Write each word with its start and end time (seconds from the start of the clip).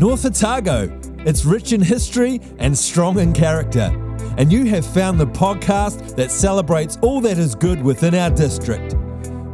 North 0.00 0.24
Otago. 0.24 0.98
It's 1.26 1.44
rich 1.44 1.74
in 1.74 1.82
history 1.82 2.40
and 2.58 2.76
strong 2.76 3.18
in 3.18 3.34
character. 3.34 3.92
And 4.38 4.50
you 4.50 4.64
have 4.64 4.86
found 4.86 5.20
the 5.20 5.26
podcast 5.26 6.16
that 6.16 6.30
celebrates 6.30 6.96
all 7.02 7.20
that 7.20 7.36
is 7.36 7.54
good 7.54 7.82
within 7.82 8.14
our 8.14 8.30
district. 8.30 8.96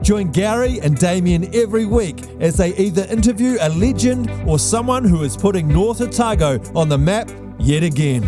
Join 0.03 0.31
Gary 0.31 0.79
and 0.83 0.97
Damien 0.97 1.53
every 1.53 1.85
week 1.85 2.23
as 2.39 2.57
they 2.57 2.77
either 2.77 3.07
interview 3.11 3.59
a 3.61 3.71
legend 3.71 4.31
or 4.47 4.61
someone 4.61 5.03
who 5.03 5.25
is 5.25 5.37
putting 5.37 5.67
North 5.67 6.01
Otago 6.01 6.61
on 6.77 6.89
the 6.89 6.99
map 6.99 7.29
yet 7.59 7.83
again. 7.83 8.23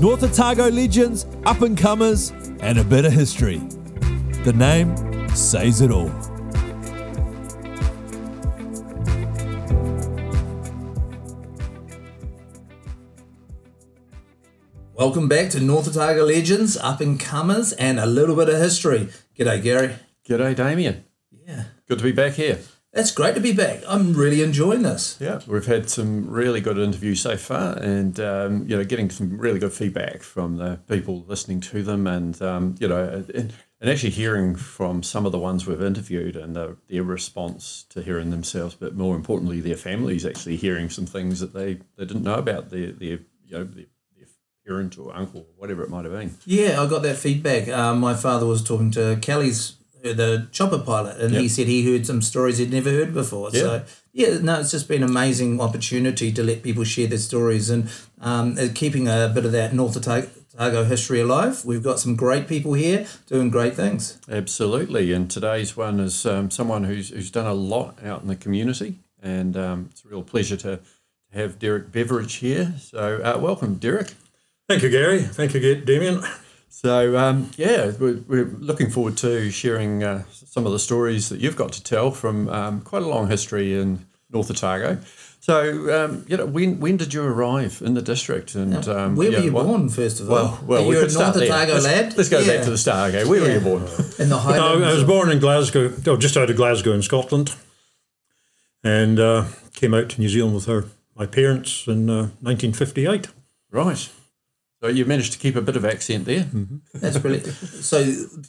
North 0.00 0.22
Otago 0.22 0.70
legends, 0.70 1.26
up 1.44 1.60
and 1.60 1.76
comers, 1.76 2.30
and 2.60 2.78
a 2.78 2.84
bit 2.84 3.04
of 3.04 3.12
history. 3.12 3.58
The 4.44 4.54
name 4.54 4.96
says 5.36 5.82
it 5.82 5.90
all. 5.90 6.29
Welcome 15.00 15.28
back 15.28 15.48
to 15.52 15.60
North 15.60 15.88
Otago 15.88 16.26
Legends, 16.26 16.76
Up 16.76 17.00
and 17.00 17.18
Comers, 17.18 17.72
and 17.72 17.98
a 17.98 18.04
little 18.04 18.36
bit 18.36 18.50
of 18.50 18.58
history. 18.58 19.08
G'day, 19.34 19.62
Gary. 19.62 19.94
G'day, 20.28 20.54
Damien. 20.54 21.06
Yeah, 21.46 21.64
Good 21.88 22.00
to 22.00 22.04
be 22.04 22.12
back 22.12 22.34
here. 22.34 22.58
that's 22.92 23.10
great 23.10 23.34
to 23.34 23.40
be 23.40 23.54
back. 23.54 23.80
I'm 23.88 24.12
really 24.12 24.42
enjoying 24.42 24.82
this. 24.82 25.16
Yeah, 25.18 25.40
we've 25.46 25.64
had 25.64 25.88
some 25.88 26.28
really 26.28 26.60
good 26.60 26.76
interviews 26.76 27.22
so 27.22 27.38
far, 27.38 27.78
and 27.78 28.20
um, 28.20 28.68
you 28.68 28.76
know, 28.76 28.84
getting 28.84 29.08
some 29.08 29.38
really 29.38 29.58
good 29.58 29.72
feedback 29.72 30.22
from 30.22 30.58
the 30.58 30.78
people 30.86 31.24
listening 31.26 31.62
to 31.62 31.82
them, 31.82 32.06
and 32.06 32.40
um, 32.42 32.74
you 32.78 32.86
know, 32.86 33.24
and, 33.34 33.54
and 33.80 33.90
actually 33.90 34.10
hearing 34.10 34.54
from 34.54 35.02
some 35.02 35.24
of 35.24 35.32
the 35.32 35.38
ones 35.38 35.66
we've 35.66 35.82
interviewed 35.82 36.36
and 36.36 36.54
the, 36.54 36.76
their 36.90 37.04
response 37.04 37.86
to 37.88 38.02
hearing 38.02 38.28
themselves, 38.28 38.74
but 38.74 38.94
more 38.94 39.16
importantly, 39.16 39.62
their 39.62 39.76
families 39.76 40.26
actually 40.26 40.56
hearing 40.56 40.90
some 40.90 41.06
things 41.06 41.40
that 41.40 41.54
they, 41.54 41.78
they 41.96 42.04
didn't 42.04 42.22
know 42.22 42.34
about 42.34 42.68
their 42.68 42.92
their 42.92 43.20
you 43.46 43.52
know 43.52 43.64
their, 43.64 43.86
their 43.86 43.86
parent 44.66 44.98
or 44.98 45.14
uncle 45.14 45.40
or 45.40 45.54
whatever 45.56 45.82
it 45.82 45.90
might 45.90 46.04
have 46.04 46.12
been. 46.12 46.34
Yeah, 46.44 46.80
I 46.82 46.86
got 46.88 47.02
that 47.02 47.16
feedback. 47.16 47.68
Um, 47.68 47.98
my 48.00 48.14
father 48.14 48.46
was 48.46 48.62
talking 48.62 48.90
to 48.92 49.18
Kelly's, 49.20 49.76
uh, 50.04 50.12
the 50.12 50.48
chopper 50.52 50.78
pilot, 50.78 51.20
and 51.20 51.34
he 51.34 51.48
said 51.48 51.66
he 51.66 51.90
heard 51.90 52.06
some 52.06 52.22
stories 52.22 52.58
he'd 52.58 52.72
never 52.72 52.90
heard 52.90 53.12
before. 53.14 53.50
So, 53.50 53.84
yeah, 54.12 54.38
no, 54.38 54.60
it's 54.60 54.70
just 54.70 54.88
been 54.88 55.02
an 55.02 55.10
amazing 55.10 55.60
opportunity 55.60 56.32
to 56.32 56.42
let 56.42 56.62
people 56.62 56.84
share 56.84 57.06
their 57.06 57.18
stories 57.18 57.70
and 57.70 57.90
um, 58.20 58.56
uh, 58.58 58.68
keeping 58.74 59.08
a 59.08 59.30
bit 59.32 59.44
of 59.44 59.52
that 59.52 59.72
North 59.74 59.96
Otago 59.96 60.28
Otago 60.54 60.84
history 60.84 61.20
alive. 61.20 61.64
We've 61.64 61.82
got 61.82 62.00
some 62.00 62.16
great 62.16 62.48
people 62.48 62.74
here 62.74 63.06
doing 63.26 63.50
great 63.50 63.74
things. 63.74 64.18
Absolutely, 64.28 65.12
and 65.12 65.30
today's 65.30 65.76
one 65.76 66.00
is 66.00 66.26
um, 66.26 66.50
someone 66.50 66.84
who's 66.84 67.10
who's 67.10 67.30
done 67.30 67.46
a 67.46 67.54
lot 67.54 68.02
out 68.04 68.22
in 68.22 68.28
the 68.28 68.36
community, 68.36 68.96
and 69.22 69.56
um, 69.56 69.88
it's 69.90 70.04
a 70.04 70.08
real 70.08 70.22
pleasure 70.22 70.56
to 70.58 70.80
have 71.32 71.58
Derek 71.58 71.92
Beveridge 71.92 72.34
here. 72.34 72.74
So, 72.78 73.22
uh, 73.22 73.38
welcome, 73.38 73.76
Derek. 73.76 74.12
Thank 74.70 74.84
you, 74.84 74.90
Gary. 74.90 75.18
Thank 75.22 75.52
you, 75.54 75.74
Damien. 75.74 76.22
So, 76.68 77.18
um, 77.18 77.50
yeah, 77.56 77.90
we're, 77.98 78.18
we're 78.28 78.44
looking 78.44 78.88
forward 78.88 79.16
to 79.16 79.50
sharing 79.50 80.04
uh, 80.04 80.22
some 80.30 80.64
of 80.64 80.70
the 80.70 80.78
stories 80.78 81.28
that 81.30 81.40
you've 81.40 81.56
got 81.56 81.72
to 81.72 81.82
tell 81.82 82.12
from 82.12 82.48
um, 82.48 82.80
quite 82.82 83.02
a 83.02 83.08
long 83.08 83.28
history 83.28 83.76
in 83.76 84.06
North 84.30 84.48
Otago. 84.48 84.98
So, 85.40 86.04
um, 86.04 86.24
you 86.28 86.36
know, 86.36 86.46
when 86.46 86.78
when 86.78 86.96
did 86.96 87.12
you 87.12 87.24
arrive 87.24 87.82
in 87.84 87.94
the 87.94 88.00
district? 88.00 88.54
And 88.54 88.86
um, 88.86 89.16
Where 89.16 89.32
yeah, 89.32 89.38
were 89.38 89.44
you 89.44 89.52
what- 89.52 89.66
born, 89.66 89.88
first 89.88 90.20
of 90.20 90.30
all? 90.30 90.36
Well, 90.36 90.60
well, 90.64 90.84
Are 90.84 90.86
we 90.86 90.94
could 90.94 91.08
a 91.08 91.10
start 91.10 91.34
North 91.34 91.48
there. 91.48 91.56
Otago 91.56 91.72
let's, 91.72 91.84
lad? 91.86 92.16
Let's 92.16 92.28
go 92.28 92.38
Yeah. 92.38 92.56
back 92.58 92.64
to 92.66 92.70
the 92.70 92.78
start. 92.78 93.12
Okay, 93.12 93.28
where 93.28 93.40
were 93.40 93.50
you 93.50 93.58
born? 93.60 93.82
In 94.20 94.28
the 94.28 94.40
No, 94.54 94.84
I 94.84 94.92
was 94.94 95.02
born 95.02 95.32
in 95.32 95.40
Glasgow, 95.40 95.92
oh, 96.06 96.16
just 96.16 96.36
out 96.36 96.48
of 96.48 96.54
Glasgow 96.54 96.92
in 96.92 97.02
Scotland, 97.02 97.56
and 98.84 99.18
uh, 99.18 99.46
came 99.74 99.94
out 99.94 100.10
to 100.10 100.20
New 100.20 100.28
Zealand 100.28 100.54
with 100.54 100.66
her, 100.66 100.84
my 101.16 101.26
parents 101.26 101.88
in 101.88 102.08
uh, 102.08 102.30
1958. 102.40 103.26
Right. 103.72 104.08
So 104.82 104.88
you 104.88 105.04
managed 105.04 105.32
to 105.32 105.38
keep 105.38 105.56
a 105.56 105.60
bit 105.60 105.76
of 105.76 105.84
accent 105.84 106.24
there. 106.24 106.46
That's 106.94 107.18
brilliant. 107.18 107.46
So, 107.48 108.02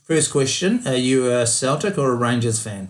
first 0.05 0.31
question: 0.31 0.87
Are 0.87 0.95
you 0.95 1.29
a 1.29 1.45
Celtic 1.45 1.97
or 1.97 2.11
a 2.11 2.15
Rangers 2.15 2.63
fan? 2.63 2.89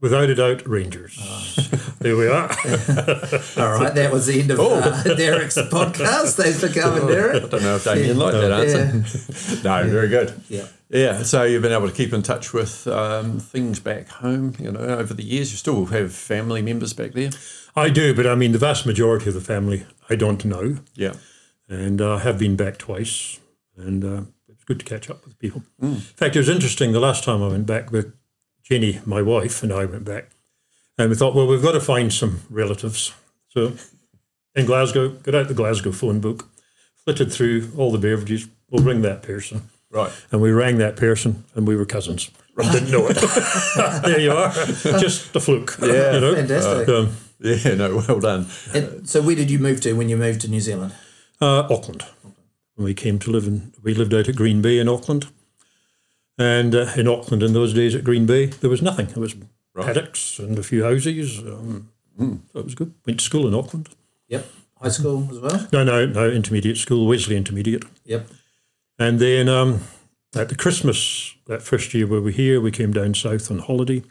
Without 0.00 0.30
a 0.30 0.34
doubt, 0.36 0.66
Rangers. 0.66 1.16
there 1.98 2.16
we 2.16 2.28
are. 2.28 2.48
All 3.56 3.72
right, 3.80 3.92
that 3.94 4.10
was 4.12 4.26
the 4.26 4.40
end 4.40 4.52
of 4.52 4.60
uh, 4.60 5.02
Derek's 5.16 5.56
podcast. 5.58 6.36
Thanks 6.36 6.60
for 6.60 6.68
coming, 6.68 7.08
Derek. 7.08 7.42
I 7.42 7.48
don't 7.48 7.62
know 7.62 7.74
if 7.74 7.84
Damien 7.84 8.16
liked 8.16 8.36
that 8.36 8.52
answer. 8.52 9.62
no, 9.64 9.88
very 9.90 10.08
good. 10.08 10.40
Yeah. 10.48 10.66
Yeah, 10.88 11.22
so 11.24 11.42
you've 11.42 11.62
been 11.62 11.72
able 11.72 11.88
to 11.88 11.94
keep 11.94 12.12
in 12.12 12.22
touch 12.22 12.54
with 12.54 12.86
um, 12.86 13.40
things 13.40 13.80
back 13.80 14.08
home, 14.08 14.54
you 14.58 14.70
know, 14.70 14.80
over 14.80 15.12
the 15.12 15.24
years. 15.24 15.50
You 15.50 15.58
still 15.58 15.84
have 15.86 16.14
family 16.14 16.62
members 16.62 16.92
back 16.94 17.12
there? 17.12 17.30
I 17.76 17.90
do, 17.90 18.14
but 18.14 18.26
I 18.26 18.36
mean, 18.36 18.52
the 18.52 18.58
vast 18.58 18.86
majority 18.86 19.28
of 19.28 19.34
the 19.34 19.40
family 19.40 19.84
I 20.08 20.14
don't 20.14 20.42
know, 20.44 20.78
Yeah. 20.94 21.14
And 21.68 22.00
I 22.00 22.14
uh, 22.14 22.18
have 22.18 22.38
been 22.38 22.56
back 22.56 22.78
twice, 22.78 23.40
and 23.76 24.04
uh, 24.04 24.22
it's 24.48 24.64
good 24.64 24.78
to 24.80 24.86
catch 24.86 25.10
up 25.10 25.24
with 25.24 25.38
people. 25.38 25.62
In 25.82 25.96
fact, 25.96 26.34
it 26.34 26.38
was 26.38 26.48
interesting 26.48 26.92
the 26.92 27.00
last 27.00 27.24
time 27.24 27.42
I 27.42 27.48
went 27.48 27.66
back 27.66 27.92
with 27.92 28.14
Jenny, 28.62 29.00
my 29.04 29.20
wife, 29.20 29.62
and 29.62 29.72
I 29.72 29.84
went 29.84 30.04
back, 30.04 30.30
and 30.96 31.10
we 31.10 31.16
thought, 31.16 31.34
well, 31.34 31.46
we've 31.46 31.62
got 31.62 31.72
to 31.72 31.80
find 31.80 32.12
some 32.12 32.40
relatives. 32.48 33.12
So 33.48 33.74
in 34.54 34.66
Glasgow, 34.66 35.10
got 35.10 35.34
out 35.34 35.48
the 35.48 35.54
Glasgow 35.54 35.92
phone 35.92 36.20
book, 36.20 36.48
flitted 37.04 37.32
through 37.32 37.70
all 37.76 37.92
the 37.92 37.98
Beveridges. 37.98 38.48
We'll 38.70 38.84
ring 38.84 39.02
that 39.02 39.22
person. 39.22 39.68
Right. 39.90 40.12
And 40.30 40.40
we 40.40 40.50
rang 40.50 40.78
that 40.78 40.96
person, 40.96 41.44
and 41.54 41.66
we 41.66 41.76
were 41.76 41.86
cousins. 41.86 42.30
I 42.58 42.72
didn't 42.72 42.90
know 42.90 43.06
it. 43.08 43.16
there 44.04 44.20
you 44.20 44.32
are. 44.32 44.52
Just 44.98 45.34
a 45.36 45.40
fluke. 45.40 45.76
Yeah. 45.80 46.14
You 46.14 46.20
know? 46.20 46.34
Fantastic. 46.34 46.88
Um, 46.88 47.16
Yeah, 47.40 47.74
no, 47.74 48.02
well 48.08 48.18
done. 48.18 48.46
And 48.74 49.08
so, 49.08 49.22
where 49.22 49.36
did 49.36 49.48
you 49.48 49.60
move 49.60 49.80
to 49.82 49.92
when 49.92 50.08
you 50.08 50.16
moved 50.16 50.40
to 50.40 50.48
New 50.48 50.60
Zealand? 50.60 50.92
Uh, 51.40 51.66
Auckland. 51.70 52.04
When 52.74 52.84
we 52.84 52.94
came 52.94 53.18
to 53.20 53.30
live 53.30 53.46
in, 53.46 53.72
we 53.82 53.94
lived 53.94 54.14
out 54.14 54.28
at 54.28 54.36
Green 54.36 54.62
Bay 54.62 54.78
in 54.78 54.88
Auckland. 54.88 55.26
And 56.36 56.74
uh, 56.74 56.92
in 56.96 57.08
Auckland 57.08 57.42
in 57.42 57.52
those 57.52 57.74
days 57.74 57.94
at 57.94 58.04
Green 58.04 58.26
Bay, 58.26 58.46
there 58.46 58.70
was 58.70 58.82
nothing. 58.82 59.06
There 59.06 59.20
was 59.20 59.34
paddocks 59.74 60.38
and 60.38 60.58
a 60.58 60.62
few 60.62 60.84
houses. 60.84 61.38
Um, 61.40 61.90
so 62.18 62.58
it 62.60 62.64
was 62.64 62.74
good. 62.74 62.94
Went 63.06 63.20
to 63.20 63.24
school 63.24 63.46
in 63.48 63.54
Auckland. 63.54 63.88
Yep. 64.28 64.46
High 64.80 64.88
school 64.88 65.28
as 65.30 65.40
well. 65.40 65.68
No, 65.72 65.84
no, 65.84 66.06
no, 66.06 66.30
intermediate 66.30 66.76
school, 66.76 67.06
Wesley 67.06 67.36
Intermediate. 67.36 67.84
Yep. 68.04 68.28
And 68.98 69.18
then 69.18 69.48
um, 69.48 69.80
at 70.36 70.48
the 70.48 70.54
Christmas, 70.54 71.34
that 71.46 71.62
first 71.62 71.94
year 71.94 72.06
we 72.06 72.20
were 72.20 72.30
here, 72.30 72.60
we 72.60 72.70
came 72.70 72.92
down 72.92 73.14
south 73.14 73.50
on 73.50 73.58
holiday 73.58 74.02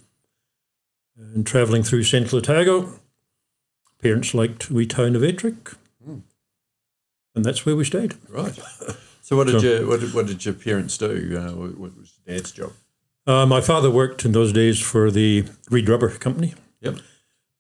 and 1.17 1.45
travelling 1.45 1.83
through 1.83 2.03
Central 2.03 2.39
Otago. 2.39 2.99
Parents 4.01 4.33
liked 4.33 4.69
wee 4.69 4.85
town 4.85 5.15
of 5.15 5.23
Ettrick. 5.23 5.75
And 7.37 7.45
that's 7.45 7.65
where 7.65 7.75
we 7.75 7.83
stayed. 7.85 8.15
Right. 8.29 8.57
So 9.21 9.35
what 9.35 9.47
did 9.47 9.59
So- 9.59 9.67
you 9.81 9.87
what 9.89 9.99
did, 9.99 10.13
what 10.13 10.25
did 10.25 10.45
your 10.45 10.53
parents 10.53 10.97
do? 10.97 11.37
Uh, 11.37 11.51
what, 11.51 11.97
was 11.97 12.13
your 12.25 12.37
dad's 12.37 12.49
job? 12.53 12.71
Uh, 13.25 13.45
my 13.45 13.59
father 13.59 13.91
worked 13.91 14.23
in 14.23 14.31
those 14.31 14.53
days 14.53 14.79
for 14.79 15.11
the 15.11 15.43
Reed 15.69 15.89
Rubber 15.89 16.09
Company. 16.11 16.53
Yep. 16.79 16.99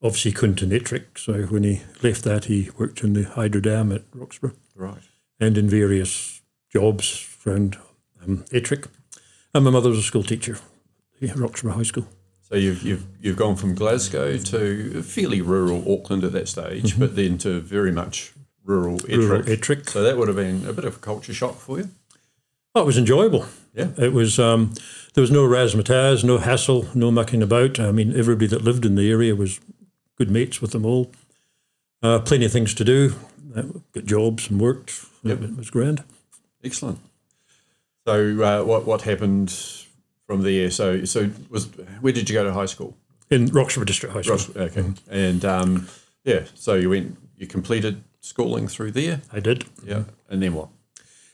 Obviously, 0.01 0.31
couldn't 0.31 0.61
in 0.61 0.69
Ettrick, 0.71 1.17
so 1.17 1.33
when 1.47 1.63
he 1.63 1.81
left 2.01 2.23
that, 2.23 2.45
he 2.45 2.69
worked 2.77 3.03
in 3.03 3.11
the 3.11 3.23
hydro 3.23 3.59
dam 3.59 3.91
at 3.91 4.03
Roxburgh 4.13 4.55
Right. 4.75 5.01
and 5.41 5.57
in 5.57 5.67
various 5.67 6.41
jobs 6.71 7.35
around 7.45 7.75
um, 8.23 8.45
Ettrick. 8.53 8.87
And 9.53 9.65
my 9.65 9.71
mother 9.71 9.89
was 9.89 9.99
a 9.99 10.03
school 10.03 10.23
teacher 10.23 10.59
at 11.21 11.35
Roxburgh 11.35 11.73
High 11.73 11.83
School. 11.83 12.07
So 12.43 12.55
you've 12.55 12.81
you've 12.81 13.05
you've 13.21 13.35
gone 13.35 13.57
from 13.57 13.75
Glasgow 13.75 14.37
to 14.37 15.03
fairly 15.03 15.41
rural 15.41 15.83
Auckland 15.91 16.23
at 16.23 16.31
that 16.31 16.47
stage, 16.47 16.97
but 16.97 17.17
then 17.17 17.37
to 17.39 17.59
very 17.59 17.91
much 17.91 18.31
rural 18.67 18.99
Ettrick. 18.99 19.47
Ettrick. 19.47 19.89
So 19.89 20.03
that 20.03 20.17
would 20.17 20.27
have 20.27 20.37
been 20.37 20.65
a 20.67 20.73
bit 20.73 20.85
of 20.85 20.97
a 20.97 20.99
culture 20.99 21.33
shock 21.33 21.55
for 21.55 21.79
you. 21.79 21.89
Oh, 22.75 22.83
it 22.83 22.85
was 22.85 22.97
enjoyable. 22.97 23.45
Yeah. 23.73 23.89
It 23.97 24.13
was. 24.13 24.37
Um, 24.37 24.73
there 25.13 25.21
was 25.21 25.31
no 25.31 25.47
razzmatazz, 25.47 26.23
no 26.23 26.37
hassle, 26.37 26.87
no 26.93 27.09
mucking 27.09 27.41
about. 27.41 27.79
I 27.79 27.91
mean, 27.91 28.15
everybody 28.15 28.45
that 28.47 28.63
lived 28.63 28.85
in 28.85 28.93
the 28.93 29.09
area 29.09 29.35
was 29.35 29.59
good 30.15 30.29
mates 30.29 30.61
with 30.61 30.71
them 30.71 30.85
all. 30.85 31.11
Uh, 32.03 32.19
plenty 32.19 32.45
of 32.45 32.51
things 32.51 32.75
to 32.75 32.83
do. 32.83 33.15
Uh, 33.55 33.63
got 33.93 34.05
jobs 34.05 34.49
and 34.49 34.61
worked. 34.61 35.03
Yep. 35.23 35.41
It 35.41 35.57
was 35.57 35.71
grand. 35.71 36.03
Excellent. 36.63 36.99
So 38.05 38.43
uh, 38.43 38.63
what 38.63 38.85
what 38.85 39.01
happened 39.01 39.51
from 40.27 40.41
there? 40.43 40.69
So 40.69 41.03
so 41.05 41.31
was 41.49 41.65
where 42.01 42.13
did 42.13 42.29
you 42.29 42.35
go 42.35 42.43
to 42.43 42.53
high 42.53 42.67
school? 42.67 42.95
in 43.29 43.47
Roxburgh 43.47 43.87
District 43.87 44.13
High 44.13 44.21
School. 44.21 44.61
Okay. 44.61 44.85
And 45.09 45.43
um, 45.43 45.87
yeah, 46.23 46.43
so 46.53 46.75
you 46.75 46.89
went 46.89 47.17
you 47.37 47.47
completed 47.47 48.03
schooling 48.19 48.67
through 48.67 48.91
there. 48.91 49.21
I 49.31 49.39
did. 49.39 49.65
Yeah. 49.83 50.03
And 50.29 50.41
then 50.41 50.53
what? 50.53 50.69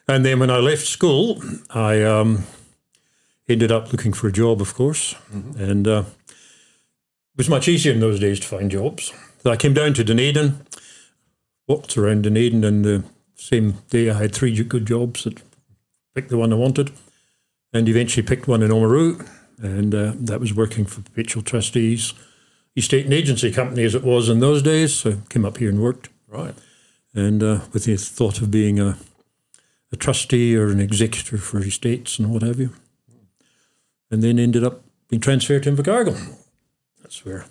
And 0.07 0.25
then 0.25 0.39
when 0.39 0.49
I 0.49 0.57
left 0.57 0.85
school, 0.85 1.41
I 1.69 2.03
um, 2.03 2.43
ended 3.47 3.71
up 3.71 3.91
looking 3.91 4.13
for 4.13 4.27
a 4.27 4.31
job, 4.31 4.61
of 4.61 4.73
course. 4.73 5.15
And 5.31 5.87
uh, 5.87 6.03
it 6.29 7.37
was 7.37 7.49
much 7.49 7.67
easier 7.67 7.93
in 7.93 7.99
those 7.99 8.19
days 8.19 8.39
to 8.41 8.47
find 8.47 8.69
jobs. 8.69 9.13
So 9.41 9.51
I 9.51 9.55
came 9.55 9.73
down 9.73 9.93
to 9.93 10.03
Dunedin, 10.03 10.65
walked 11.67 11.97
around 11.97 12.23
Dunedin, 12.23 12.63
and 12.63 12.83
the 12.83 13.03
same 13.35 13.75
day 13.89 14.09
I 14.09 14.13
had 14.13 14.35
three 14.35 14.53
good 14.63 14.85
jobs 14.85 15.23
that 15.23 15.41
picked 16.13 16.29
the 16.29 16.37
one 16.37 16.53
I 16.53 16.57
wanted. 16.57 16.91
And 17.75 17.89
eventually 17.89 18.21
picked 18.21 18.47
one 18.47 18.61
in 18.61 18.69
Oamaru, 18.69 19.27
and 19.57 19.95
uh, 19.95 20.13
that 20.15 20.39
was 20.39 20.53
working 20.53 20.85
for 20.85 21.01
Perpetual 21.01 21.41
Trustees, 21.41 22.13
Estate 22.77 23.05
and 23.05 23.13
Agency 23.13 23.51
Company 23.51 23.83
as 23.83 23.95
it 23.95 24.03
was 24.03 24.29
in 24.29 24.41
those 24.41 24.61
days. 24.61 24.93
So 24.93 25.17
came 25.29 25.43
up 25.43 25.57
here 25.57 25.69
and 25.69 25.81
worked. 25.81 26.09
Right. 26.27 26.53
And 27.13 27.43
uh, 27.43 27.59
with 27.71 27.85
the 27.85 27.95
thought 27.97 28.41
of 28.41 28.49
being 28.51 28.79
a, 28.79 28.97
a 29.91 29.95
trustee 29.95 30.55
or 30.55 30.69
an 30.69 30.79
executor 30.79 31.37
for 31.37 31.59
estates 31.59 32.19
and 32.19 32.31
what 32.31 32.41
have 32.41 32.59
you. 32.59 32.71
And 34.09 34.21
then 34.21 34.37
ended 34.39 34.63
up 34.63 34.83
being 35.09 35.19
transferred 35.19 35.63
to 35.63 35.71
Invercargill. 35.71 36.35
That's 37.01 37.25
where, 37.25 37.45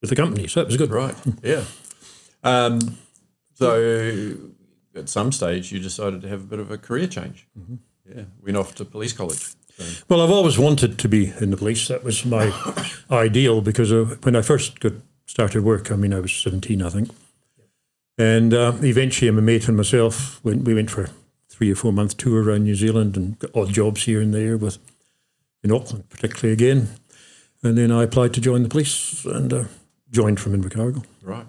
with 0.00 0.10
the 0.10 0.16
company. 0.16 0.46
So 0.46 0.60
that 0.60 0.66
was 0.66 0.76
good. 0.76 0.90
Right. 0.90 1.14
Yeah. 1.42 1.64
Um, 2.42 2.98
so 3.54 4.36
at 4.94 5.08
some 5.08 5.32
stage, 5.32 5.72
you 5.72 5.78
decided 5.78 6.20
to 6.22 6.28
have 6.28 6.42
a 6.42 6.46
bit 6.46 6.58
of 6.58 6.70
a 6.70 6.78
career 6.78 7.06
change. 7.06 7.46
Yeah. 8.08 8.24
Went 8.42 8.56
off 8.56 8.74
to 8.76 8.84
police 8.84 9.12
college. 9.12 9.54
So, 9.78 10.04
Well, 10.08 10.20
I've 10.20 10.30
always 10.30 10.58
wanted 10.58 10.98
to 10.98 11.08
be 11.08 11.32
in 11.40 11.50
the 11.50 11.56
police. 11.56 11.88
That 11.88 12.04
was 12.04 12.24
my 12.26 12.52
ideal 13.10 13.60
because 13.60 13.92
uh, 13.92 14.16
when 14.22 14.36
I 14.36 14.42
first 14.42 14.80
got 14.80 14.92
started 15.24 15.64
work, 15.64 15.90
I 15.90 15.96
mean, 15.96 16.12
I 16.12 16.20
was 16.20 16.32
17, 16.32 16.82
I 16.82 16.90
think. 16.90 17.10
And 18.18 18.52
uh, 18.52 18.74
eventually, 18.82 19.30
my 19.30 19.40
mate 19.40 19.68
and 19.68 19.76
myself, 19.76 20.42
went, 20.44 20.64
we 20.64 20.74
went 20.74 20.90
for 20.90 21.04
a 21.04 21.10
three 21.48 21.70
or 21.70 21.74
four 21.74 21.92
month 21.92 22.16
tour 22.16 22.42
around 22.42 22.64
New 22.64 22.74
Zealand 22.74 23.16
and 23.16 23.38
got 23.38 23.50
odd 23.54 23.72
jobs 23.72 24.04
here 24.04 24.20
and 24.20 24.34
there 24.34 24.56
with 24.56 24.78
in 25.62 25.72
Auckland, 25.72 26.08
particularly 26.10 26.52
again. 26.52 26.88
And 27.62 27.78
then 27.78 27.92
I 27.92 28.02
applied 28.02 28.34
to 28.34 28.40
join 28.40 28.62
the 28.62 28.68
police 28.68 29.24
and 29.24 29.52
uh, 29.52 29.64
joined 30.10 30.40
from 30.40 30.60
Invercargill. 30.60 31.04
right. 31.22 31.46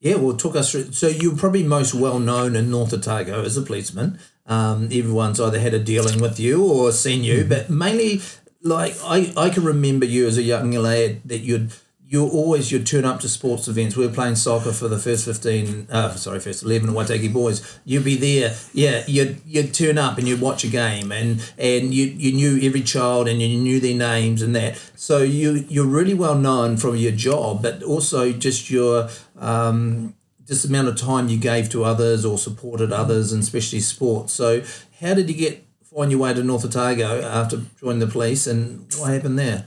Yeah, 0.00 0.16
well, 0.16 0.36
talk 0.36 0.56
us 0.56 0.72
through. 0.72 0.90
So 0.90 1.06
you're 1.06 1.36
probably 1.36 1.62
most 1.62 1.94
well 1.94 2.18
known 2.18 2.56
in 2.56 2.72
North 2.72 2.92
Otago 2.92 3.44
as 3.44 3.56
a 3.56 3.62
policeman. 3.62 4.18
Um, 4.46 4.86
everyone's 4.86 5.40
either 5.40 5.60
had 5.60 5.74
a 5.74 5.78
dealing 5.78 6.20
with 6.20 6.40
you 6.40 6.64
or 6.64 6.90
seen 6.90 7.22
you, 7.22 7.44
but 7.44 7.70
mainly, 7.70 8.20
like 8.62 8.96
I, 9.04 9.32
I 9.36 9.48
can 9.48 9.62
remember 9.62 10.04
you 10.04 10.26
as 10.26 10.36
a 10.36 10.42
young 10.42 10.72
lad 10.72 11.20
that 11.24 11.38
you'd 11.38 11.72
you 12.12 12.28
always 12.28 12.70
you'd 12.70 12.86
turn 12.86 13.06
up 13.06 13.20
to 13.20 13.28
sports 13.28 13.68
events. 13.68 13.96
We 13.96 14.06
were 14.06 14.12
playing 14.12 14.34
soccer 14.36 14.72
for 14.72 14.86
the 14.86 14.98
first 14.98 15.24
fifteen, 15.24 15.86
uh, 15.90 16.14
sorry, 16.14 16.40
first 16.40 16.62
eleven 16.62 16.90
at 16.90 16.94
Waitaki 16.94 17.32
Boys. 17.32 17.78
You'd 17.86 18.04
be 18.04 18.16
there, 18.16 18.54
yeah. 18.74 19.02
You'd 19.06 19.40
you'd 19.46 19.72
turn 19.72 19.96
up 19.96 20.18
and 20.18 20.28
you'd 20.28 20.42
watch 20.42 20.62
a 20.62 20.68
game, 20.68 21.10
and 21.10 21.42
and 21.56 21.94
you 21.94 22.04
you 22.04 22.32
knew 22.34 22.60
every 22.68 22.82
child 22.82 23.28
and 23.28 23.40
you 23.40 23.56
knew 23.56 23.80
their 23.80 23.96
names 23.96 24.42
and 24.42 24.54
that. 24.54 24.78
So 24.94 25.22
you 25.22 25.64
you're 25.70 25.86
really 25.86 26.12
well 26.12 26.36
known 26.36 26.76
from 26.76 26.96
your 26.96 27.12
job, 27.12 27.62
but 27.62 27.82
also 27.82 28.30
just 28.30 28.70
your 28.70 29.08
um, 29.38 30.14
just 30.46 30.64
the 30.64 30.68
amount 30.68 30.88
of 30.88 30.96
time 30.96 31.30
you 31.30 31.38
gave 31.38 31.70
to 31.70 31.82
others 31.82 32.26
or 32.26 32.36
supported 32.36 32.92
others, 32.92 33.32
and 33.32 33.42
especially 33.42 33.80
sports. 33.80 34.34
So 34.34 34.62
how 35.00 35.14
did 35.14 35.30
you 35.30 35.36
get 35.36 35.64
find 35.82 36.10
your 36.10 36.20
way 36.20 36.34
to 36.34 36.42
North 36.42 36.66
Otago 36.66 37.22
after 37.22 37.62
joining 37.80 38.00
the 38.00 38.06
police, 38.06 38.46
and 38.46 38.86
what 38.98 39.14
happened 39.14 39.38
there? 39.38 39.64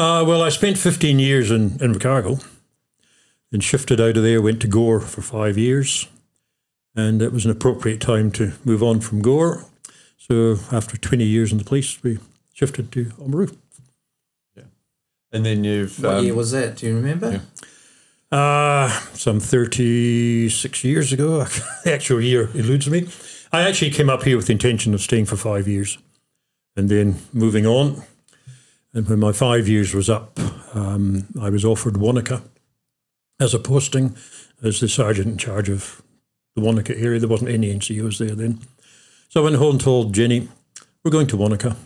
Uh, 0.00 0.24
well, 0.24 0.42
I 0.42 0.48
spent 0.48 0.78
15 0.78 1.18
years 1.18 1.50
in 1.50 1.72
Invercargill 1.72 2.42
and 3.52 3.62
shifted 3.62 4.00
out 4.00 4.16
of 4.16 4.22
there, 4.22 4.40
went 4.40 4.62
to 4.62 4.66
Gore 4.66 4.98
for 4.98 5.20
five 5.20 5.58
years. 5.58 6.08
And 6.96 7.20
it 7.20 7.34
was 7.34 7.44
an 7.44 7.50
appropriate 7.50 8.00
time 8.00 8.30
to 8.32 8.52
move 8.64 8.82
on 8.82 9.00
from 9.00 9.20
Gore. 9.20 9.66
So 10.16 10.56
after 10.72 10.96
20 10.96 11.22
years 11.24 11.52
in 11.52 11.58
the 11.58 11.64
police, 11.64 12.02
we 12.02 12.18
shifted 12.54 12.90
to 12.92 13.04
Oamaru. 13.20 13.54
Yeah. 14.56 14.62
And 15.32 15.44
then 15.44 15.64
you've. 15.64 16.02
What 16.02 16.14
um, 16.14 16.24
year 16.24 16.34
was 16.34 16.52
that? 16.52 16.76
Do 16.76 16.86
you 16.86 16.96
remember? 16.96 17.42
Uh, 18.32 18.88
some 19.12 19.38
36 19.38 20.82
years 20.82 21.12
ago. 21.12 21.44
the 21.84 21.92
actual 21.92 22.22
year 22.22 22.48
eludes 22.54 22.88
me. 22.88 23.06
I 23.52 23.68
actually 23.68 23.90
came 23.90 24.08
up 24.08 24.22
here 24.22 24.38
with 24.38 24.46
the 24.46 24.52
intention 24.52 24.94
of 24.94 25.02
staying 25.02 25.26
for 25.26 25.36
five 25.36 25.68
years 25.68 25.98
and 26.74 26.88
then 26.88 27.16
moving 27.34 27.66
on. 27.66 28.02
And 28.92 29.08
when 29.08 29.20
my 29.20 29.32
five 29.32 29.68
years 29.68 29.94
was 29.94 30.10
up, 30.10 30.38
um, 30.74 31.26
I 31.40 31.50
was 31.50 31.64
offered 31.64 31.96
Wanaka 31.96 32.42
as 33.38 33.54
a 33.54 33.58
posting 33.58 34.16
as 34.62 34.80
the 34.80 34.88
sergeant 34.88 35.28
in 35.28 35.38
charge 35.38 35.68
of 35.68 36.02
the 36.56 36.62
Wanaka 36.62 36.98
area. 36.98 37.18
There 37.20 37.28
wasn't 37.28 37.50
any 37.50 37.72
NCOs 37.74 38.18
there 38.18 38.34
then. 38.34 38.60
So 39.28 39.40
I 39.40 39.44
went 39.44 39.56
home 39.56 39.72
and 39.72 39.80
told 39.80 40.12
Jenny, 40.14 40.48
we're 41.04 41.10
going 41.10 41.28
to 41.28 41.36
Wanaka. 41.36 41.76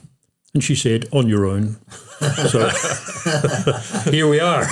And 0.55 0.63
she 0.63 0.75
said, 0.75 1.09
on 1.13 1.29
your 1.29 1.47
own. 1.47 1.77
so 2.49 2.69
here 4.11 4.29
we 4.29 4.41
are. 4.41 4.65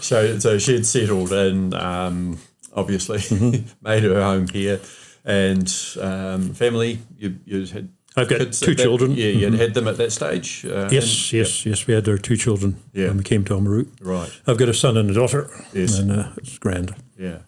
So, 0.00 0.38
so 0.38 0.58
she 0.58 0.74
had 0.74 0.86
settled 0.86 1.32
in, 1.32 1.74
um, 1.74 2.38
obviously, 2.72 3.18
Mm-hmm. 3.18 3.68
made 3.82 4.02
her 4.02 4.20
home 4.22 4.48
here, 4.48 4.80
and 5.24 5.72
um, 6.00 6.54
family. 6.54 6.98
You, 7.18 7.38
you 7.44 7.66
had 7.66 7.90
I've 8.16 8.28
got 8.28 8.38
kids 8.38 8.60
two 8.60 8.74
that- 8.74 8.82
children. 8.82 9.12
Yeah, 9.12 9.26
you 9.28 9.44
had 9.50 9.54
had 9.60 9.74
them 9.74 9.88
at 9.88 9.96
that 9.96 10.12
stage. 10.12 10.64
Uh, 10.64 10.88
Yes, 10.90 11.32
yes, 11.32 11.66
yes. 11.66 11.86
We 11.86 11.94
had 11.94 12.08
our 12.08 12.18
two 12.18 12.36
children 12.36 12.76
Yeah. 12.92 13.08
when 13.08 13.18
we 13.18 13.24
came 13.24 13.44
to 13.44 13.54
Oamaru. 13.54 13.80
and- 13.80 13.90
right. 14.00 14.30
I've 14.46 14.56
got 14.58 14.68
a 14.68 14.74
son 14.74 14.96
and 14.96 15.10
a 15.10 15.14
daughter, 15.14 15.50
Yes. 15.72 15.98
and 15.98 16.10
uh, 16.12 16.28
it's 16.36 16.58
grand. 16.58 16.94
Yeah, 17.18 17.38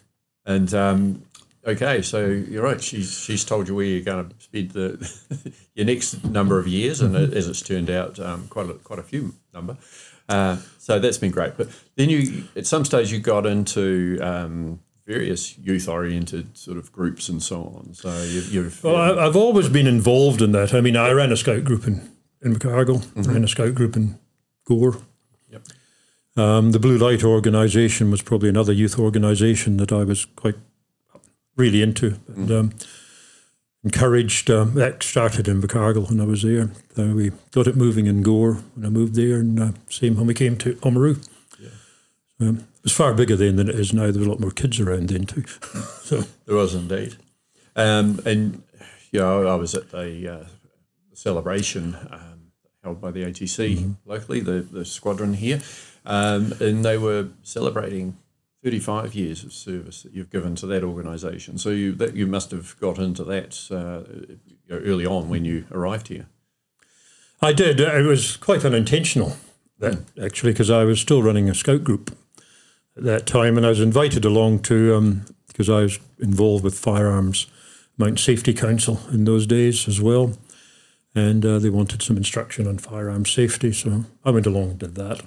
and 0.45 0.73
um, 0.75 1.23
okay, 1.67 2.03
so 2.03 2.27
you're 2.27 2.65
right. 2.65 2.83
She's 2.83 3.19
she's 3.19 3.45
told 3.45 3.69
you 3.69 3.75
where 3.77 3.87
you're 3.87 4.03
going 4.05 4.29
to 4.29 4.35
spend 4.39 4.71
the 4.73 5.53
your 5.75 5.87
next 5.87 6.25
number 6.25 6.59
of 6.59 6.67
years, 6.67 7.01
and 7.01 7.15
it, 7.17 7.33
as 7.35 7.47
it's 7.49 7.63
turned 7.63 7.91
out, 7.91 8.19
um, 8.19 8.49
quite 8.49 8.69
a, 8.71 8.75
quite 8.75 8.99
a 8.99 9.05
few 9.05 9.35
number. 9.55 9.77
Uh, 10.29 10.57
so 10.79 10.99
that's 10.99 11.19
been 11.19 11.31
great. 11.31 11.57
But 11.57 11.69
then 11.95 12.11
you, 12.11 12.45
at 12.57 12.67
some 12.67 12.85
stage, 12.85 13.13
you 13.13 13.21
got 13.21 13.47
into 13.47 14.19
um, 14.21 14.81
various 15.07 15.57
youth-oriented 15.59 16.59
sort 16.59 16.77
of 16.77 16.91
groups 16.93 17.29
and 17.29 17.43
so 17.43 17.63
on. 17.79 17.95
So 17.95 18.09
you've, 18.23 18.53
you've 18.53 18.85
Well, 18.85 18.97
I, 18.97 19.27
I've 19.27 19.37
always 19.37 19.69
been 19.69 19.87
involved 19.87 20.43
in 20.43 20.53
that. 20.53 20.75
I 20.75 20.81
mean, 20.81 20.97
I 20.97 21.13
ran 21.13 21.31
a 21.33 21.37
scout 21.37 21.65
group 21.65 21.87
in, 21.87 22.11
in 22.43 22.55
Invercargill, 22.55 23.07
I 23.17 23.33
ran 23.33 23.45
a 23.45 23.49
scout 23.49 23.75
group 23.75 23.97
in 23.97 24.19
Gore. 24.65 24.99
Yep. 25.51 25.63
Um, 26.37 26.73
the 26.73 26.81
Blue 26.81 26.99
Light 26.99 27.25
organisation 27.25 28.11
was 28.11 28.21
probably 28.21 28.49
another 28.49 28.73
youth 28.73 28.99
organisation 28.99 29.77
that 29.77 29.93
I 29.93 30.03
was 30.03 30.25
quite 30.25 30.57
really 31.57 31.83
into 31.83 32.19
and 32.29 32.51
um, 32.51 32.73
encouraged. 33.85 34.51
Um, 34.51 34.75
that 34.75 35.03
started 35.03 35.49
in 35.49 35.63
Invercargill 35.63 36.11
when 36.11 36.21
I 36.21 36.25
was 36.25 36.43
there. 36.43 36.71
So 36.95 37.15
we 37.15 37.31
got 37.53 37.69
it 37.69 37.77
moving 37.77 38.07
in 38.07 38.23
Gore 38.23 38.55
when 38.75 38.85
I 38.85 38.91
moved 38.91 39.15
there, 39.15 39.37
and 39.37 39.59
uh, 39.59 39.71
same 39.89 40.17
when 40.17 40.27
we 40.27 40.35
came 40.35 40.57
to 40.59 40.75
Oamaru. 40.77 41.27
Um, 42.39 42.59
it 42.59 42.76
was 42.87 42.93
far 42.93 43.15
bigger 43.15 43.35
then 43.35 43.57
than 43.57 43.69
it 43.69 43.75
is 43.75 43.93
now. 43.93 44.13
There 44.13 44.21
were 44.21 44.29
a 44.29 44.31
lot 44.31 44.39
more 44.39 44.53
kids 44.53 44.79
around 44.79 45.09
then 45.09 45.25
too. 45.25 45.45
so 46.03 46.23
There 46.47 46.55
was 46.55 46.73
indeed. 46.73 47.17
Um, 47.75 48.21
and, 48.25 48.63
you 49.11 49.19
know, 49.19 49.49
I 49.49 49.57
was 49.57 49.75
at 49.75 49.91
the 49.91 50.29
uh, 50.29 50.45
celebration 51.13 51.97
um, 52.13 52.53
held 52.85 53.01
by 53.01 53.11
the 53.11 53.25
ATC 53.25 53.97
locally, 54.05 54.39
the, 54.39 54.61
the 54.61 54.85
squadron 54.85 55.35
here, 55.35 55.61
um, 56.05 56.55
and 56.61 56.85
they 56.85 56.97
were 56.97 57.31
celebrating 57.43 58.17
35 58.63 59.15
years 59.15 59.43
of 59.43 59.53
service 59.53 60.05
that 60.05 60.13
you've 60.13 60.31
given 60.31 60.55
to 60.55 60.67
that 60.67 60.85
organisation. 60.85 61.59
So 61.59 61.71
you 61.71 61.93
that 61.97 62.15
you 62.15 62.29
must 62.29 62.53
have 62.53 62.79
got 62.79 62.99
into 62.99 63.25
that 63.25 63.59
uh, 63.71 64.73
early 64.73 65.05
on 65.05 65.29
when 65.29 65.45
you 65.45 65.67
arrived 65.73 66.09
here. 66.09 66.27
I 67.43 67.53
did. 67.53 67.81
It 67.81 68.07
was 68.07 68.37
quite 68.37 68.65
unintentional, 68.65 69.37
that 69.81 69.99
actually, 70.23 70.53
because 70.53 70.71
I 70.71 70.85
was 70.85 71.01
still 71.01 71.23
running 71.23 71.51
a 71.51 71.55
scout 71.55 71.83
group 71.85 72.17
that 72.97 73.27
time, 73.27 73.57
and 73.57 73.67
I 73.67 73.71
was 73.71 73.81
invited 73.81 74.25
along 74.25 74.61
to 74.61 75.23
because 75.49 75.69
I 75.69 75.83
was 75.83 75.99
involved 76.19 76.65
with 76.65 76.79
firearms 76.79 77.47
Mountain 77.99 78.19
Safety 78.19 78.53
Council 78.53 79.01
in 79.11 79.25
those 79.25 79.47
days 79.47 79.89
as 79.89 80.01
well, 80.01 80.35
and 81.15 81.45
uh, 81.45 81.59
they 81.59 81.71
wanted 81.71 82.03
some 82.03 82.17
instruction 82.17 82.67
on 82.67 82.79
firearm 82.79 83.25
safety, 83.25 83.73
so 83.73 84.05
I 84.25 84.31
went 84.31 84.47
along 84.47 84.71
and 84.71 84.79
did 84.79 84.95
that. 84.97 85.23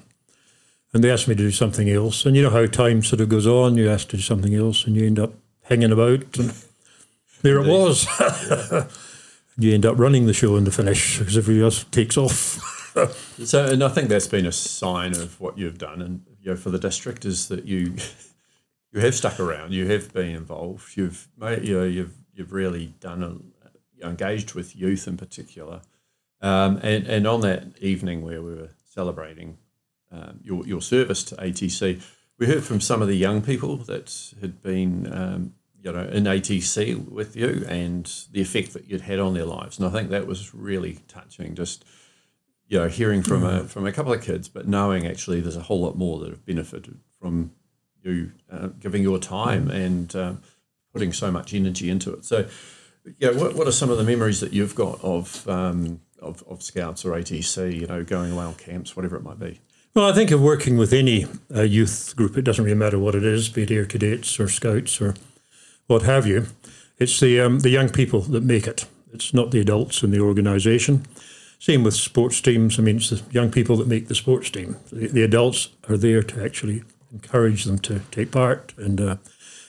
And 0.93 1.03
they 1.03 1.11
asked 1.11 1.27
me 1.27 1.35
to 1.35 1.43
do 1.43 1.51
something 1.51 1.89
else, 1.89 2.25
and 2.25 2.35
you 2.35 2.43
know 2.43 2.49
how 2.49 2.65
time 2.65 3.03
sort 3.03 3.21
of 3.21 3.29
goes 3.29 3.47
on. 3.47 3.77
You 3.77 3.89
ask 3.89 4.07
to 4.09 4.17
do 4.17 4.21
something 4.21 4.53
else, 4.53 4.85
and 4.85 4.95
you 4.95 5.05
end 5.05 5.19
up 5.19 5.33
hanging 5.63 5.91
about, 5.91 6.37
and 6.37 6.53
there 7.41 7.59
it 7.59 7.67
was. 7.67 8.07
you 9.57 9.73
end 9.73 9.85
up 9.85 9.97
running 9.99 10.25
the 10.25 10.33
show 10.33 10.55
in 10.55 10.63
the 10.63 10.71
finish 10.71 11.19
because 11.19 11.37
everybody 11.37 11.63
else 11.63 11.83
takes 11.85 12.17
off. 12.17 12.75
So, 13.45 13.65
and 13.65 13.81
I 13.81 13.87
think 13.87 14.09
that's 14.09 14.27
been 14.27 14.47
a 14.47 14.51
sign 14.51 15.13
of 15.13 15.39
what 15.39 15.57
you've 15.57 15.77
done, 15.77 16.01
and 16.01 16.25
you 16.41 16.51
know, 16.51 16.57
for 16.57 16.69
the 16.69 16.79
district 16.79 17.25
is 17.25 17.47
that 17.49 17.65
you 17.65 17.95
you 18.91 19.01
have 19.01 19.15
stuck 19.15 19.39
around, 19.39 19.73
you 19.73 19.87
have 19.87 20.13
been 20.13 20.35
involved, 20.35 20.95
you've 20.97 21.27
made, 21.37 21.67
you 21.67 21.77
know, 21.77 21.85
you've 21.85 22.15
you've 22.33 22.53
really 22.53 22.87
done 22.99 23.23
a, 23.23 24.07
engaged 24.07 24.53
with 24.53 24.75
youth 24.75 25.07
in 25.07 25.17
particular, 25.17 25.81
um, 26.41 26.79
and 26.81 27.07
and 27.07 27.27
on 27.27 27.41
that 27.41 27.77
evening 27.79 28.21
where 28.21 28.41
we 28.41 28.55
were 28.55 28.69
celebrating 28.85 29.57
um, 30.11 30.39
your 30.43 30.65
your 30.65 30.81
service 30.81 31.23
to 31.23 31.35
ATC, 31.35 32.01
we 32.37 32.45
heard 32.47 32.63
from 32.63 32.81
some 32.81 33.01
of 33.01 33.07
the 33.07 33.17
young 33.17 33.41
people 33.41 33.77
that 33.77 34.33
had 34.41 34.61
been. 34.61 35.11
Um, 35.11 35.53
you 35.81 35.93
know, 35.93 36.03
in 36.03 36.25
ATC 36.25 37.09
with 37.09 37.37
you 37.37 37.65
and 37.69 38.11
the 38.33 38.41
effect 38.41 38.73
that 38.73 38.89
you'd 38.89 38.99
had 38.99 39.17
on 39.17 39.33
their 39.33 39.45
lives, 39.45 39.77
and 39.77 39.87
I 39.87 39.89
think 39.91 40.09
that 40.09 40.27
was 40.27 40.53
really 40.53 40.99
touching. 41.07 41.55
Just 41.55 41.85
you 42.69 42.77
know, 42.77 42.87
hearing 42.87 43.23
from 43.23 43.43
a 43.43 43.63
from 43.63 43.85
a 43.85 43.91
couple 43.91 44.13
of 44.13 44.21
kids, 44.21 44.47
but 44.47 44.67
knowing 44.67 45.05
actually 45.05 45.41
there's 45.41 45.57
a 45.57 45.61
whole 45.61 45.81
lot 45.81 45.97
more 45.97 46.19
that 46.19 46.29
have 46.29 46.45
benefited 46.45 46.99
from 47.19 47.51
you 48.03 48.31
uh, 48.49 48.67
giving 48.79 49.03
your 49.03 49.19
time 49.19 49.69
and 49.69 50.15
um, 50.15 50.41
putting 50.93 51.11
so 51.11 51.31
much 51.31 51.53
energy 51.53 51.89
into 51.89 52.13
it. 52.13 52.23
So, 52.23 52.47
yeah, 53.17 53.31
what, 53.31 53.55
what 53.55 53.67
are 53.67 53.71
some 53.71 53.89
of 53.89 53.97
the 53.97 54.03
memories 54.03 54.39
that 54.39 54.53
you've 54.53 54.75
got 54.75 55.03
of, 55.03 55.47
um, 55.49 55.99
of 56.21 56.43
of 56.47 56.61
Scouts 56.61 57.03
or 57.03 57.11
ATC? 57.13 57.73
You 57.81 57.87
know, 57.87 58.03
going 58.03 58.31
away 58.31 58.45
on 58.45 58.53
camps, 58.53 58.95
whatever 58.95 59.17
it 59.17 59.23
might 59.23 59.39
be. 59.39 59.59
Well, 59.95 60.07
I 60.07 60.13
think 60.13 60.29
of 60.29 60.39
working 60.39 60.77
with 60.77 60.93
any 60.93 61.25
uh, 61.53 61.63
youth 61.63 62.13
group, 62.15 62.37
it 62.37 62.43
doesn't 62.43 62.63
really 62.63 62.77
matter 62.77 62.99
what 62.99 63.15
it 63.15 63.23
is, 63.23 63.49
be 63.49 63.63
it 63.63 63.71
Air 63.71 63.85
Cadets 63.85 64.39
or 64.39 64.47
Scouts 64.47 65.01
or 65.01 65.15
what 65.87 66.03
have 66.03 66.27
you. 66.27 66.45
It's 66.99 67.19
the 67.19 67.41
um, 67.41 67.59
the 67.61 67.69
young 67.69 67.89
people 67.89 68.21
that 68.21 68.43
make 68.43 68.67
it. 68.67 68.85
It's 69.11 69.33
not 69.33 69.49
the 69.49 69.59
adults 69.59 70.03
in 70.03 70.11
the 70.11 70.19
organisation. 70.19 71.07
Same 71.59 71.83
with 71.83 71.93
sports 71.93 72.39
teams. 72.39 72.79
I 72.79 72.81
mean, 72.81 72.97
it's 72.97 73.09
the 73.09 73.21
young 73.31 73.51
people 73.51 73.75
that 73.77 73.87
make 73.87 74.07
the 74.07 74.15
sports 74.15 74.49
team. 74.49 74.77
The, 74.91 75.07
the 75.07 75.23
adults 75.23 75.69
are 75.89 75.97
there 75.97 76.23
to 76.23 76.43
actually 76.43 76.83
encourage 77.11 77.65
them 77.65 77.79
to 77.79 77.99
take 78.11 78.31
part, 78.31 78.73
and 78.77 78.99
uh, 79.01 79.17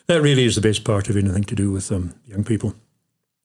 that 0.06 0.22
really 0.22 0.44
is 0.44 0.54
the 0.54 0.60
best 0.60 0.84
part 0.84 1.08
of 1.08 1.16
anything 1.16 1.44
to 1.44 1.54
do 1.54 1.72
with 1.72 1.90
um, 1.90 2.14
young 2.26 2.44
people. 2.44 2.74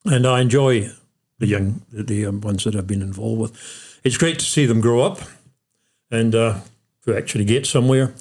And 0.05 0.27
I 0.27 0.41
enjoy 0.41 0.91
the 1.39 1.47
young, 1.47 1.81
the, 1.91 2.27
um, 2.27 2.41
ones 2.41 2.63
that 2.63 2.75
I've 2.75 2.87
been 2.87 3.01
involved 3.01 3.41
with. 3.41 3.99
It's 4.03 4.17
great 4.17 4.37
to 4.39 4.45
see 4.45 4.65
them 4.65 4.79
grow 4.79 5.01
up 5.01 5.19
and 6.11 6.35
uh, 6.35 6.59
to 7.05 7.17
actually 7.17 7.45
get 7.45 7.65
somewhere. 7.65 8.13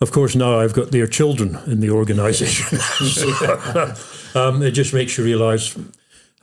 Of 0.00 0.12
course, 0.12 0.36
now 0.36 0.60
I've 0.60 0.74
got 0.74 0.90
their 0.90 1.06
children 1.06 1.58
in 1.66 1.80
the 1.80 1.90
organisation. 1.90 2.78
so, 2.78 3.94
um, 4.34 4.62
it 4.62 4.72
just 4.72 4.92
makes 4.92 5.16
you 5.16 5.24
realise 5.24 5.76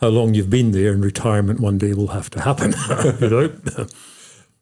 how 0.01 0.09
long 0.09 0.33
you've 0.33 0.49
been 0.49 0.71
there, 0.71 0.91
and 0.91 1.03
retirement 1.03 1.59
one 1.59 1.77
day 1.77 1.93
will 1.93 2.07
have 2.07 2.29
to 2.31 2.41
happen. 2.41 2.73
you 3.21 3.29
know. 3.29 3.87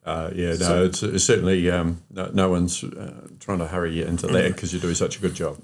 Uh, 0.04 0.30
yeah, 0.34 0.54
no, 0.54 0.84
it's, 0.84 1.02
it's 1.02 1.24
certainly 1.24 1.70
um, 1.70 2.02
no, 2.10 2.30
no 2.32 2.50
one's 2.50 2.84
uh, 2.84 3.28
trying 3.38 3.58
to 3.58 3.66
hurry 3.66 3.98
you 3.98 4.04
into 4.04 4.26
that 4.28 4.54
because 4.54 4.72
you're 4.72 4.80
doing 4.80 4.94
such 4.94 5.16
a 5.16 5.20
good 5.20 5.34
job. 5.34 5.58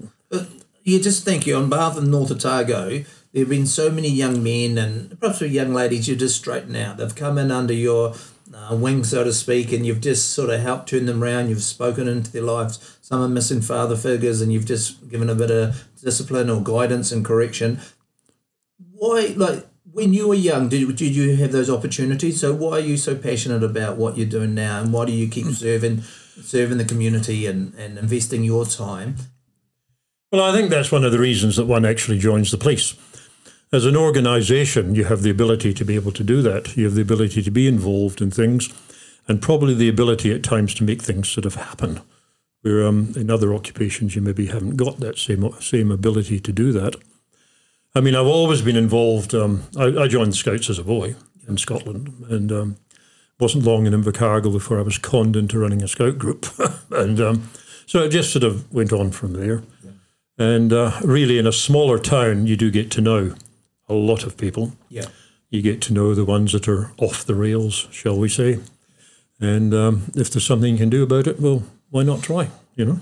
Yeah, 0.83 0.99
just 0.99 1.25
thank 1.25 1.45
you. 1.45 1.55
On 1.55 1.69
behalf 1.69 1.97
of 1.97 2.07
North 2.07 2.31
Otago, 2.31 3.03
there 3.33 3.41
have 3.41 3.49
been 3.49 3.67
so 3.67 3.89
many 3.91 4.09
young 4.09 4.41
men 4.41 4.77
and 4.77 5.19
perhaps 5.19 5.41
young 5.41 5.73
ladies 5.73 6.07
you 6.07 6.15
just 6.15 6.37
straighten 6.37 6.75
out. 6.75 6.97
They've 6.97 7.13
come 7.13 7.37
in 7.37 7.51
under 7.51 7.73
your 7.73 8.13
uh, 8.53 8.75
wing, 8.75 9.03
so 9.03 9.23
to 9.23 9.33
speak, 9.33 9.73
and 9.73 9.85
you've 9.85 10.01
just 10.01 10.31
sort 10.31 10.49
of 10.49 10.61
helped 10.61 10.89
turn 10.89 11.05
them 11.05 11.23
around. 11.23 11.49
You've 11.49 11.61
spoken 11.61 12.07
into 12.07 12.31
their 12.31 12.43
lives. 12.43 12.97
Some 13.01 13.21
are 13.21 13.27
missing 13.27 13.61
father 13.61 13.97
figures, 13.97 14.39
and 14.39 14.53
you've 14.53 14.65
just 14.65 15.09
given 15.09 15.29
a 15.29 15.35
bit 15.35 15.51
of 15.51 15.87
discipline 16.01 16.49
or 16.49 16.61
guidance 16.61 17.11
and 17.11 17.25
correction. 17.25 17.81
Why, 18.99 19.33
like, 19.37 19.67
when 19.91 20.13
you 20.13 20.27
were 20.27 20.35
young, 20.35 20.69
did, 20.69 20.95
did 20.95 21.15
you 21.15 21.35
have 21.35 21.51
those 21.51 21.69
opportunities? 21.69 22.39
So 22.39 22.53
why 22.53 22.77
are 22.77 22.79
you 22.79 22.97
so 22.97 23.15
passionate 23.15 23.63
about 23.63 23.97
what 23.97 24.17
you're 24.17 24.25
doing 24.25 24.55
now, 24.55 24.81
and 24.81 24.91
why 24.91 25.05
do 25.05 25.11
you 25.11 25.27
keep 25.27 25.45
serving, 25.47 26.01
serving 26.01 26.77
the 26.77 26.85
community 26.85 27.45
and, 27.45 27.73
and 27.75 27.97
investing 27.97 28.43
your 28.43 28.65
time? 28.65 29.15
Well, 30.31 30.41
I 30.41 30.51
think 30.51 30.69
that's 30.69 30.91
one 30.91 31.05
of 31.05 31.11
the 31.11 31.19
reasons 31.19 31.55
that 31.55 31.65
one 31.65 31.85
actually 31.85 32.19
joins 32.19 32.51
the 32.51 32.57
police. 32.57 32.95
As 33.71 33.85
an 33.85 33.95
organisation, 33.95 34.95
you 34.95 35.05
have 35.05 35.21
the 35.21 35.29
ability 35.29 35.73
to 35.73 35.85
be 35.85 35.95
able 35.95 36.11
to 36.13 36.23
do 36.23 36.41
that. 36.41 36.75
You 36.75 36.85
have 36.85 36.95
the 36.95 37.01
ability 37.01 37.43
to 37.43 37.51
be 37.51 37.67
involved 37.67 38.21
in 38.21 38.31
things, 38.31 38.69
and 39.27 39.41
probably 39.41 39.73
the 39.73 39.89
ability 39.89 40.31
at 40.33 40.43
times 40.43 40.73
to 40.75 40.83
make 40.83 41.01
things 41.01 41.29
sort 41.29 41.45
of 41.45 41.55
happen. 41.55 42.01
Where 42.61 42.85
um, 42.87 43.13
in 43.15 43.29
other 43.29 43.53
occupations, 43.53 44.15
you 44.15 44.21
maybe 44.21 44.47
haven't 44.47 44.75
got 44.75 44.99
that 44.99 45.17
same 45.17 45.49
same 45.61 45.91
ability 45.91 46.39
to 46.39 46.51
do 46.51 46.71
that. 46.73 46.95
I 47.97 47.99
mean, 47.99 48.13
I've 48.13 48.27
always 48.27 48.61
been 48.61 48.75
involved. 48.75 49.33
Um, 49.33 49.63
I, 49.75 49.85
I, 49.85 50.07
joined 50.07 50.31
the 50.31 50.37
Scouts 50.37 50.69
as 50.69 50.77
a 50.77 50.83
boy 50.83 51.15
in 51.47 51.57
Scotland, 51.57 52.13
and 52.29 52.51
um, 52.51 52.77
wasn't 53.39 53.63
long 53.63 53.87
in 53.87 53.93
Invercargill 53.93 54.53
before 54.53 54.77
I 54.77 54.83
was 54.83 54.99
conned 54.99 55.35
into 55.35 55.57
running 55.57 55.81
a 55.81 55.87
Scout 55.87 56.19
group, 56.19 56.45
and 56.91 57.19
um, 57.19 57.49
so 57.87 58.03
it 58.03 58.09
just 58.09 58.31
sort 58.31 58.43
of 58.43 58.71
went 58.71 58.93
on 58.93 59.09
from 59.09 59.33
there. 59.33 59.63
And 60.37 60.71
uh, 60.71 60.91
really, 61.03 61.39
in 61.39 61.47
a 61.47 61.51
smaller 61.51 61.97
town, 61.97 62.45
you 62.45 62.55
do 62.55 62.69
get 62.69 62.91
to 62.91 63.01
know 63.01 63.33
a 63.89 63.95
lot 63.95 64.23
of 64.23 64.37
people. 64.37 64.73
Yeah. 64.89 65.05
You 65.49 65.63
get 65.63 65.81
to 65.83 65.93
know 65.93 66.13
the 66.13 66.25
ones 66.25 66.51
that 66.51 66.67
are 66.67 66.91
off 66.99 67.25
the 67.25 67.33
rails, 67.33 67.87
shall 67.89 68.19
we 68.19 68.29
say. 68.29 68.59
And 69.39 69.73
um, 69.73 70.11
if 70.13 70.29
there's 70.29 70.45
something 70.45 70.73
you 70.73 70.77
can 70.77 70.91
do 70.91 71.01
about 71.01 71.25
it, 71.25 71.39
well, 71.39 71.63
why 71.89 72.03
not 72.03 72.21
try, 72.21 72.49
you 72.75 72.85
know? 72.85 72.99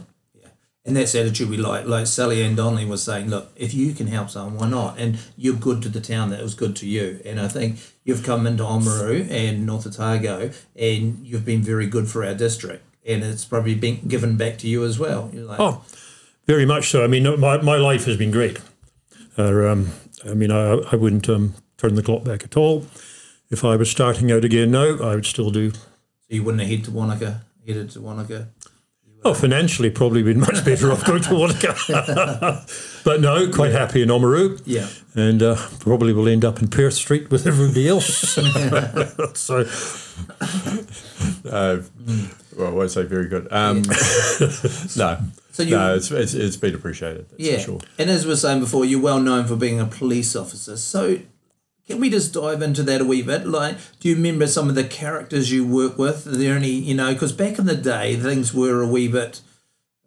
And 0.85 0.95
that's 0.95 1.15
attitude 1.15 1.49
we 1.49 1.57
like. 1.57 1.87
Like 1.87 2.05
Sally 2.05 2.43
Ann 2.43 2.55
Donnelly 2.55 2.85
was 2.85 3.01
saying, 3.01 3.29
look, 3.29 3.51
if 3.55 3.73
you 3.73 3.93
can 3.93 4.05
help 4.05 4.29
someone, 4.29 4.57
why 4.57 4.69
not? 4.69 4.99
And 4.99 5.17
you're 5.35 5.55
good 5.55 5.81
to 5.81 5.89
the 5.89 5.99
town 5.99 6.29
that 6.29 6.43
was 6.43 6.53
good 6.53 6.75
to 6.77 6.87
you. 6.87 7.19
And 7.25 7.39
I 7.39 7.47
think 7.47 7.79
you've 8.03 8.23
come 8.23 8.45
into 8.45 8.63
Oamaru 8.63 9.27
and 9.31 9.65
North 9.65 9.87
Otago 9.87 10.51
and 10.75 11.25
you've 11.25 11.43
been 11.43 11.63
very 11.63 11.87
good 11.87 12.07
for 12.07 12.23
our 12.23 12.35
district. 12.35 12.85
And 13.03 13.23
it's 13.23 13.45
probably 13.45 13.73
been 13.73 14.07
given 14.07 14.37
back 14.37 14.59
to 14.59 14.67
you 14.67 14.85
as 14.85 14.99
well. 14.99 15.31
Like, 15.33 15.59
oh, 15.59 15.83
very 16.45 16.67
much 16.67 16.89
so. 16.91 17.03
I 17.03 17.07
mean, 17.07 17.39
my, 17.39 17.59
my 17.61 17.77
life 17.77 18.05
has 18.05 18.17
been 18.17 18.31
great. 18.31 18.59
Uh, 19.39 19.67
um, 19.67 19.89
I 20.23 20.35
mean, 20.35 20.51
I, 20.51 20.73
I 20.91 20.95
wouldn't 20.95 21.27
um, 21.29 21.55
turn 21.77 21.95
the 21.95 22.03
clock 22.03 22.23
back 22.23 22.43
at 22.43 22.55
all. 22.55 22.85
If 23.49 23.65
I 23.65 23.75
was 23.75 23.89
starting 23.89 24.31
out 24.31 24.45
again 24.45 24.71
now, 24.71 24.97
I 25.01 25.15
would 25.15 25.25
still 25.25 25.49
do. 25.49 25.71
So 25.71 25.79
you 26.29 26.43
wouldn't 26.43 26.61
have 26.61 26.69
headed 26.69 26.85
to 26.85 26.91
Wanaka, 26.91 27.41
headed 27.65 27.89
to 27.91 28.01
Wanaka? 28.01 28.49
Oh, 29.27 29.33
financially, 29.33 29.89
probably 29.89 30.21
been 30.21 30.39
much 30.39 30.63
better 30.63 30.91
off 30.91 31.03
going 31.03 31.23
to 31.23 31.29
Wanaka. 31.35 33.03
but 33.03 33.21
no, 33.21 33.51
quite 33.51 33.71
yeah. 33.71 33.79
happy 33.79 34.03
in 34.03 34.09
Oamaru. 34.09 34.61
Yeah. 34.65 34.87
And 35.15 35.41
uh, 35.41 35.55
probably 35.79 36.13
will 36.13 36.27
end 36.27 36.45
up 36.45 36.61
in 36.61 36.67
Perth 36.67 36.93
Street 36.93 37.31
with 37.31 37.47
everybody 37.47 37.87
else. 37.87 38.05
so. 39.33 39.65
Uh, 41.43 41.81
well, 42.55 42.67
I 42.67 42.69
won't 42.69 42.91
say 42.91 43.01
very 43.01 43.27
good. 43.27 43.47
Um, 43.51 43.81
no. 44.95 45.17
So 45.51 45.63
you, 45.63 45.71
no, 45.71 45.95
it's, 45.95 46.11
it's, 46.11 46.35
it's 46.35 46.57
been 46.57 46.75
appreciated. 46.75 47.25
yeah, 47.37 47.57
sure. 47.57 47.79
And 47.97 48.11
as 48.11 48.25
we 48.25 48.33
were 48.33 48.37
saying 48.37 48.59
before, 48.59 48.85
you're 48.85 49.01
well 49.01 49.19
known 49.19 49.47
for 49.47 49.55
being 49.55 49.79
a 49.79 49.87
police 49.87 50.35
officer. 50.35 50.77
So 50.77 51.17
can 51.87 51.99
we 51.99 52.09
just 52.09 52.33
dive 52.33 52.61
into 52.61 52.83
that 52.83 53.01
a 53.01 53.05
wee 53.05 53.21
bit? 53.21 53.45
Like, 53.45 53.77
do 53.99 54.09
you 54.09 54.15
remember 54.15 54.47
some 54.47 54.69
of 54.69 54.75
the 54.75 54.83
characters 54.83 55.51
you 55.51 55.65
work 55.65 55.97
with? 55.97 56.25
Are 56.27 56.31
there 56.31 56.55
any, 56.55 56.71
you 56.71 56.95
know, 56.95 57.13
because 57.13 57.31
back 57.31 57.59
in 57.59 57.65
the 57.65 57.75
day, 57.75 58.15
things 58.15 58.53
were 58.53 58.81
a 58.81 58.87
wee 58.87 59.07
bit 59.07 59.41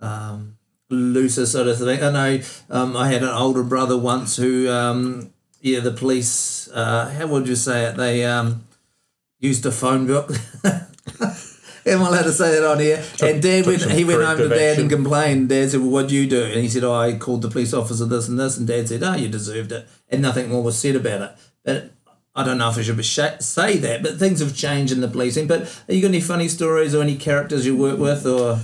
um, 0.01 0.59
looser 0.91 1.47
sort 1.47 1.69
of 1.69 1.79
thing. 1.79 2.03
I 2.03 2.11
know 2.11 2.41
um, 2.71 2.97
I 2.97 3.11
had 3.11 3.23
an 3.23 3.29
older 3.29 3.63
brother 3.63 3.97
once 3.97 4.37
who, 4.37 4.69
um, 4.69 5.31
yeah, 5.61 5.81
the 5.81 5.93
police, 5.93 6.69
uh, 6.73 7.11
how 7.11 7.27
would 7.27 7.49
you 7.49 7.57
say 7.57 7.85
it? 7.85 7.97
They 7.97 8.25
um, 8.25 8.65
used 9.39 9.67
a 9.67 9.73
phone 9.73 10.07
book. 10.07 10.31
am 11.89 12.03
I 12.03 12.09
allowed 12.09 12.23
to 12.23 12.33
say 12.33 12.53
that 12.53 12.65
on 12.65 12.79
here? 12.79 13.05
and 13.23 13.43
Dad 13.43 13.67
went, 13.67 13.83
he 13.91 14.05
went 14.05 14.23
home 14.23 14.39
to 14.39 14.49
Dad 14.49 14.71
action. 14.71 14.83
and 14.83 14.91
complained. 14.91 15.49
Dad 15.49 15.71
said, 15.71 15.81
"Well, 15.81 15.91
what 15.91 16.09
do 16.09 16.15
you 16.15 16.29
do?" 16.29 16.45
And 16.45 16.61
he 16.61 16.69
said, 16.69 16.85
"Oh, 16.85 16.95
I 16.95 17.17
called 17.17 17.43
the 17.43 17.49
police 17.49 17.75
officer 17.75 18.05
this 18.05 18.29
and 18.29 18.39
this." 18.39 18.57
And 18.57 18.67
Dad 18.67 18.89
said, 18.89 19.03
"Oh, 19.03 19.15
you 19.15 19.29
deserved 19.29 19.73
it," 19.73 19.89
and 20.09 20.23
nothing 20.23 20.49
more 20.49 20.63
was 20.63 20.79
said 20.79 20.97
about 20.97 21.23
it. 21.23 21.31
But 21.69 21.91
I 22.35 22.45
don't 22.45 22.57
know 22.57 22.71
if 22.71 22.79
I 22.79 22.83
should 22.83 23.43
say 23.43 23.77
that, 23.77 24.03
but 24.03 24.19
things 24.19 24.41
have 24.41 24.57
changed 24.57 24.91
in 24.91 25.03
the 25.03 25.09
policing. 25.09 25.47
But 25.47 25.83
are 25.87 25.93
you 25.93 26.01
got 26.01 26.09
any 26.09 26.23
funny 26.23 26.49
stories 26.49 26.95
or 26.95 27.03
any 27.03 27.15
characters 27.15 27.67
you 27.67 27.77
work 27.77 27.99
with, 27.99 28.25
or? 28.25 28.61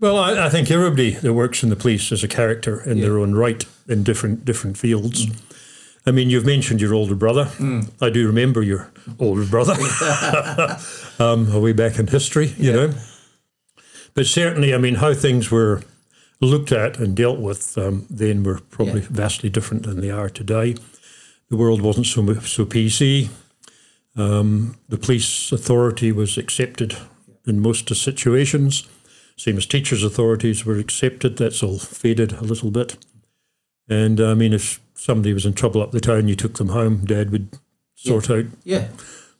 Well, 0.00 0.16
I, 0.16 0.46
I 0.46 0.48
think 0.48 0.70
everybody 0.70 1.10
that 1.10 1.34
works 1.34 1.62
in 1.62 1.68
the 1.68 1.76
police 1.76 2.10
is 2.12 2.24
a 2.24 2.28
character 2.28 2.80
in 2.88 2.96
yeah. 2.96 3.04
their 3.04 3.18
own 3.18 3.34
right 3.34 3.62
in 3.88 4.04
different 4.04 4.46
different 4.46 4.78
fields. 4.78 5.26
Mm. 5.26 5.40
I 6.06 6.12
mean, 6.12 6.30
you've 6.30 6.46
mentioned 6.46 6.80
your 6.80 6.94
older 6.94 7.14
brother. 7.14 7.44
Mm. 7.58 7.90
I 8.00 8.08
do 8.08 8.26
remember 8.26 8.62
your 8.62 8.90
older 9.18 9.44
brother, 9.44 9.74
um, 11.18 11.60
way 11.60 11.74
back 11.74 11.98
in 11.98 12.06
history, 12.06 12.54
you 12.56 12.70
yeah. 12.70 12.76
know. 12.76 12.94
But 14.14 14.24
certainly, 14.24 14.72
I 14.72 14.78
mean, 14.78 14.94
how 14.94 15.12
things 15.12 15.50
were 15.50 15.82
looked 16.40 16.72
at 16.72 16.98
and 16.98 17.14
dealt 17.14 17.38
with 17.38 17.76
um, 17.76 18.06
then 18.08 18.44
were 18.44 18.60
probably 18.70 19.02
yeah. 19.02 19.08
vastly 19.10 19.50
different 19.50 19.82
than 19.82 20.00
they 20.00 20.10
are 20.10 20.30
today. 20.30 20.76
The 21.50 21.56
world 21.56 21.80
wasn't 21.80 22.06
so 22.06 22.22
so 22.40 22.64
PC. 22.64 23.28
Um, 24.16 24.76
the 24.88 24.96
police 24.96 25.52
authority 25.52 26.12
was 26.12 26.38
accepted 26.38 26.96
in 27.46 27.60
most 27.60 27.94
situations. 27.94 28.88
Same 29.36 29.56
as 29.56 29.66
teachers' 29.66 30.04
authorities 30.04 30.64
were 30.64 30.78
accepted. 30.78 31.36
That's 31.36 31.62
all 31.62 31.78
faded 31.78 32.32
a 32.32 32.44
little 32.44 32.70
bit. 32.70 32.96
And 33.88 34.20
I 34.20 34.34
mean, 34.34 34.52
if 34.52 34.80
somebody 34.94 35.34
was 35.34 35.44
in 35.44 35.54
trouble 35.54 35.82
up 35.82 35.90
the 35.90 36.00
town, 36.00 36.28
you 36.28 36.36
took 36.36 36.54
them 36.54 36.68
home. 36.68 37.04
Dad 37.04 37.30
would 37.30 37.48
sort 37.94 38.28
yeah. 38.28 38.36
out 38.36 38.44
yeah. 38.64 38.88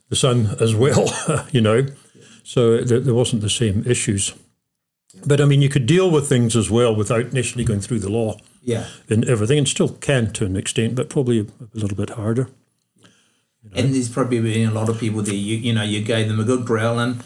the 0.09 0.15
son 0.15 0.55
as 0.59 0.75
well, 0.75 1.07
you 1.51 1.61
know. 1.61 1.87
So 2.43 2.81
there, 2.81 2.99
there 2.99 3.13
wasn't 3.13 3.41
the 3.41 3.49
same 3.49 3.83
issues. 3.87 4.33
But 5.25 5.39
I 5.39 5.45
mean, 5.45 5.61
you 5.61 5.69
could 5.69 5.85
deal 5.85 6.11
with 6.11 6.27
things 6.27 6.55
as 6.55 6.69
well 6.69 6.95
without 6.95 7.25
initially 7.25 7.63
going 7.63 7.79
through 7.79 7.99
the 7.99 8.11
law. 8.11 8.37
Yeah. 8.65 8.87
And 9.09 9.23
everything, 9.25 9.59
and 9.59 9.67
still 9.67 9.89
can 9.89 10.33
to 10.33 10.45
an 10.45 10.55
extent, 10.55 10.95
but 10.95 11.07
probably 11.07 11.39
a, 11.39 11.45
little 11.77 11.95
bit 11.95 12.09
harder. 12.09 12.49
You 12.97 13.69
know? 13.69 13.75
And 13.75 13.93
there's 13.93 14.09
probably 14.09 14.41
been 14.41 14.67
a 14.67 14.73
lot 14.73 14.89
of 14.89 14.99
people 14.99 15.21
there. 15.21 15.35
You 15.35 15.55
you 15.57 15.71
know, 15.71 15.83
you 15.83 16.01
gave 16.01 16.27
them 16.27 16.39
a 16.39 16.43
good 16.43 16.65
growling, 16.65 17.21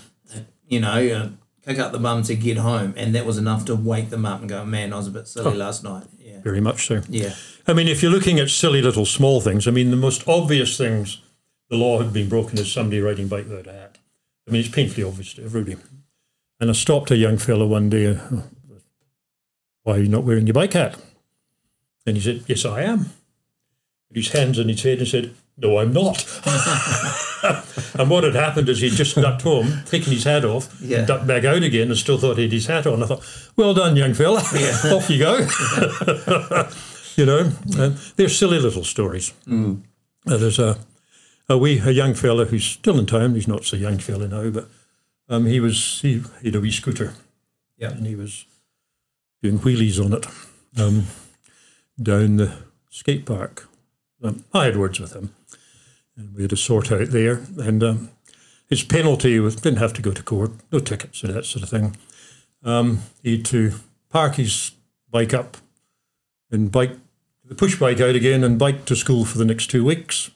you 0.67 0.81
know, 0.81 1.07
uh, 1.07 1.29
kick 1.65 1.79
up 1.79 1.93
the 1.93 1.99
bum 1.99 2.23
to 2.23 2.35
get 2.35 2.57
home, 2.57 2.93
and 2.97 3.15
that 3.15 3.25
was 3.25 3.37
enough 3.37 3.63
to 3.65 3.75
wake 3.75 4.09
them 4.09 4.25
up 4.25 4.41
and 4.41 4.49
go, 4.49 4.65
"Man, 4.65 4.91
I 4.91 4.97
was 4.97 5.07
a 5.07 5.11
bit 5.11 5.29
silly 5.29 5.55
oh, 5.55 5.57
last 5.57 5.81
night." 5.81 6.07
Yeah. 6.19 6.41
Very 6.41 6.59
much 6.59 6.85
so. 6.85 7.01
Yeah. 7.07 7.33
I 7.65 7.73
mean, 7.73 7.87
if 7.87 8.03
you're 8.03 8.11
looking 8.11 8.37
at 8.37 8.49
silly 8.49 8.81
little 8.81 9.05
small 9.05 9.39
things, 9.39 9.65
I 9.65 9.71
mean, 9.71 9.91
the 9.91 9.97
most 9.97 10.27
obvious 10.27 10.77
things 10.77 11.21
the 11.69 11.77
law 11.77 12.01
had 12.01 12.11
been 12.11 12.27
broken 12.27 12.57
is 12.57 12.69
somebody 12.69 12.99
riding 12.99 13.29
bike 13.29 13.47
without 13.47 13.67
a 13.67 13.71
hat. 13.71 13.97
I 14.45 14.51
mean, 14.51 14.59
it's 14.61 14.73
painfully 14.73 15.07
obvious 15.07 15.33
to 15.35 15.43
everybody. 15.43 15.77
And 16.59 16.69
I 16.69 16.73
stopped 16.73 17.11
a 17.11 17.15
young 17.15 17.37
fellow 17.37 17.65
one 17.65 17.89
day. 17.89 18.07
Uh, 18.07 18.41
Why 19.83 19.95
are 19.95 19.99
you 19.99 20.09
not 20.09 20.23
wearing 20.23 20.47
your 20.47 20.55
bike 20.55 20.73
hat? 20.73 20.99
And 22.09 22.17
he 22.17 22.23
said, 22.23 22.43
Yes, 22.47 22.65
I 22.65 22.81
am. 22.83 23.05
Put 24.09 24.17
his 24.17 24.29
hands 24.31 24.59
on 24.59 24.67
his 24.67 24.81
head 24.83 24.97
and 24.99 25.07
said, 25.07 25.33
no, 25.61 25.77
I'm 25.77 25.91
not. 25.91 26.25
and 27.99 28.09
what 28.09 28.23
had 28.23 28.33
happened 28.33 28.69
is 28.69 28.79
he'd 28.79 28.93
just 28.93 29.15
ducked 29.17 29.41
home, 29.41 29.81
taken 29.85 30.13
his 30.13 30.23
hat 30.23 30.45
off, 30.45 30.73
Yeah. 30.81 31.03
ducked 31.05 31.27
back 31.27 31.43
out 31.43 31.63
again, 31.63 31.89
and 31.89 31.97
still 31.97 32.17
thought 32.17 32.37
he 32.37 32.43
had 32.43 32.51
his 32.53 32.67
hat 32.67 32.87
on. 32.87 33.03
I 33.03 33.05
thought, 33.07 33.51
well 33.57 33.73
done, 33.73 33.97
young 33.97 34.13
fella. 34.13 34.39
off 34.85 35.09
you 35.09 35.19
go. 35.19 35.35
you 37.17 37.25
know, 37.25 37.51
and 37.77 37.97
they're 38.15 38.29
silly 38.29 38.57
little 38.57 38.85
stories. 38.85 39.33
Uh, 39.51 39.75
there's 40.37 40.59
a, 40.59 40.77
a 41.49 41.57
wee, 41.57 41.79
a 41.83 41.91
young 41.91 42.13
fella 42.13 42.45
who's 42.45 42.63
still 42.63 42.97
in 42.97 43.05
town. 43.05 43.35
He's 43.35 43.47
not 43.47 43.65
so 43.65 43.75
young 43.75 43.97
fella 43.99 44.29
now, 44.29 44.49
but 44.49 44.69
um, 45.27 45.45
he 45.45 45.59
was 45.59 45.99
he, 46.01 46.23
he 46.41 46.47
had 46.47 46.55
a 46.55 46.61
wee 46.61 46.71
scooter, 46.71 47.15
Yeah. 47.77 47.89
and 47.91 48.07
he 48.07 48.15
was 48.15 48.45
doing 49.43 49.59
wheelies 49.59 50.03
on 50.03 50.13
it 50.13 50.25
um, 50.81 51.03
down 52.01 52.37
the 52.37 52.53
skate 52.89 53.25
park. 53.25 53.67
Um, 54.23 54.43
I 54.53 54.65
had 54.65 54.77
words 54.77 54.99
with 54.99 55.13
him, 55.13 55.33
and 56.15 56.35
we 56.35 56.41
had 56.41 56.53
a 56.53 56.57
sort 56.57 56.91
out 56.91 57.09
there. 57.09 57.41
And 57.57 57.83
um, 57.83 58.09
his 58.69 58.83
penalty 58.83 59.39
was 59.39 59.55
didn't 59.55 59.79
have 59.79 59.93
to 59.93 60.01
go 60.01 60.11
to 60.11 60.23
court, 60.23 60.51
no 60.71 60.79
tickets 60.79 61.23
or 61.23 61.27
that 61.27 61.45
sort 61.45 61.63
of 61.63 61.69
thing. 61.69 61.97
Um, 62.63 62.99
he 63.23 63.37
had 63.37 63.45
to 63.45 63.73
park 64.09 64.35
his 64.35 64.71
bike 65.09 65.33
up 65.33 65.57
and 66.51 66.71
bike 66.71 66.91
the 67.45 67.55
push 67.55 67.77
bike 67.79 67.99
out 67.99 68.15
again 68.15 68.43
and 68.43 68.59
bike 68.59 68.85
to 68.85 68.95
school 68.95 69.25
for 69.25 69.37
the 69.37 69.45
next 69.45 69.67
two 69.67 69.83
weeks 69.83 70.29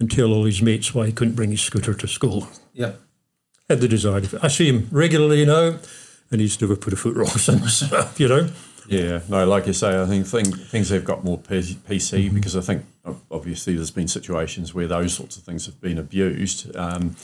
and 0.00 0.10
tell 0.10 0.32
all 0.32 0.44
his 0.44 0.62
mates 0.62 0.94
why 0.94 1.06
he 1.06 1.12
couldn't 1.12 1.34
bring 1.34 1.50
his 1.50 1.60
scooter 1.60 1.94
to 1.94 2.08
school. 2.08 2.48
Yeah. 2.72 2.92
Had 3.68 3.80
the 3.80 3.88
desire. 3.88 4.22
I 4.42 4.48
see 4.48 4.68
him 4.68 4.88
regularly 4.90 5.44
now, 5.44 5.78
and 6.30 6.40
he's 6.40 6.60
never 6.60 6.76
put 6.76 6.92
a 6.92 6.96
foot 6.96 7.16
wrong 7.16 7.26
since. 7.28 7.82
you 8.18 8.28
know. 8.28 8.48
Yeah, 8.88 9.20
no, 9.28 9.46
like 9.46 9.66
you 9.68 9.72
say, 9.72 10.00
I 10.02 10.06
think 10.06 10.26
thing, 10.26 10.46
things 10.50 10.88
have 10.88 11.04
got 11.04 11.22
more 11.22 11.38
PC 11.38 12.32
because 12.34 12.56
I 12.56 12.60
think 12.60 12.84
obviously 13.30 13.74
there's 13.76 13.90
been 13.92 14.08
situations 14.08 14.74
where 14.74 14.88
those 14.88 15.14
sorts 15.14 15.36
of 15.36 15.44
things 15.44 15.66
have 15.66 15.80
been 15.80 15.96
abused. 15.98 16.74
Um, 16.76 17.14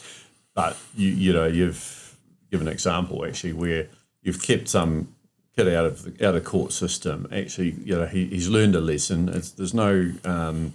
but 0.55 0.77
you, 0.95 1.09
you 1.09 1.33
know, 1.33 1.47
you've 1.47 2.17
given 2.53 2.69
an 2.69 2.73
example 2.73 3.25
actually 3.27 3.53
where 3.53 3.89
you've 4.23 4.41
kept 4.41 4.69
some 4.69 5.13
kid 5.57 5.67
out 5.75 5.87
of 5.87 6.03
the 6.17 6.29
out 6.29 6.37
of 6.37 6.45
court 6.45 6.73
system. 6.73 7.27
Actually, 7.33 7.71
you 7.85 7.97
know, 7.97 8.07
he, 8.07 8.27
he's 8.27 8.49
learned 8.49 8.77
a 8.77 8.81
lesson. 8.81 9.29
It's, 9.29 9.51
there's 9.51 9.75
no, 9.75 10.13
um, 10.25 10.75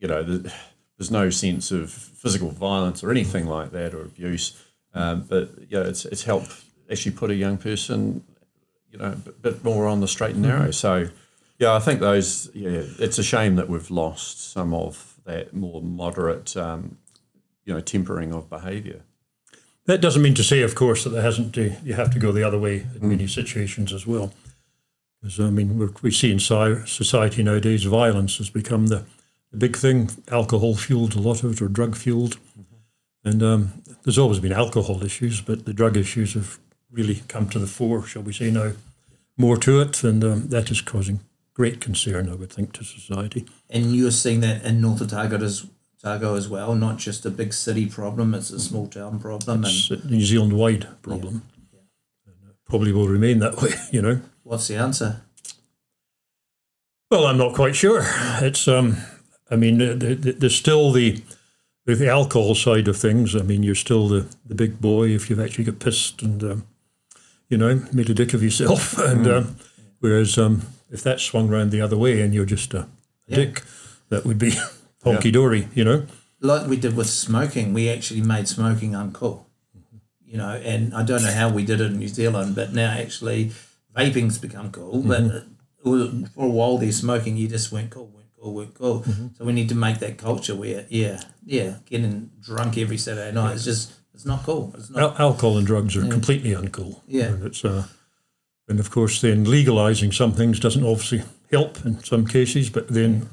you 0.00 0.08
know, 0.08 0.22
there- 0.22 0.52
there's 0.98 1.10
no 1.10 1.30
sense 1.30 1.70
of 1.70 1.90
physical 1.90 2.50
violence 2.50 3.02
or 3.02 3.10
anything 3.10 3.46
like 3.46 3.70
that 3.70 3.94
or 3.94 4.02
abuse. 4.02 4.62
Um, 4.92 5.24
but 5.26 5.50
yeah, 5.70 5.80
it's 5.80 6.04
it's 6.04 6.24
helped 6.24 6.62
actually 6.90 7.12
put 7.12 7.30
a 7.30 7.34
young 7.34 7.56
person 7.56 8.24
you 8.92 8.98
know, 8.98 9.12
a 9.12 9.30
bit- 9.30 9.64
more 9.64 9.86
on 9.86 10.00
the 10.00 10.08
straight 10.08 10.34
and 10.34 10.42
narrow. 10.42 10.70
So, 10.70 11.08
yeah, 11.58 11.74
I 11.74 11.78
think 11.78 12.00
those, 12.00 12.50
yeah, 12.54 12.82
it's 12.98 13.18
a 13.18 13.22
shame 13.22 13.56
that 13.56 13.68
we've 13.68 13.90
lost 13.90 14.52
some 14.52 14.74
of 14.74 15.20
that 15.24 15.54
more 15.54 15.82
moderate, 15.82 16.56
um, 16.56 16.98
you 17.64 17.74
know, 17.74 17.80
tempering 17.80 18.32
of 18.32 18.48
behaviour. 18.48 19.02
That 19.86 20.00
doesn't 20.00 20.22
mean 20.22 20.34
to 20.34 20.42
say, 20.42 20.62
of 20.62 20.74
course, 20.74 21.04
that 21.04 21.10
there 21.10 21.22
hasn't 21.22 21.54
to, 21.54 21.76
you 21.84 21.94
have 21.94 22.10
to 22.12 22.18
go 22.18 22.32
the 22.32 22.42
other 22.42 22.58
way 22.58 22.86
in 23.00 23.08
many 23.08 23.26
situations 23.26 23.92
as 23.92 24.06
well. 24.06 24.32
Because, 25.20 25.38
I 25.38 25.50
mean, 25.50 25.78
we're, 25.78 25.90
we 26.02 26.10
see 26.10 26.32
in 26.32 26.40
society 26.40 27.42
nowadays, 27.42 27.84
violence 27.84 28.38
has 28.38 28.50
become 28.50 28.86
the, 28.86 29.04
the 29.50 29.58
big 29.58 29.76
thing. 29.76 30.10
Alcohol 30.28 30.74
fueled, 30.74 31.14
a 31.14 31.20
lot 31.20 31.42
of 31.44 31.52
it, 31.52 31.62
or 31.62 31.68
drug 31.68 31.96
fueled. 31.96 32.38
And 33.22 33.42
um, 33.42 33.82
there's 34.04 34.18
always 34.18 34.38
been 34.38 34.52
alcohol 34.52 35.04
issues, 35.04 35.42
but 35.42 35.66
the 35.66 35.74
drug 35.74 35.96
issues 35.96 36.34
have 36.34 36.58
really 36.90 37.22
come 37.28 37.48
to 37.50 37.58
the 37.58 37.66
fore, 37.66 38.04
shall 38.04 38.22
we 38.22 38.32
say 38.32 38.50
now, 38.50 38.72
more 39.36 39.56
to 39.58 39.80
it. 39.80 40.02
And 40.04 40.22
um, 40.24 40.48
that 40.48 40.70
is 40.70 40.80
causing 40.80 41.20
great 41.54 41.80
concern, 41.80 42.28
I 42.28 42.34
would 42.34 42.52
think, 42.52 42.72
to 42.74 42.84
society. 42.84 43.46
And 43.68 43.94
you're 43.94 44.10
seeing 44.10 44.40
that 44.40 44.64
in 44.64 44.80
North 44.80 45.02
Otago 45.02 45.42
as, 45.42 45.66
Otago 46.02 46.34
as 46.34 46.48
well, 46.48 46.74
not 46.74 46.98
just 46.98 47.26
a 47.26 47.30
big 47.30 47.52
city 47.52 47.86
problem, 47.86 48.34
it's 48.34 48.50
a 48.50 48.60
small 48.60 48.86
town 48.86 49.20
problem. 49.20 49.64
And 49.64 49.90
a 49.90 50.06
New 50.06 50.22
Zealand 50.24 50.54
wide 50.54 50.88
problem. 51.02 51.42
And, 52.26 52.34
uh, 52.48 52.52
Probably 52.64 52.92
will 52.92 53.08
remain 53.08 53.38
that 53.40 53.56
way, 53.60 53.70
you 53.92 54.02
know. 54.02 54.20
what's 54.42 54.68
the 54.68 54.76
answer? 54.76 55.22
Well, 57.10 57.26
I'm 57.26 57.38
not 57.38 57.54
quite 57.54 57.74
sure. 57.74 58.02
It's, 58.40 58.68
um, 58.68 58.96
I 59.50 59.56
mean, 59.56 59.78
th- 59.78 60.22
th- 60.22 60.36
there's 60.36 60.54
still 60.54 60.92
the 60.92 61.22
the 61.86 62.08
alcohol 62.08 62.54
side 62.54 62.86
of 62.86 62.96
things. 62.96 63.34
I 63.34 63.40
mean, 63.42 63.64
you're 63.64 63.74
still 63.74 64.06
the, 64.06 64.28
the 64.46 64.54
big 64.54 64.80
boy 64.80 65.08
if 65.08 65.28
you've 65.28 65.40
actually 65.40 65.64
got 65.64 65.80
pissed 65.80 66.22
and 66.22 66.40
um, 66.44 66.66
you 67.50 67.58
know 67.58 67.82
made 67.92 68.08
a 68.08 68.14
dick 68.14 68.32
of 68.34 68.42
yourself. 68.42 68.96
And 69.10 69.26
um, 69.26 69.56
whereas 70.00 70.38
um, 70.38 70.62
if 70.90 71.02
that 71.02 71.20
swung 71.20 71.48
round 71.48 71.70
the 71.70 71.80
other 71.82 71.96
way 71.98 72.22
and 72.22 72.32
you're 72.34 72.46
just 72.46 72.72
a, 72.74 72.86
Yeah. 73.26 73.36
dick, 73.36 73.62
that 74.08 74.24
would 74.24 74.38
be 74.38 74.52
honky 75.04 75.32
dory, 75.32 75.68
you 75.74 75.84
know. 75.84 76.06
Like 76.40 76.66
we 76.68 76.76
did 76.76 76.96
with 76.96 77.08
smoking, 77.10 77.74
we 77.74 77.90
actually 77.90 78.22
made 78.22 78.48
smoking 78.48 78.92
uncool. 78.92 79.44
You 80.24 80.38
know, 80.38 80.50
and 80.64 80.94
I 80.94 81.02
don't 81.02 81.22
know 81.24 81.32
how 81.32 81.48
we 81.50 81.64
did 81.64 81.80
it 81.80 81.90
in 81.90 81.98
New 81.98 82.08
Zealand, 82.08 82.54
but 82.54 82.72
now 82.72 82.90
actually 82.92 83.50
vaping's 83.96 84.38
become 84.38 84.70
cool. 84.70 85.02
But 85.02 85.22
it 85.22 85.44
was- 85.84 86.28
for 86.34 86.46
a 86.46 86.48
while 86.48 86.78
there, 86.78 86.92
smoking, 86.92 87.36
you 87.36 87.48
just 87.48 87.72
weren't 87.72 87.90
cool, 87.90 88.06
weren't 88.14 88.32
cool, 88.38 88.54
weren't 88.54 88.74
cool. 88.74 89.04
So 89.36 89.44
we 89.44 89.52
need 89.52 89.68
to 89.70 89.74
make 89.74 89.98
that 89.98 90.18
culture 90.18 90.54
where, 90.54 90.86
yeah, 90.88 91.20
yeah, 91.44 91.78
getting 91.86 92.30
drunk 92.40 92.78
every 92.78 92.96
Saturday 92.96 93.32
night 93.32 93.56
is 93.56 93.64
just, 93.64 93.92
it's 94.20 94.26
not 94.26 94.42
cool. 94.42 94.70
It's 94.76 94.90
not. 94.90 95.18
Al- 95.18 95.28
alcohol 95.28 95.56
and 95.56 95.66
drugs 95.66 95.96
are 95.96 96.06
completely 96.06 96.50
uncool. 96.50 97.00
Yeah. 97.06 97.28
And 97.28 97.46
it's 97.46 97.64
uh, 97.64 97.86
and 98.68 98.78
of 98.78 98.90
course 98.90 99.22
then 99.22 99.44
legalizing 99.44 100.12
some 100.12 100.32
things 100.32 100.60
doesn't 100.60 100.84
obviously 100.84 101.22
help 101.50 101.82
in 101.86 102.04
some 102.04 102.26
cases, 102.26 102.68
but 102.68 102.88
then 102.88 103.30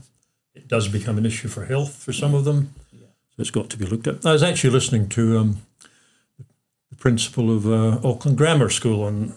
it 0.53 0.69
does 0.69 0.87
become 0.87 1.17
an 1.17 1.25
issue 1.25 1.49
for 1.49 1.65
health 1.65 1.93
for 1.93 2.13
some 2.13 2.33
of 2.33 2.45
them. 2.45 2.73
Yeah. 2.93 3.07
So 3.31 3.41
it's 3.41 3.51
got 3.51 3.69
to 3.71 3.77
be 3.77 3.85
looked 3.85 4.07
at. 4.07 4.25
I 4.25 4.31
was 4.31 4.43
actually 4.43 4.69
listening 4.69 5.09
to 5.09 5.37
um, 5.37 5.57
the 6.89 6.95
principal 6.95 7.53
of 7.53 7.67
uh, 7.67 7.99
Auckland 8.07 8.37
Grammar 8.37 8.69
School 8.69 9.03
on 9.03 9.33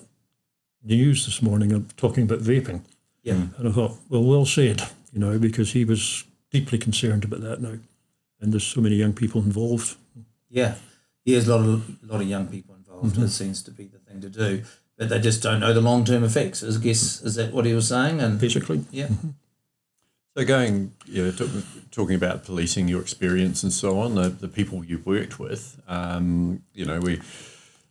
news 0.84 1.26
this 1.26 1.42
morning 1.42 1.74
uh, 1.74 1.80
talking 1.96 2.22
about 2.22 2.38
vaping. 2.38 2.82
Yeah. 3.24 3.48
And 3.58 3.68
I 3.68 3.72
thought, 3.72 3.96
well, 4.08 4.22
well 4.22 4.46
said, 4.46 4.82
you 5.12 5.18
know, 5.18 5.36
because 5.36 5.72
he 5.72 5.84
was 5.84 6.22
deeply 6.52 6.78
concerned 6.78 7.24
about 7.24 7.40
that 7.40 7.60
now. 7.60 7.74
And 8.40 8.52
there's 8.52 8.66
so 8.66 8.80
many 8.80 8.94
young 8.94 9.14
people 9.14 9.42
involved. 9.42 9.96
Yeah, 10.48 10.76
there's 11.24 11.48
a 11.48 11.56
lot 11.56 11.68
of 11.68 12.02
lot 12.04 12.20
of 12.20 12.28
young 12.28 12.46
people 12.46 12.74
involved. 12.74 13.18
It 13.18 13.28
seems 13.28 13.62
to 13.64 13.70
be 13.70 13.86
the 13.86 13.98
thing 13.98 14.20
to 14.20 14.28
do, 14.28 14.62
but 14.96 15.08
they 15.08 15.20
just 15.20 15.42
don't 15.42 15.60
know 15.60 15.72
the 15.72 15.80
long 15.80 16.04
term 16.04 16.24
effects. 16.24 16.62
I 16.62 16.78
guess 16.80 17.22
is 17.22 17.34
that 17.36 17.52
what 17.52 17.66
he 17.66 17.74
was 17.74 17.88
saying? 17.88 18.20
And 18.20 18.38
Basically, 18.40 18.84
yeah, 18.90 19.08
So 20.36 20.44
going, 20.44 20.92
you 21.06 21.24
know, 21.24 21.32
talk, 21.32 21.48
talking 21.90 22.14
about 22.14 22.44
policing, 22.44 22.86
your 22.86 23.00
experience 23.00 23.64
and 23.64 23.72
so 23.72 23.98
on, 23.98 24.14
the, 24.14 24.28
the 24.28 24.46
people 24.46 24.84
you've 24.84 25.04
worked 25.04 25.40
with, 25.40 25.82
um, 25.88 26.62
you 26.72 26.84
know, 26.84 27.00
we, 27.00 27.20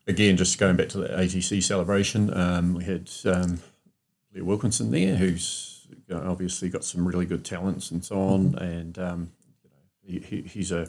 again, 0.07 0.37
just 0.37 0.57
going 0.57 0.77
back 0.77 0.87
to 0.89 0.99
the 0.99 1.09
ATC 1.09 1.61
celebration, 1.61 2.33
um, 2.33 2.75
we 2.75 2.85
had 2.85 3.09
um, 3.25 3.59
Leah 4.33 4.45
Wilkinson 4.45 4.89
there, 4.89 5.17
who's 5.17 5.85
you 6.07 6.15
know, 6.15 6.23
obviously 6.31 6.69
got 6.69 6.85
some 6.85 7.05
really 7.05 7.25
good 7.25 7.43
talents 7.43 7.91
and 7.91 8.05
so 8.05 8.17
on, 8.17 8.55
and 8.55 8.97
um, 8.97 9.31
you 9.61 9.69
know, 9.69 9.75
he, 10.01 10.19
he, 10.19 10.41
he's 10.43 10.71
a 10.71 10.87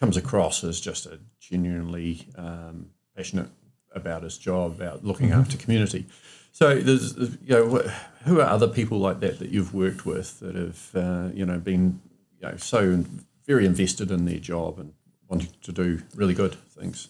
comes 0.00 0.16
across 0.16 0.64
as 0.64 0.80
just 0.80 1.06
a 1.06 1.18
genuinely 1.40 2.26
um, 2.36 2.90
passionate 3.16 3.48
about 3.94 4.22
his 4.22 4.38
job, 4.38 4.72
about 4.80 5.04
looking 5.04 5.32
after 5.32 5.56
community. 5.56 6.06
So 6.52 6.78
there's, 6.80 7.16
you 7.16 7.48
know, 7.48 7.90
who 8.24 8.40
are 8.40 8.46
other 8.46 8.68
people 8.68 8.98
like 8.98 9.20
that 9.20 9.38
that 9.38 9.50
you've 9.50 9.74
worked 9.74 10.06
with 10.06 10.40
that 10.40 10.54
have, 10.54 10.90
uh, 10.94 11.30
you 11.34 11.44
know, 11.44 11.58
been, 11.58 12.00
you 12.40 12.48
know, 12.48 12.56
so 12.56 13.04
very 13.46 13.66
invested 13.66 14.10
in 14.10 14.24
their 14.24 14.38
job 14.38 14.78
and 14.78 14.92
wanting 15.28 15.48
to 15.62 15.72
do 15.72 16.02
really 16.14 16.34
good 16.34 16.54
things. 16.70 17.08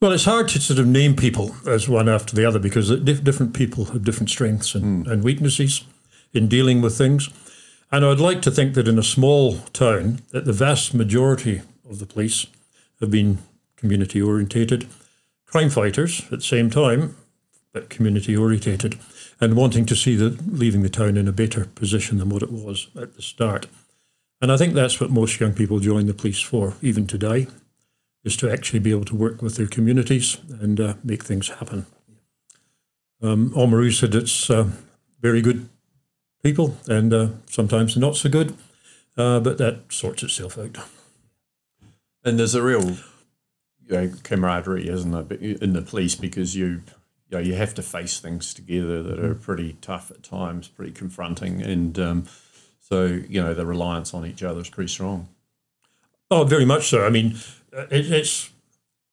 Well, 0.00 0.12
it's 0.12 0.24
hard 0.24 0.48
to 0.48 0.60
sort 0.60 0.78
of 0.78 0.86
name 0.86 1.14
people 1.14 1.54
as 1.66 1.88
one 1.88 2.08
after 2.08 2.34
the 2.34 2.46
other 2.46 2.58
because 2.58 2.88
different 3.00 3.54
people 3.54 3.86
have 3.86 4.02
different 4.02 4.30
strengths 4.30 4.74
and, 4.74 5.06
and 5.06 5.22
weaknesses 5.22 5.84
in 6.32 6.48
dealing 6.48 6.80
with 6.80 6.96
things. 6.96 7.28
And 7.92 8.04
I'd 8.04 8.18
like 8.18 8.40
to 8.42 8.50
think 8.50 8.74
that 8.74 8.88
in 8.88 8.98
a 8.98 9.02
small 9.02 9.58
town, 9.74 10.20
that 10.30 10.46
the 10.46 10.54
vast 10.54 10.94
majority 10.94 11.60
of 11.90 11.98
the 11.98 12.06
police 12.06 12.46
have 13.00 13.10
been 13.10 13.38
community 13.76 14.22
orientated, 14.22 14.86
crime 15.46 15.70
fighters 15.70 16.22
at 16.24 16.38
the 16.38 16.40
same 16.40 16.70
time, 16.70 17.16
but 17.72 17.90
community 17.90 18.36
orientated, 18.36 18.98
and 19.40 19.56
wanting 19.56 19.86
to 19.86 19.96
see 19.96 20.16
the 20.16 20.30
leaving 20.46 20.82
the 20.82 20.88
town 20.88 21.16
in 21.16 21.28
a 21.28 21.32
better 21.32 21.66
position 21.74 22.18
than 22.18 22.28
what 22.28 22.42
it 22.42 22.52
was 22.52 22.88
at 23.00 23.16
the 23.16 23.22
start. 23.22 23.66
And 24.40 24.50
I 24.50 24.56
think 24.56 24.74
that's 24.74 25.00
what 25.00 25.10
most 25.10 25.40
young 25.40 25.52
people 25.52 25.80
join 25.80 26.06
the 26.06 26.14
police 26.14 26.40
for, 26.40 26.74
even 26.80 27.06
today 27.06 27.46
is 28.24 28.36
to 28.36 28.50
actually 28.50 28.78
be 28.78 28.90
able 28.90 29.04
to 29.04 29.16
work 29.16 29.40
with 29.40 29.56
their 29.56 29.66
communities 29.66 30.38
and 30.60 30.78
uh, 30.78 30.94
make 31.02 31.24
things 31.24 31.48
happen. 31.48 31.86
Um, 33.22 33.50
Oamaru 33.50 33.92
said 33.92 34.14
it's 34.14 34.50
uh, 34.50 34.68
very 35.20 35.42
good 35.42 35.68
people 36.42 36.76
and 36.86 37.12
uh, 37.12 37.28
sometimes 37.46 37.96
not 37.96 38.16
so 38.16 38.28
good, 38.28 38.56
uh, 39.16 39.40
but 39.40 39.58
that 39.58 39.80
sorts 39.90 40.22
itself 40.22 40.58
out. 40.58 40.76
And 42.24 42.38
there's 42.38 42.54
a 42.54 42.62
real, 42.62 42.82
you 42.90 42.96
know, 43.88 44.12
camaraderie, 44.22 44.88
isn't 44.88 45.10
there, 45.10 45.38
in 45.38 45.72
the 45.72 45.82
police 45.82 46.14
because 46.14 46.54
you, 46.56 46.66
you 46.66 46.82
know, 47.32 47.38
you 47.38 47.54
have 47.54 47.74
to 47.74 47.82
face 47.82 48.20
things 48.20 48.52
together 48.54 49.02
that 49.02 49.18
are 49.18 49.34
pretty 49.34 49.76
tough 49.80 50.10
at 50.10 50.22
times, 50.22 50.68
pretty 50.68 50.92
confronting, 50.92 51.62
and 51.62 51.98
um, 51.98 52.26
So 52.80 53.04
you 53.06 53.40
know 53.42 53.54
the 53.54 53.66
reliance 53.66 54.12
on 54.14 54.26
each 54.26 54.42
other 54.42 54.60
is 54.60 54.68
pretty 54.70 54.90
strong. 54.90 55.28
Oh, 56.30 56.44
very 56.44 56.64
much 56.64 56.88
so. 56.88 57.04
I 57.06 57.10
mean, 57.10 57.36
uh, 57.76 57.86
it, 57.90 58.10
it's 58.12 58.50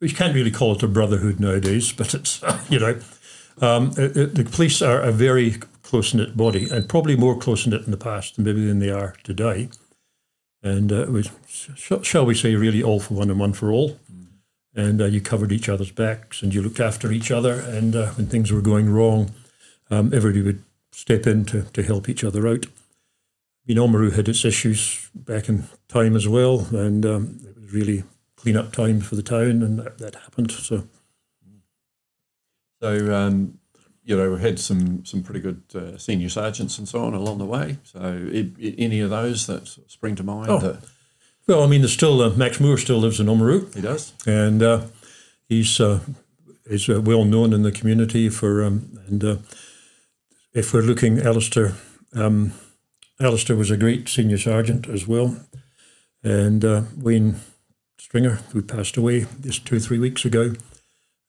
we 0.01 0.09
can't 0.09 0.35
really 0.35 0.51
call 0.51 0.75
it 0.75 0.83
a 0.83 0.87
brotherhood 0.87 1.39
nowadays, 1.39 1.91
but 1.93 2.13
it's 2.13 2.43
you 2.69 2.79
know, 2.79 2.99
um, 3.61 3.91
it, 3.97 4.17
it- 4.17 4.35
the 4.35 4.43
police 4.43 4.81
are 4.81 5.01
a 5.01 5.11
very 5.11 5.57
close 5.83 6.13
knit 6.13 6.35
body, 6.35 6.69
and 6.69 6.89
probably 6.89 7.15
more 7.15 7.37
close 7.37 7.65
knit 7.67 7.83
in 7.85 7.91
the 7.91 7.97
past 7.97 8.35
than 8.35 8.45
maybe 8.45 8.65
than 8.65 8.79
they 8.79 8.89
are 8.91 9.15
today. 9.23 9.69
And 10.67 10.91
uh, 10.91 11.03
it 11.03 11.11
was, 11.11 11.31
sh- 11.47 12.03
shall 12.03 12.25
we 12.25 12.35
say, 12.35 12.55
really 12.55 12.83
all 12.83 12.99
for 12.99 13.13
one 13.13 13.29
and 13.29 13.39
one 13.39 13.53
for 13.53 13.71
all. 13.71 13.99
And 14.75 15.01
uh, 15.01 15.05
you 15.05 15.21
covered 15.21 15.51
each 15.51 15.69
other's 15.69 15.91
backs, 15.91 16.43
and 16.43 16.53
you 16.53 16.61
looked 16.61 16.79
after 16.79 17.11
each 17.11 17.31
other. 17.31 17.59
And 17.59 17.95
uh, 17.95 18.07
when 18.11 18.27
things 18.27 18.51
were 18.51 18.61
going 18.61 18.89
wrong, 18.91 19.31
um, 19.89 20.13
everybody 20.13 20.43
would 20.43 20.63
step 20.91 21.25
in 21.25 21.45
to, 21.45 21.63
to 21.63 21.83
help 21.83 22.09
each 22.09 22.23
other 22.23 22.47
out. 22.47 22.65
Mean, 23.67 23.77
Oamaru 23.77 24.13
had 24.13 24.29
its 24.29 24.45
issues 24.45 25.09
back 25.13 25.49
in 25.49 25.67
time 25.89 26.15
as 26.15 26.27
well, 26.27 26.67
and 26.71 27.05
um, 27.05 27.39
it 27.45 27.61
was 27.61 27.73
really 27.73 28.03
clean 28.37 28.55
up 28.55 28.71
time 28.71 29.01
for 29.01 29.15
the 29.15 29.23
town, 29.23 29.61
and 29.61 29.79
that, 29.79 29.97
that 29.97 30.15
happened. 30.15 30.51
So, 30.51 30.87
So 32.81 33.13
um, 33.13 33.59
you 34.07 34.15
know 34.15 34.31
we 34.31 34.41
had 34.41 34.57
some 34.57 35.05
some 35.05 35.21
pretty 35.21 35.41
good 35.41 35.61
uh, 35.75 35.97
senior 35.97 36.29
sergeants 36.29 36.79
and 36.79 36.87
so 36.87 37.03
on 37.03 37.13
along 37.13 37.37
the 37.39 37.45
way. 37.45 37.77
So 37.83 37.99
i 37.99 38.39
i 38.39 38.75
any 38.77 39.01
of 39.01 39.09
those 39.09 39.45
that 39.47 39.67
spring 39.87 40.15
to 40.15 40.23
mind? 40.23 40.49
Oh. 40.49 40.59
that 40.59 40.83
well, 41.47 41.63
I 41.63 41.67
mean, 41.67 41.81
there's 41.81 41.93
still 41.93 42.21
uh, 42.21 42.31
Max 42.31 42.59
Moore 42.59 42.77
still 42.77 42.97
lives 42.97 43.21
in 43.21 43.27
Oamaru, 43.27 43.73
he 43.73 43.81
does. 43.81 44.13
and 44.25 44.61
uh, 44.61 44.81
he's 45.47 45.79
uh, 45.79 45.99
is 46.65 46.89
uh, 46.89 47.01
well 47.01 47.25
known 47.25 47.53
in 47.53 47.63
the 47.63 47.71
community 47.71 48.29
for. 48.29 48.63
Um, 48.63 48.99
and 49.07 49.23
uh, 49.23 49.37
if 50.53 50.73
we're 50.73 50.81
looking, 50.81 51.19
Alistair, 51.19 51.73
um, 52.13 52.53
Alistair 53.19 53.55
was 53.55 53.71
a 53.71 53.77
great 53.77 54.09
senior 54.09 54.37
sergeant 54.37 54.87
as 54.87 55.07
well, 55.07 55.37
and 56.23 56.65
uh, 56.65 56.81
Wayne 56.97 57.35
Stringer, 57.97 58.39
who 58.51 58.61
passed 58.61 58.97
away 58.97 59.25
just 59.41 59.65
two 59.65 59.77
or 59.77 59.79
three 59.79 59.99
weeks 59.99 60.25
ago, 60.25 60.53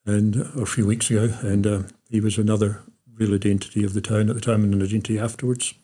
and 0.07 0.37
or 0.57 0.63
a 0.63 0.67
few 0.67 0.87
weeks 0.87 1.11
ago, 1.11 1.35
and 1.43 1.67
uh, 1.67 1.83
he 2.09 2.21
was 2.21 2.39
another 2.39 2.81
real 3.15 3.35
identity 3.35 3.85
of 3.85 3.95
the 3.95 4.01
town 4.01 4.29
at 4.29 4.35
the 4.35 4.41
time 4.41 4.63
and 4.65 4.73
an 4.75 4.83
identity 4.83 5.19
afterwards. 5.19 5.75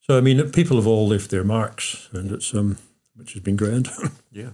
So 0.00 0.16
I 0.18 0.20
mean, 0.20 0.50
people 0.52 0.76
have 0.76 0.86
all 0.86 1.08
left 1.08 1.30
their 1.30 1.44
marks, 1.44 2.08
and 2.12 2.30
it's 2.30 2.54
um, 2.54 2.78
which 3.16 3.32
has 3.34 3.42
been 3.42 3.56
grand. 3.56 3.88
Yeah. 4.32 4.50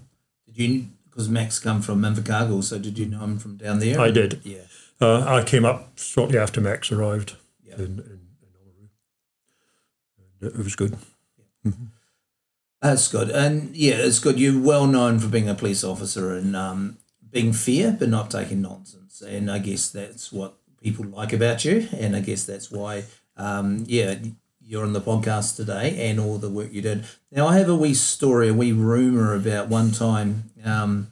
Did 0.47 0.59
you, 0.59 0.87
because 1.09 1.29
Max 1.29 1.59
come 1.59 1.81
from 1.81 2.03
Invercargill, 2.03 2.63
so 2.63 2.79
did 2.79 2.99
you 2.99 3.07
know 3.07 3.21
him 3.21 3.39
from 3.39 3.57
down 3.57 3.79
there? 3.79 3.99
I 4.01 4.11
did. 4.11 4.41
Yeah. 4.45 4.59
Uh, 5.01 5.25
I 5.27 5.43
came 5.43 5.65
up 5.65 5.97
shortly 5.99 6.39
after 6.39 6.61
Max 6.61 6.93
arrived 6.93 7.37
Yeah. 7.65 7.77
in, 7.77 7.83
in, 7.83 7.89
in 8.43 8.51
Oamaru. 8.59 8.89
And 10.43 10.51
it 10.53 10.57
was 10.59 10.77
good. 10.77 10.99
That's 12.83 13.09
good. 13.09 13.31
And 13.31 13.75
yeah, 13.77 13.95
it's 13.97 14.19
good. 14.19 14.39
You're 14.41 14.61
well 14.61 14.87
known 14.87 15.19
for 15.19 15.29
being 15.29 15.49
a 15.49 15.55
police 15.55 15.85
officer 15.85 16.35
and 16.35 16.57
um, 16.57 16.99
being 17.31 17.53
fair, 17.53 17.93
but 17.99 18.09
not 18.09 18.31
taking 18.31 18.63
nonsense. 18.63 19.21
And 19.21 19.51
I 19.51 19.59
guess 19.59 19.91
that's 19.91 20.33
what 20.33 20.57
people 20.83 21.05
like 21.05 21.33
about 21.33 21.65
you. 21.65 21.89
And 21.97 22.17
I 22.17 22.21
guess 22.21 22.45
that's 22.45 22.71
why, 22.71 23.05
um, 23.37 23.85
yeah, 23.87 24.17
you're 24.61 24.85
on 24.85 24.93
the 24.93 25.01
podcast 25.01 25.57
today 25.57 26.09
and 26.09 26.21
all 26.21 26.39
the 26.39 26.49
work 26.49 26.73
you 26.73 26.83
did. 26.83 27.05
Now, 27.33 27.49
I 27.49 27.59
have 27.59 27.69
a 27.69 27.77
wee 27.77 27.95
story, 27.95 28.49
a 28.49 28.55
wee 28.55 28.73
rumor 28.73 29.35
about 29.35 29.69
one 29.69 29.91
time. 29.91 30.51
Um, 30.65 31.11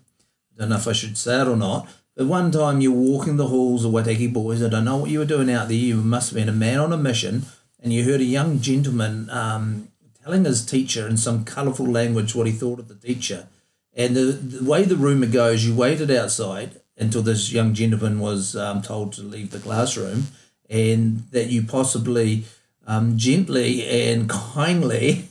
I 0.54 0.61
don't 0.61 0.70
know 0.70 0.76
if 0.76 0.88
I 0.88 0.92
should 0.92 1.18
say 1.18 1.40
it 1.40 1.48
or 1.48 1.57
not. 1.57 1.88
But 2.16 2.26
one 2.26 2.50
time 2.50 2.81
you 2.81 2.92
were 2.92 3.12
walking 3.12 3.37
the 3.37 3.48
halls 3.48 3.85
of 3.85 3.92
Waitaki 3.92 4.33
Boys. 4.33 4.62
I 4.62 4.68
don't 4.68 4.85
know 4.85 4.96
what 4.96 5.11
you 5.11 5.20
were 5.20 5.24
doing 5.24 5.50
out 5.50 5.68
there. 5.68 5.76
You 5.76 5.96
must 5.96 6.31
have 6.31 6.37
been 6.37 6.48
a 6.48 6.52
man 6.52 6.81
on 6.81 6.92
a 6.92 6.96
mission. 6.96 7.46
And 7.81 7.92
you 7.92 8.04
heard 8.04 8.20
a 8.20 8.24
young 8.24 8.61
gentleman 8.61 9.31
um, 9.31 9.88
telling 10.24 10.44
his 10.44 10.66
teacher 10.66 11.07
in 11.07 11.16
some 11.16 11.44
colourful 11.44 11.87
language 11.87 12.35
what 12.35 12.48
he 12.48 12.52
thought 12.52 12.81
of 12.81 12.88
the 12.88 12.96
teacher. 12.96 13.46
And 13.94 14.16
the, 14.16 14.22
the 14.22 14.68
way 14.68 14.85
the 14.85 14.96
rumour 14.96 15.26
goes, 15.26 15.64
you 15.64 15.74
waited 15.74 16.11
outside 16.11 16.81
until 16.98 17.22
this 17.22 17.52
young 17.52 17.74
gentleman 17.74 18.20
was 18.20 18.56
um, 18.56 18.82
told 18.82 19.12
to 19.14 19.22
leave 19.22 19.50
the 19.50 19.58
classroom, 19.58 20.24
and 20.68 21.20
that 21.30 21.48
you 21.48 21.62
possibly 21.62 22.44
um, 22.87 23.16
gently 23.16 23.87
and 23.87 24.28
kindly 24.54 25.28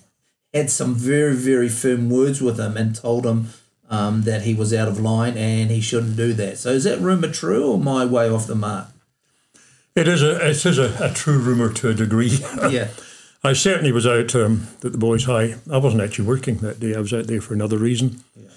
had 0.53 0.69
some 0.69 0.95
very, 0.95 1.35
very 1.35 1.69
firm 1.69 2.09
words 2.09 2.41
with 2.41 2.59
him 2.59 2.77
and 2.77 2.95
told 2.95 3.25
him 3.25 3.47
um, 3.89 4.23
that 4.23 4.43
he 4.43 4.53
was 4.53 4.73
out 4.73 4.87
of 4.87 4.99
line 4.99 5.37
and 5.37 5.69
he 5.71 5.81
shouldn't 5.81 6.15
do 6.15 6.33
that. 6.33 6.57
So 6.57 6.69
is 6.69 6.83
that 6.85 6.99
rumour 6.99 7.29
true 7.29 7.71
or 7.71 7.77
my 7.77 8.05
way 8.05 8.29
off 8.29 8.47
the 8.47 8.55
mark? 8.55 8.87
It 9.95 10.07
is 10.07 10.21
a 10.21 10.35
it 10.47 10.65
is 10.65 10.77
a, 10.77 10.95
a 11.03 11.11
true 11.11 11.39
rumour 11.39 11.73
to 11.73 11.89
a 11.89 11.93
degree. 11.93 12.37
Yeah. 12.69 12.89
I 13.43 13.53
certainly 13.53 13.91
was 13.91 14.07
out 14.07 14.35
um, 14.35 14.67
at 14.83 14.91
the 14.91 14.97
boys' 14.97 15.25
high. 15.25 15.55
I 15.71 15.77
wasn't 15.77 16.01
actually 16.01 16.27
working 16.27 16.55
that 16.57 16.79
day. 16.79 16.95
I 16.95 16.99
was 16.99 17.13
out 17.13 17.27
there 17.27 17.39
for 17.39 17.53
another 17.53 17.77
reason. 17.77 18.23
Yeah. 18.35 18.49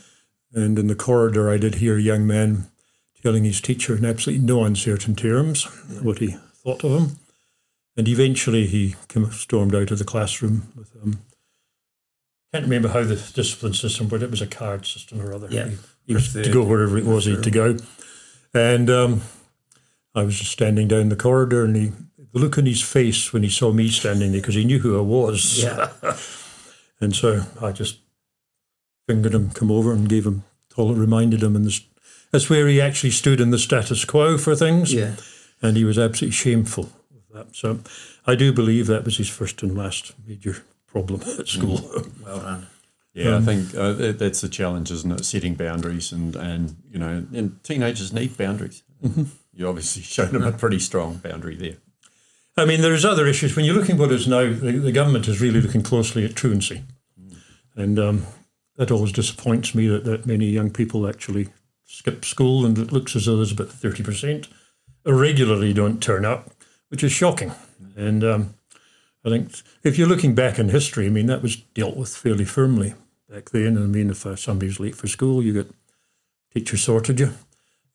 And 0.55 0.79
in 0.79 0.87
the 0.87 0.94
corridor, 0.94 1.51
I 1.51 1.59
did 1.59 1.77
hear 1.77 1.99
young 1.99 2.27
man 2.27 2.66
telling 3.23 3.45
his 3.45 3.61
teacher 3.61 3.97
in 3.97 4.05
absolutely 4.05 4.45
no 4.45 4.65
uncertain 4.65 5.15
terms 5.15 5.65
what 6.03 6.19
he 6.19 6.37
thought 6.65 6.85
of 6.85 6.93
him. 6.93 7.17
And 7.97 8.09
eventually, 8.09 8.67
he 8.67 8.95
came, 9.09 9.31
stormed 9.31 9.75
out 9.75 9.91
of 9.91 9.99
the 9.99 10.05
classroom 10.05 10.73
with. 10.77 10.91
Um, 11.03 11.21
I 12.53 12.57
can't 12.57 12.65
remember 12.65 12.89
how 12.89 13.05
the 13.05 13.15
discipline 13.15 13.75
system, 13.75 14.09
but 14.09 14.23
it 14.23 14.31
was 14.31 14.41
a 14.41 14.47
card 14.47 14.85
system 14.85 15.21
or 15.21 15.33
other. 15.33 15.47
Yeah. 15.51 15.69
He, 15.69 15.77
he 16.07 16.15
was 16.15 16.33
to 16.33 16.51
go 16.51 16.65
wherever 16.65 16.99
it 16.99 17.05
was 17.05 17.25
he 17.25 17.35
had 17.35 17.45
to 17.45 17.51
go. 17.51 17.77
And 18.53 18.91
um, 18.91 19.21
I 20.15 20.25
was 20.25 20.39
just 20.39 20.51
standing 20.51 20.89
down 20.89 21.11
the 21.11 21.17
corridor, 21.17 21.65
and 21.65 21.77
he, 21.77 21.93
the 22.33 22.41
look 22.41 22.59
on 22.59 22.67
his 22.67 22.83
face 22.83 23.33
when 23.33 23.45
he 23.45 23.49
saw 23.49 23.73
me 23.73 23.89
standing 23.89 24.33
there, 24.33 24.41
because 24.41 24.57
he 24.57 24.65
knew 24.65 24.81
who 24.81 24.99
I 24.99 25.03
was. 25.03 25.63
Yeah. 25.63 25.93
And 27.01 27.17
so 27.17 27.45
I 27.61 27.73
just 27.73 27.99
fingered 29.09 29.35
him, 29.35 29.51
come 29.51 29.71
over, 29.71 29.93
and 29.93 30.09
gave 30.09 30.27
him, 30.27 30.45
told, 30.69 30.99
reminded 30.99 31.43
him, 31.43 31.57
and 31.57 31.65
this, 31.65 31.81
that's 32.31 32.51
where 32.51 32.69
he 32.69 32.81
actually 32.81 33.11
stood 33.11 33.40
in 33.40 33.51
the 33.51 33.59
status 33.59 34.05
quo 34.05 34.38
for 34.38 34.55
things. 34.55 34.93
Yeah. 34.93 35.16
And 35.62 35.77
he 35.77 35.85
was 35.85 35.99
absolutely 35.99 36.35
shameful 36.35 36.85
of 37.14 37.35
that. 37.35 37.57
So 37.57 37.81
I 38.27 38.35
do 38.35 38.53
believe 38.53 38.87
that 38.87 39.05
was 39.05 39.19
his 39.19 39.29
first 39.29 39.62
and 39.62 39.77
last 39.77 40.14
major 40.27 40.62
problem 40.87 41.21
at 41.38 41.49
school. 41.49 41.81
Well 42.25 42.40
done. 42.40 42.66
Yeah, 43.12 43.38
I 43.38 43.40
think 43.40 43.75
uh, 43.75 44.12
that's 44.12 44.40
the 44.40 44.49
challenge, 44.49 44.90
isn't 44.93 45.11
it? 45.11 45.25
Setting 45.25 45.55
boundaries 45.55 46.12
and, 46.12 46.37
and 46.37 46.77
you 46.90 46.99
know, 46.99 47.27
and 47.35 47.62
teenagers 47.64 48.12
need 48.12 48.37
boundaries. 48.37 48.85
You 49.53 49.69
obviously 49.69 50.03
showed 50.03 50.31
them 50.31 50.45
a 50.45 50.53
pretty 50.53 50.79
strong 50.79 51.16
boundary 51.16 51.57
there. 51.57 51.77
I 52.57 52.64
mean, 52.66 52.83
there's 52.83 53.05
other 53.05 53.27
issues. 53.27 53.57
When 53.57 53.64
you're 53.64 53.75
looking 53.75 53.99
what 53.99 54.12
is 54.12 54.29
now, 54.29 54.45
the, 54.45 54.73
the 54.73 54.93
government 54.93 55.27
is 55.27 55.40
really 55.40 55.61
looking 55.61 55.83
closely 55.83 56.25
at 56.25 56.37
truancy. 56.37 56.85
And 57.75 57.99
um, 57.99 58.27
that 58.77 58.90
always 58.90 59.12
disappoints 59.12 59.75
me 59.75 59.88
that, 59.88 60.05
that 60.05 60.27
many 60.27 60.47
young 60.47 60.71
people 60.71 61.09
actually 61.09 61.49
skip 61.90 62.24
school 62.24 62.64
and 62.64 62.79
it 62.79 62.92
looks 62.92 63.16
as 63.16 63.26
though 63.26 63.37
there's 63.37 63.53
about 63.53 63.68
30% 63.68 64.46
irregularly 65.05 65.72
don't 65.72 66.03
turn 66.03 66.24
up, 66.24 66.50
which 66.88 67.03
is 67.03 67.11
shocking. 67.11 67.53
And 67.96 68.22
um, 68.22 68.55
I 69.24 69.31
think 69.31 69.53
if 69.83 69.98
you're 69.98 70.09
looking 70.09 70.35
back 70.35 70.59
in 70.59 70.68
history, 70.68 71.07
I 71.07 71.11
mean, 71.11 71.26
that 71.26 71.42
was 71.42 71.57
dealt 71.57 71.96
with 71.96 72.16
fairly 72.16 72.44
firmly 72.44 72.94
back 73.29 73.50
then. 73.50 73.76
I 73.76 73.87
mean, 73.87 74.11
if 74.11 74.24
uh, 74.24 74.37
somebody 74.37 74.68
was 74.68 74.81
late 74.81 74.94
for 74.94 75.09
school, 75.09 75.42
you 75.42 75.53
got 75.53 75.74
teacher 76.55 76.76
sorted 76.76 77.18
you. 77.18 77.33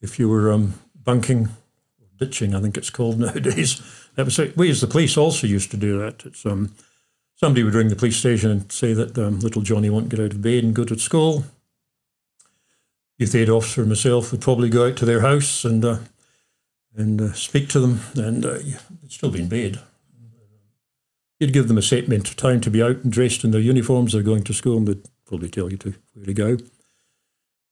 If 0.02 0.20
you 0.20 0.28
were 0.28 0.52
um, 0.52 0.74
bunking, 1.02 1.50
ditching, 2.18 2.54
I 2.54 2.62
think 2.62 2.78
it's 2.78 2.90
called 2.90 3.20
nowadays, 3.20 3.82
that 4.16 4.26
was 4.26 4.38
we 4.56 4.70
as 4.70 4.82
the 4.82 4.88
police 4.88 5.18
also 5.18 5.48
used 5.48 5.72
to 5.72 5.78
do 5.78 5.98
that. 6.00 6.26
It's 6.26 6.46
um, 6.46 6.74
somebody 7.36 7.64
would 7.64 7.76
ring 7.76 7.90
the 7.90 7.96
police 7.96 8.18
station 8.18 8.52
and 8.52 8.72
say 8.72 8.94
that 8.94 9.18
um, 9.18 9.40
little 9.40 9.62
Johnny 9.62 9.90
won't 9.90 10.10
get 10.10 10.20
out 10.20 10.34
of 10.34 10.42
bed 10.42 10.64
and 10.64 10.76
go 10.76 10.84
to 10.84 11.00
school. 11.00 11.46
Youth 13.18 13.36
aid 13.36 13.50
officer 13.50 13.82
and 13.82 13.90
myself 13.90 14.32
would 14.32 14.42
probably 14.42 14.70
go 14.70 14.88
out 14.88 14.98
to 14.98 15.06
their 15.06 15.22
house 15.22 15.64
and 15.64 15.84
uh, 15.86 16.00
and 16.98 17.20
uh, 17.22 17.34
speak 17.34 17.70
to 17.70 17.80
them, 17.80 18.00
and 18.16 18.46
uh, 18.46 18.54
they'd 19.02 19.12
still 19.12 19.32
be 19.32 19.42
in 19.42 19.50
bed. 19.50 19.80
You'd 21.40 21.52
give 21.54 21.68
them 21.68 21.78
a 21.78 21.82
set 21.82 22.06
amount 22.08 22.30
of 22.30 22.38
time 22.38 22.62
to 22.62 22.70
be 22.72 22.82
out 22.82 22.98
and 23.04 23.12
dressed 23.12 23.44
in 23.44 23.52
their 23.52 23.60
uniforms. 23.62 24.14
They're 24.14 24.22
going 24.22 24.44
to 24.46 24.54
school, 24.54 24.78
and 24.78 24.88
they'd 24.88 25.06
probably 25.26 25.50
tell 25.50 25.70
you 25.70 25.78
to 25.78 25.94
where 26.14 26.26
to 26.26 26.34
go. 26.34 26.58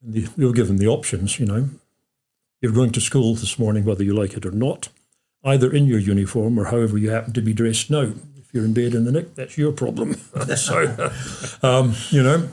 And 0.03 0.15
you- 0.15 0.29
you'll 0.35 0.51
give 0.53 0.67
them 0.67 0.77
the 0.79 0.87
options. 0.87 1.39
You 1.39 1.45
know, 1.45 1.69
you're 2.61 2.73
going 2.73 2.91
to 2.91 3.01
school 3.01 3.35
this 3.35 3.57
morning, 3.57 3.85
whether 3.85 4.03
you 4.03 4.13
like 4.13 4.33
it 4.33 4.45
or 4.45 4.51
not, 4.51 4.89
either 5.45 5.71
in 5.71 5.85
your 5.85 5.99
uniform 5.99 6.59
or 6.59 6.65
however 6.65 6.97
you 6.97 7.09
happen 7.11 7.31
to 7.33 7.41
be 7.41 7.53
dressed 7.53 7.89
now. 7.89 8.11
If 8.37 8.53
you're 8.53 8.65
in 8.65 8.73
bed 8.73 8.93
in 8.93 9.05
the 9.05 9.11
nick, 9.13 9.35
that's 9.35 9.57
your 9.57 9.71
problem. 9.71 10.15
so, 10.57 11.09
um, 11.63 11.93
you 12.09 12.21
know, 12.21 12.49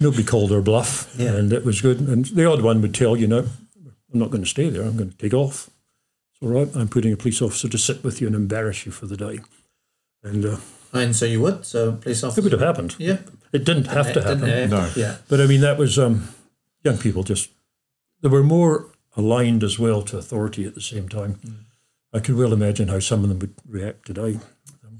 nobody 0.00 0.22
called 0.24 0.50
her 0.50 0.60
bluff, 0.60 1.14
Yeah. 1.18 1.34
and 1.34 1.52
it 1.52 1.64
was 1.64 1.80
good. 1.80 2.00
And 2.00 2.24
the 2.26 2.44
odd 2.46 2.62
one 2.62 2.80
would 2.82 2.94
tell 2.94 3.16
you, 3.16 3.26
no, 3.26 3.38
I'm 4.12 4.18
not 4.18 4.30
going 4.30 4.42
to 4.44 4.48
stay 4.48 4.68
there. 4.70 4.82
I'm 4.82 4.96
going 4.96 5.10
to 5.10 5.16
take 5.16 5.34
off. 5.34 5.70
It's 6.32 6.42
all 6.42 6.48
right. 6.50 6.68
I'm 6.76 6.88
putting 6.88 7.12
a 7.12 7.16
police 7.16 7.40
officer 7.42 7.68
to 7.68 7.78
sit 7.78 8.02
with 8.04 8.20
you 8.20 8.26
and 8.26 8.36
embarrass 8.36 8.86
you 8.86 8.92
for 8.92 9.06
the 9.06 9.16
day. 9.16 9.40
And 10.22 10.44
uh, 10.44 10.56
And 10.92 11.14
so 11.14 11.26
you 11.26 11.40
would? 11.40 11.64
So 11.66 11.92
police 11.92 12.22
officer. 12.24 12.40
it 12.40 12.44
would 12.44 12.52
have 12.52 12.60
happened. 12.60 12.96
Yeah. 12.98 13.18
It 13.52 13.64
didn't 13.64 13.86
have 13.86 14.12
to 14.14 14.22
happen. 14.22 14.40
have 14.48 14.70
to, 14.70 14.76
No. 14.76 14.90
Yeah. 14.96 15.16
But 15.28 15.40
I 15.40 15.46
mean, 15.46 15.60
that 15.60 15.78
was 15.78 15.98
um, 15.98 16.28
young 16.82 16.98
people 16.98 17.22
just, 17.22 17.50
they 18.20 18.28
were 18.28 18.42
more 18.42 18.86
aligned 19.16 19.62
as 19.62 19.78
well 19.78 20.02
to 20.02 20.18
authority 20.18 20.64
at 20.64 20.74
the 20.74 20.80
same 20.80 21.08
time. 21.08 21.38
I 22.12 22.20
could 22.20 22.36
well 22.36 22.52
imagine 22.52 22.88
how 22.88 22.98
some 23.00 23.22
of 23.22 23.28
them 23.28 23.38
would 23.40 23.54
react 23.68 24.06
today. 24.06 24.38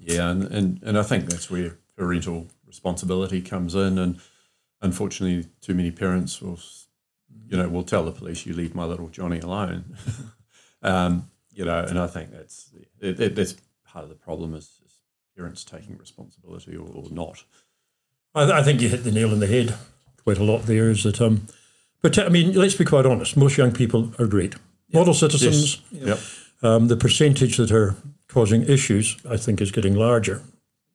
Yeah, 0.01 0.31
and, 0.31 0.45
and, 0.45 0.81
and 0.83 0.99
I 0.99 1.03
think 1.03 1.27
that's 1.27 1.51
where 1.51 1.79
parental 1.97 2.49
responsibility 2.67 3.41
comes 3.41 3.75
in, 3.75 3.99
and 3.99 4.21
unfortunately, 4.85 5.49
too 5.61 5.75
many 5.75 5.91
parents 5.91 6.41
will, 6.41 6.61
you 7.49 7.57
know, 7.57 7.69
will 7.69 7.83
tell 7.83 8.05
the 8.05 8.13
police, 8.13 8.47
"You 8.47 8.55
leave 8.55 8.75
my 8.75 8.85
little 8.85 9.09
Johnny 9.09 9.41
alone," 9.41 9.97
um, 10.83 11.31
you 11.53 11.65
know, 11.65 11.81
and 11.81 11.99
I 11.99 12.07
think 12.07 12.31
that's 12.31 12.71
it, 13.01 13.19
it, 13.19 13.35
that's 13.35 13.57
part 13.85 14.05
of 14.05 14.11
the 14.11 14.15
problem 14.15 14.55
is, 14.55 14.81
is 14.85 15.01
parents 15.37 15.65
taking 15.65 15.97
responsibility 15.99 16.77
or, 16.77 16.87
or 16.87 17.05
not. 17.11 17.45
I, 18.35 18.61
I, 18.61 18.63
think 18.63 18.81
you 18.81 18.89
hit 18.89 19.05
the 19.05 19.13
nail 19.13 19.33
on 19.33 19.41
the 19.41 19.47
head 19.47 19.75
quite 20.23 20.39
a 20.39 20.45
lot 20.45 20.63
there. 20.63 20.91
Is 20.91 21.03
that 21.05 21.21
um, 21.21 21.49
but 22.03 22.19
I 22.19 22.29
mean, 22.29 22.53
let's 22.53 22.75
be 22.75 22.85
quite 22.85 23.07
honest. 23.07 23.37
Most 23.37 23.57
young 23.57 23.73
people 23.73 24.13
are 24.19 24.27
great, 24.27 24.55
model 24.93 25.15
citizens. 25.15 25.81
Yes. 25.91 26.07
Yep. 26.07 26.71
Um, 26.71 26.89
the 26.89 26.97
percentage 26.97 27.57
that 27.57 27.73
are 27.73 27.97
causing 28.29 28.63
issues, 28.63 29.17
I 29.29 29.37
think, 29.37 29.61
is 29.61 29.71
getting 29.71 29.95
larger 29.95 30.43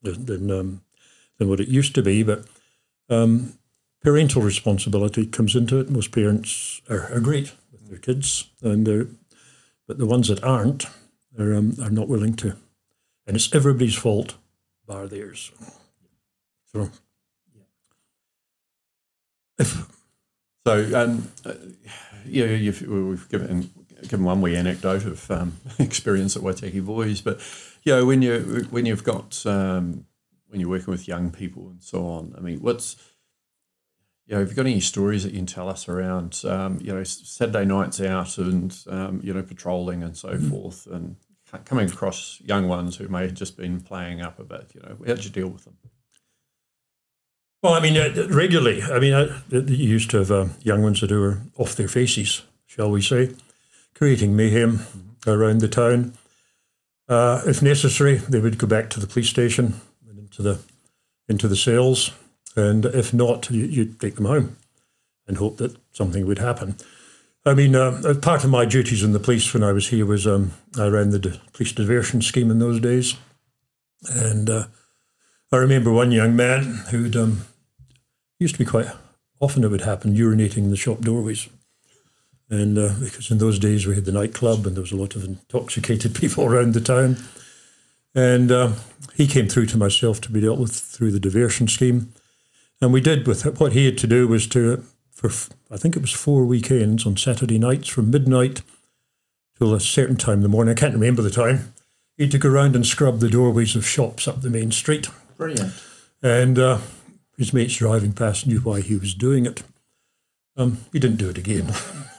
than 0.04 0.26
than, 0.26 0.52
um, 0.52 0.82
than 1.38 1.50
what 1.50 1.60
it 1.60 1.68
used 1.68 1.96
to 1.96 2.02
be. 2.02 2.24
But 2.24 2.46
um, 3.10 3.59
parental 4.02 4.42
responsibility 4.42 5.26
comes 5.26 5.56
into 5.56 5.80
it. 5.80 5.90
Most 5.90 6.12
parents 6.12 6.82
are, 6.90 7.12
are 7.14 7.20
great 7.20 7.54
with 7.72 7.90
their 7.90 8.00
kids, 8.00 8.50
and 8.62 8.86
they're, 8.86 9.08
but 9.88 9.98
the 9.98 10.06
ones 10.06 10.28
that 10.28 10.44
aren't 10.44 10.86
are 11.38 11.54
um, 11.54 11.76
are 11.82 11.90
not 11.90 12.08
willing 12.08 12.36
to, 12.36 12.56
and 13.28 13.36
it's 13.36 13.54
everybody's 13.54 13.96
fault, 13.96 14.36
bar 14.86 15.08
theirs. 15.08 15.52
So, 16.72 16.90
if 19.58 19.88
so, 20.66 21.02
um, 21.02 21.32
uh, 21.46 21.54
yeah, 22.26 22.46
you've, 22.46 22.82
we've 22.82 23.30
given 23.30 23.72
given 24.04 24.24
one 24.24 24.42
wee 24.42 24.56
anecdote 24.56 25.06
of 25.06 25.30
um, 25.32 25.58
experience 25.80 26.36
at 26.36 26.44
Waitaki 26.44 26.86
Boys, 26.86 27.22
but 27.22 27.40
you 27.84 27.96
know 27.96 28.06
when 28.06 28.22
you 28.22 28.68
when 28.70 28.86
you've 28.86 29.04
got 29.04 29.46
um, 29.46 30.06
when 30.48 30.60
you're 30.60 30.70
working 30.70 30.92
with 30.92 31.08
young 31.08 31.32
people 31.32 31.70
and 31.70 31.84
so 31.84 32.06
on. 32.06 32.34
I 32.38 32.42
mean, 32.42 32.60
what's 32.60 32.96
you 34.30 34.36
know, 34.36 34.42
have 34.42 34.50
you 34.50 34.56
got 34.56 34.68
any 34.68 34.80
stories 34.80 35.24
that 35.24 35.32
you 35.32 35.40
can 35.40 35.48
tell 35.48 35.68
us 35.68 35.90
around 35.90 36.42
um, 36.46 36.78
you 36.80 36.94
know 36.94 37.04
Saturday 37.04 37.66
nights 37.66 38.00
out 38.00 38.38
and 38.38 38.78
um, 38.88 39.20
you 39.24 39.34
know 39.34 39.42
patrolling 39.42 40.04
and 40.04 40.16
so 40.16 40.30
mm. 40.30 40.50
forth, 40.52 40.86
and 40.86 41.16
coming 41.66 41.90
across 41.90 42.40
young 42.46 42.68
ones 42.68 42.98
who 42.98 43.08
may 43.08 43.24
have 43.24 43.34
just 43.34 43.58
been 43.58 43.82
playing 43.82 44.22
up 44.22 44.38
a 44.38 44.44
bit? 44.44 44.72
You 44.76 44.82
know, 44.82 44.98
how 45.00 45.16
did 45.16 45.26
you 45.26 45.32
deal 45.32 45.48
with 45.48 45.66
them? 45.66 45.78
Well, 47.64 47.74
I 47.74 47.80
mean, 47.80 47.98
uh, 47.98 48.28
regularly. 48.30 48.84
I 48.84 49.00
mean, 49.00 49.14
uh, 49.14 49.42
you 49.50 49.64
used 49.64 50.12
to 50.12 50.20
have 50.20 50.32
uh, 50.32 50.46
young 50.62 50.84
ones 50.84 51.02
that 51.02 51.10
were 51.10 51.40
off 51.58 51.76
their 51.76 51.88
faces, 51.88 52.44
shall 52.68 52.92
we 52.92 53.02
say, 53.02 53.32
creating 53.96 54.36
mayhem 54.36 54.78
mm-hmm. 54.78 55.30
around 55.30 55.62
the 55.62 55.68
town. 55.68 56.14
Uh, 57.08 57.42
if 57.48 57.64
necessary, 57.64 58.18
they 58.18 58.40
would 58.40 58.60
go 58.60 58.68
back 58.68 58.92
to 58.92 59.00
the 59.00 59.08
police 59.08 59.30
station 59.30 59.82
and 60.08 60.20
into 60.20 60.44
the 60.44 60.60
into 61.28 61.48
the 61.48 61.56
cells, 61.56 62.12
and 62.56 62.86
if 62.86 63.14
not, 63.14 63.50
you, 63.52 63.86
would 63.86 64.00
take 64.00 64.16
them 64.16 64.26
home 64.26 64.58
and 65.28 65.38
hope 65.38 65.58
that 65.58 65.78
something 65.92 66.26
would 66.26 66.40
happen. 66.40 66.76
I 67.46 67.54
mean, 67.54 67.76
uh, 67.76 68.16
part 68.22 68.44
of 68.44 68.50
my 68.50 68.66
duties 68.66 69.04
in 69.04 69.14
the 69.14 69.20
police 69.20 69.54
when 69.54 69.64
I 69.64 69.72
was 69.72 69.90
here 69.90 70.06
was 70.06 70.28
um, 70.28 70.52
I 70.78 70.88
ran 70.88 71.12
the 71.12 71.40
police 71.54 71.72
diversion 71.72 72.22
scheme 72.22 72.52
in 72.52 72.60
those 72.60 72.80
days, 72.80 73.16
and 74.10 74.50
uh, 74.50 74.66
I 75.52 75.58
remember 75.58 75.92
one 75.92 76.12
young 76.12 76.36
man 76.36 76.84
who'd 76.92 77.16
um, 77.16 77.42
used 78.40 78.56
to 78.56 78.60
be 78.60 78.70
quite 78.70 78.88
often 79.40 79.64
it 79.64 79.70
would 79.70 79.82
happen 79.82 80.16
urinating 80.16 80.58
in 80.58 80.70
the 80.70 80.76
shop 80.76 81.00
doorways. 81.02 81.50
And 82.50 82.78
uh, 82.78 82.94
because 83.00 83.32
in 83.32 83.38
those 83.38 83.60
days 83.60 83.86
we 83.86 83.96
had 83.96 84.06
the 84.06 84.12
nightclub 84.12 84.66
and 84.66 84.76
there 84.76 84.82
was 84.82 84.92
a 84.92 84.98
lot 84.98 85.16
of 85.16 85.24
intoxicated 85.24 86.16
people 86.20 86.46
around 86.46 86.74
the 86.74 86.82
town. 86.82 87.18
And 88.16 88.52
uh, 88.52 88.74
he 89.16 89.28
came 89.28 89.48
through 89.48 89.68
to 89.68 89.78
myself 89.78 90.20
to 90.22 90.32
be 90.32 90.42
dealt 90.42 90.60
with 90.60 90.74
through 90.74 91.12
the 91.12 91.20
diversion 91.20 91.68
scheme. 91.68 92.12
And 92.82 92.94
we 92.94 93.02
did 93.02 93.28
with 93.28 93.60
what 93.60 93.74
he 93.74 93.86
had 93.86 93.98
to 94.00 94.08
do 94.08 94.28
was 94.28 94.48
to, 94.48 94.84
for 95.12 95.30
I 95.70 95.78
think 95.78 95.96
it 95.96 96.02
was 96.02 96.12
four 96.12 96.46
weekends 96.46 97.06
on 97.06 97.18
Saturday 97.18 97.60
nights 97.60 97.90
from 97.90 98.10
midnight 98.10 98.62
till 99.58 99.74
a 99.74 99.80
certain 99.80 100.16
time 100.16 100.36
in 100.36 100.44
the 100.44 100.50
morning, 100.50 100.72
I 100.72 100.80
can't 100.80 100.94
remember 100.94 101.22
the 101.22 101.30
time, 101.30 101.74
he 102.16 102.24
had 102.24 102.32
to 102.32 102.38
go 102.38 102.50
around 102.50 102.76
and 102.76 102.86
scrub 102.86 103.20
the 103.20 103.30
doorways 103.30 103.76
of 103.76 103.86
shops 103.86 104.28
up 104.28 104.42
the 104.42 104.50
main 104.50 104.72
street. 104.72 105.10
Brilliant. 105.38 105.74
And 106.24 106.58
uh, 106.58 106.80
his 107.38 107.54
mates 107.54 107.76
driving 107.76 108.14
past 108.14 108.48
knew 108.48 108.60
why 108.60 108.82
he 108.82 108.96
was 108.96 109.14
doing 109.14 109.46
it. 109.46 109.64
Um, 110.56 110.80
he 110.92 111.00
didn't 111.00 111.18
do 111.18 111.30
it 111.30 111.38
again. 111.38 111.74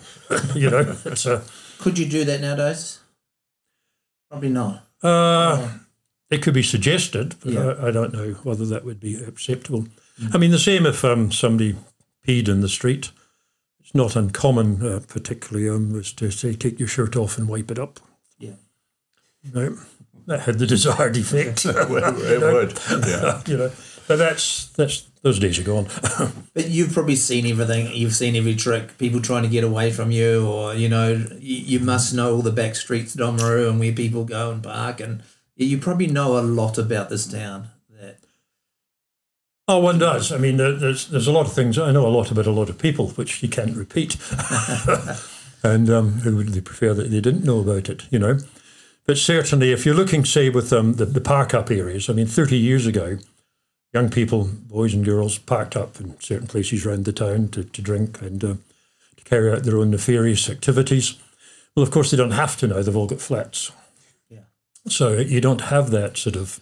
you 0.54 0.70
know, 0.70 0.96
it's 1.04 1.26
a, 1.26 1.42
Could 1.78 1.98
you 1.98 2.06
do 2.06 2.24
that 2.24 2.40
nowadays? 2.40 3.00
Probably 4.30 4.50
not. 4.50 4.86
Uh, 5.02 5.78
It 6.30 6.42
could 6.42 6.54
be 6.54 6.62
suggested, 6.62 7.34
but 7.42 7.52
yeah. 7.52 7.74
I, 7.80 7.88
I, 7.88 7.90
don't 7.90 8.12
know 8.12 8.34
whether 8.44 8.64
that 8.66 8.84
would 8.84 9.00
be 9.00 9.16
acceptable. 9.16 9.86
Mm-hmm. 10.20 10.36
I 10.36 10.38
mean, 10.38 10.50
the 10.50 10.58
same 10.58 10.86
if 10.86 11.04
um, 11.04 11.32
somebody 11.32 11.76
peed 12.26 12.48
in 12.48 12.60
the 12.60 12.68
street. 12.68 13.12
It's 13.80 13.94
not 13.94 14.14
uncommon, 14.14 14.86
uh, 14.86 15.00
particularly, 15.08 15.68
um, 15.68 15.92
was 15.92 16.12
to 16.14 16.30
say, 16.30 16.54
take 16.54 16.78
your 16.78 16.88
shirt 16.88 17.16
off 17.16 17.38
and 17.38 17.48
wipe 17.48 17.70
it 17.70 17.78
up. 17.78 17.98
Yeah. 18.38 18.54
No 19.52 19.76
that 20.30 20.40
had 20.40 20.58
the 20.58 20.66
desired 20.76 21.16
effect. 21.16 21.64
it 21.66 21.88
would, 21.90 22.78
yeah. 23.06 23.42
you 23.46 23.56
know, 23.56 23.70
but 24.08 24.16
that's 24.16 24.68
that's 24.70 25.02
those 25.22 25.38
days 25.38 25.58
are 25.58 25.64
gone. 25.64 25.86
but 26.54 26.68
you've 26.68 26.92
probably 26.92 27.16
seen 27.16 27.46
everything. 27.46 27.94
You've 27.94 28.14
seen 28.14 28.36
every 28.36 28.54
trick. 28.54 28.96
People 28.96 29.20
trying 29.20 29.42
to 29.42 29.48
get 29.48 29.64
away 29.64 29.92
from 29.92 30.10
you, 30.10 30.46
or 30.46 30.74
you 30.74 30.88
know, 30.88 31.12
you, 31.38 31.56
you 31.56 31.80
must 31.80 32.14
know 32.14 32.34
all 32.34 32.42
the 32.42 32.52
back 32.52 32.74
streets 32.74 33.14
of 33.14 33.20
Oamaru 33.20 33.68
and 33.68 33.78
where 33.78 33.92
people 33.92 34.24
go 34.24 34.50
and 34.50 34.62
park, 34.62 35.00
and 35.00 35.22
you 35.56 35.78
probably 35.78 36.06
know 36.06 36.38
a 36.38 36.40
lot 36.40 36.78
about 36.78 37.10
this 37.10 37.26
town. 37.26 37.68
Oh, 39.70 39.78
one 39.78 40.00
does. 40.00 40.32
I 40.32 40.36
mean, 40.36 40.56
there's 40.56 41.06
there's 41.06 41.28
a 41.28 41.32
lot 41.32 41.46
of 41.46 41.52
things. 41.52 41.78
I 41.78 41.92
know 41.92 42.04
a 42.04 42.08
lot 42.08 42.32
about 42.32 42.48
a 42.48 42.50
lot 42.50 42.68
of 42.68 42.76
people, 42.76 43.10
which 43.10 43.40
you 43.40 43.48
can't 43.48 43.76
repeat. 43.76 44.16
and 45.62 45.88
um, 45.88 46.14
who 46.14 46.36
would 46.36 46.48
they 46.48 46.60
prefer 46.60 46.92
that 46.92 47.12
they 47.12 47.20
didn't 47.20 47.44
know 47.44 47.60
about 47.60 47.88
it? 47.88 48.02
You 48.10 48.18
know. 48.18 48.38
But 49.06 49.16
certainly, 49.16 49.70
if 49.70 49.86
you're 49.86 49.94
looking, 49.94 50.24
say, 50.24 50.48
with 50.50 50.72
um, 50.72 50.94
the, 50.94 51.04
the 51.04 51.20
park 51.20 51.54
up 51.54 51.70
areas, 51.70 52.10
I 52.10 52.14
mean, 52.14 52.26
30 52.26 52.58
years 52.58 52.84
ago, 52.84 53.18
young 53.92 54.10
people, 54.10 54.48
boys 54.52 54.92
and 54.92 55.04
girls, 55.04 55.38
parked 55.38 55.76
up 55.76 56.00
in 56.00 56.18
certain 56.18 56.48
places 56.48 56.84
around 56.84 57.04
the 57.04 57.12
town 57.12 57.46
to, 57.50 57.62
to 57.62 57.80
drink 57.80 58.20
and 58.20 58.42
uh, 58.42 58.54
to 59.18 59.24
carry 59.24 59.52
out 59.52 59.62
their 59.62 59.78
own 59.78 59.90
nefarious 59.92 60.50
activities. 60.50 61.14
Well, 61.76 61.84
of 61.84 61.92
course, 61.92 62.10
they 62.10 62.16
don't 62.16 62.32
have 62.32 62.56
to 62.56 62.66
now, 62.66 62.82
they've 62.82 62.96
all 62.96 63.06
got 63.06 63.20
flats. 63.20 63.70
Yeah. 64.28 64.40
So 64.88 65.18
you 65.18 65.40
don't 65.40 65.60
have 65.62 65.92
that 65.92 66.16
sort 66.16 66.34
of 66.34 66.60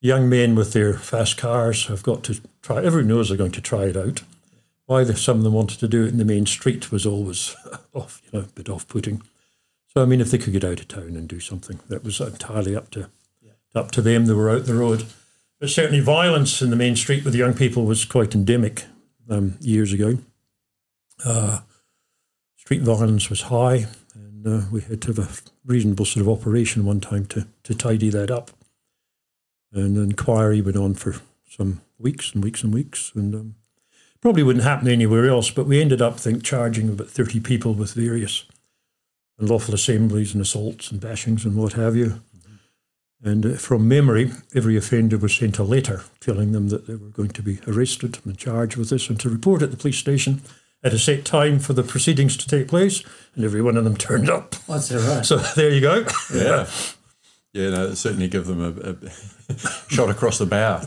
young 0.00 0.28
men 0.28 0.54
with 0.54 0.72
their 0.72 0.94
fast 0.94 1.36
cars 1.36 1.86
have 1.86 2.02
got 2.02 2.22
to 2.24 2.40
try, 2.62 2.84
everyone 2.84 3.08
knows 3.08 3.28
they're 3.28 3.38
going 3.38 3.52
to 3.52 3.60
try 3.60 3.84
it 3.84 3.96
out. 3.96 4.22
Why 4.86 5.04
some 5.04 5.38
of 5.38 5.42
them 5.44 5.52
wanted 5.52 5.80
to 5.80 5.88
do 5.88 6.04
it 6.04 6.08
in 6.08 6.18
the 6.18 6.24
main 6.24 6.46
street 6.46 6.90
was 6.90 7.04
always 7.04 7.54
off, 7.92 8.22
you 8.24 8.38
know, 8.38 8.44
a 8.44 8.48
bit 8.48 8.68
off 8.68 8.88
putting. 8.88 9.22
So 9.88 10.02
I 10.02 10.06
mean, 10.06 10.20
if 10.20 10.30
they 10.30 10.38
could 10.38 10.52
get 10.52 10.64
out 10.64 10.80
of 10.80 10.88
town 10.88 11.16
and 11.16 11.28
do 11.28 11.40
something, 11.40 11.80
that 11.88 12.04
was 12.04 12.20
entirely 12.20 12.74
up 12.74 12.90
to 12.92 13.10
yeah. 13.42 13.52
up 13.74 13.90
to 13.92 14.02
them. 14.02 14.26
They 14.26 14.34
were 14.34 14.50
out 14.50 14.64
the 14.64 14.74
road. 14.74 15.04
But 15.60 15.70
certainly, 15.70 16.00
violence 16.00 16.62
in 16.62 16.70
the 16.70 16.76
main 16.76 16.94
street 16.94 17.24
with 17.24 17.34
young 17.34 17.52
people 17.52 17.84
was 17.84 18.04
quite 18.04 18.34
endemic 18.34 18.84
um, 19.28 19.56
years 19.60 19.92
ago. 19.92 20.18
Uh, 21.24 21.60
street 22.56 22.82
violence 22.82 23.28
was 23.28 23.42
high, 23.42 23.86
and 24.14 24.46
uh, 24.46 24.66
we 24.70 24.82
had 24.82 25.02
to 25.02 25.12
have 25.12 25.18
a 25.18 25.50
reasonable 25.66 26.04
sort 26.04 26.22
of 26.22 26.28
operation 26.28 26.84
one 26.84 27.00
time 27.00 27.26
to 27.26 27.46
to 27.64 27.74
tidy 27.74 28.08
that 28.10 28.30
up. 28.30 28.52
And 29.72 29.96
the 29.96 30.02
inquiry 30.02 30.60
went 30.60 30.76
on 30.76 30.94
for 30.94 31.16
some 31.48 31.80
weeks 31.98 32.32
and 32.34 32.42
weeks 32.42 32.62
and 32.62 32.72
weeks, 32.72 33.12
and 33.14 33.34
um, 33.34 33.54
probably 34.20 34.42
wouldn't 34.42 34.64
happen 34.64 34.88
anywhere 34.88 35.28
else. 35.28 35.50
But 35.50 35.66
we 35.66 35.80
ended 35.80 36.00
up, 36.00 36.14
I 36.14 36.18
think, 36.18 36.42
charging 36.42 36.88
about 36.88 37.08
thirty 37.08 37.40
people 37.40 37.74
with 37.74 37.94
various 37.94 38.44
unlawful 39.38 39.74
assemblies 39.74 40.34
and 40.34 40.42
assaults 40.42 40.90
and 40.90 41.00
bashings 41.00 41.44
and 41.44 41.56
what 41.56 41.74
have 41.74 41.94
you. 41.96 42.20
Mm-hmm. 42.36 43.28
And 43.28 43.46
uh, 43.46 43.54
from 43.54 43.86
memory, 43.88 44.32
every 44.54 44.76
offender 44.76 45.16
was 45.16 45.36
sent 45.36 45.58
a 45.58 45.64
letter 45.64 46.02
telling 46.20 46.52
them 46.52 46.68
that 46.68 46.86
they 46.86 46.94
were 46.94 47.10
going 47.10 47.30
to 47.30 47.42
be 47.42 47.60
arrested 47.66 48.18
and 48.24 48.36
charged 48.36 48.76
with 48.76 48.90
this 48.90 49.08
and 49.08 49.18
to 49.20 49.30
report 49.30 49.62
at 49.62 49.70
the 49.70 49.76
police 49.76 49.98
station 49.98 50.42
at 50.82 50.92
a 50.92 50.98
set 50.98 51.24
time 51.24 51.58
for 51.58 51.72
the 51.72 51.82
proceedings 51.82 52.36
to 52.36 52.48
take 52.48 52.68
place. 52.68 53.02
And 53.34 53.44
every 53.44 53.62
one 53.62 53.76
of 53.76 53.84
them 53.84 53.96
turned 53.96 54.30
up. 54.30 54.56
That's 54.68 54.92
all 54.92 55.16
right. 55.16 55.24
So 55.24 55.36
there 55.36 55.70
you 55.70 55.80
go. 55.80 56.04
Yeah. 56.34 56.68
Yeah, 57.58 57.70
no, 57.70 57.94
certainly 57.94 58.28
give 58.28 58.46
them 58.46 58.62
a, 58.62 58.90
a 58.92 59.54
shot 59.88 60.10
across 60.10 60.38
the 60.38 60.46
bow. 60.46 60.80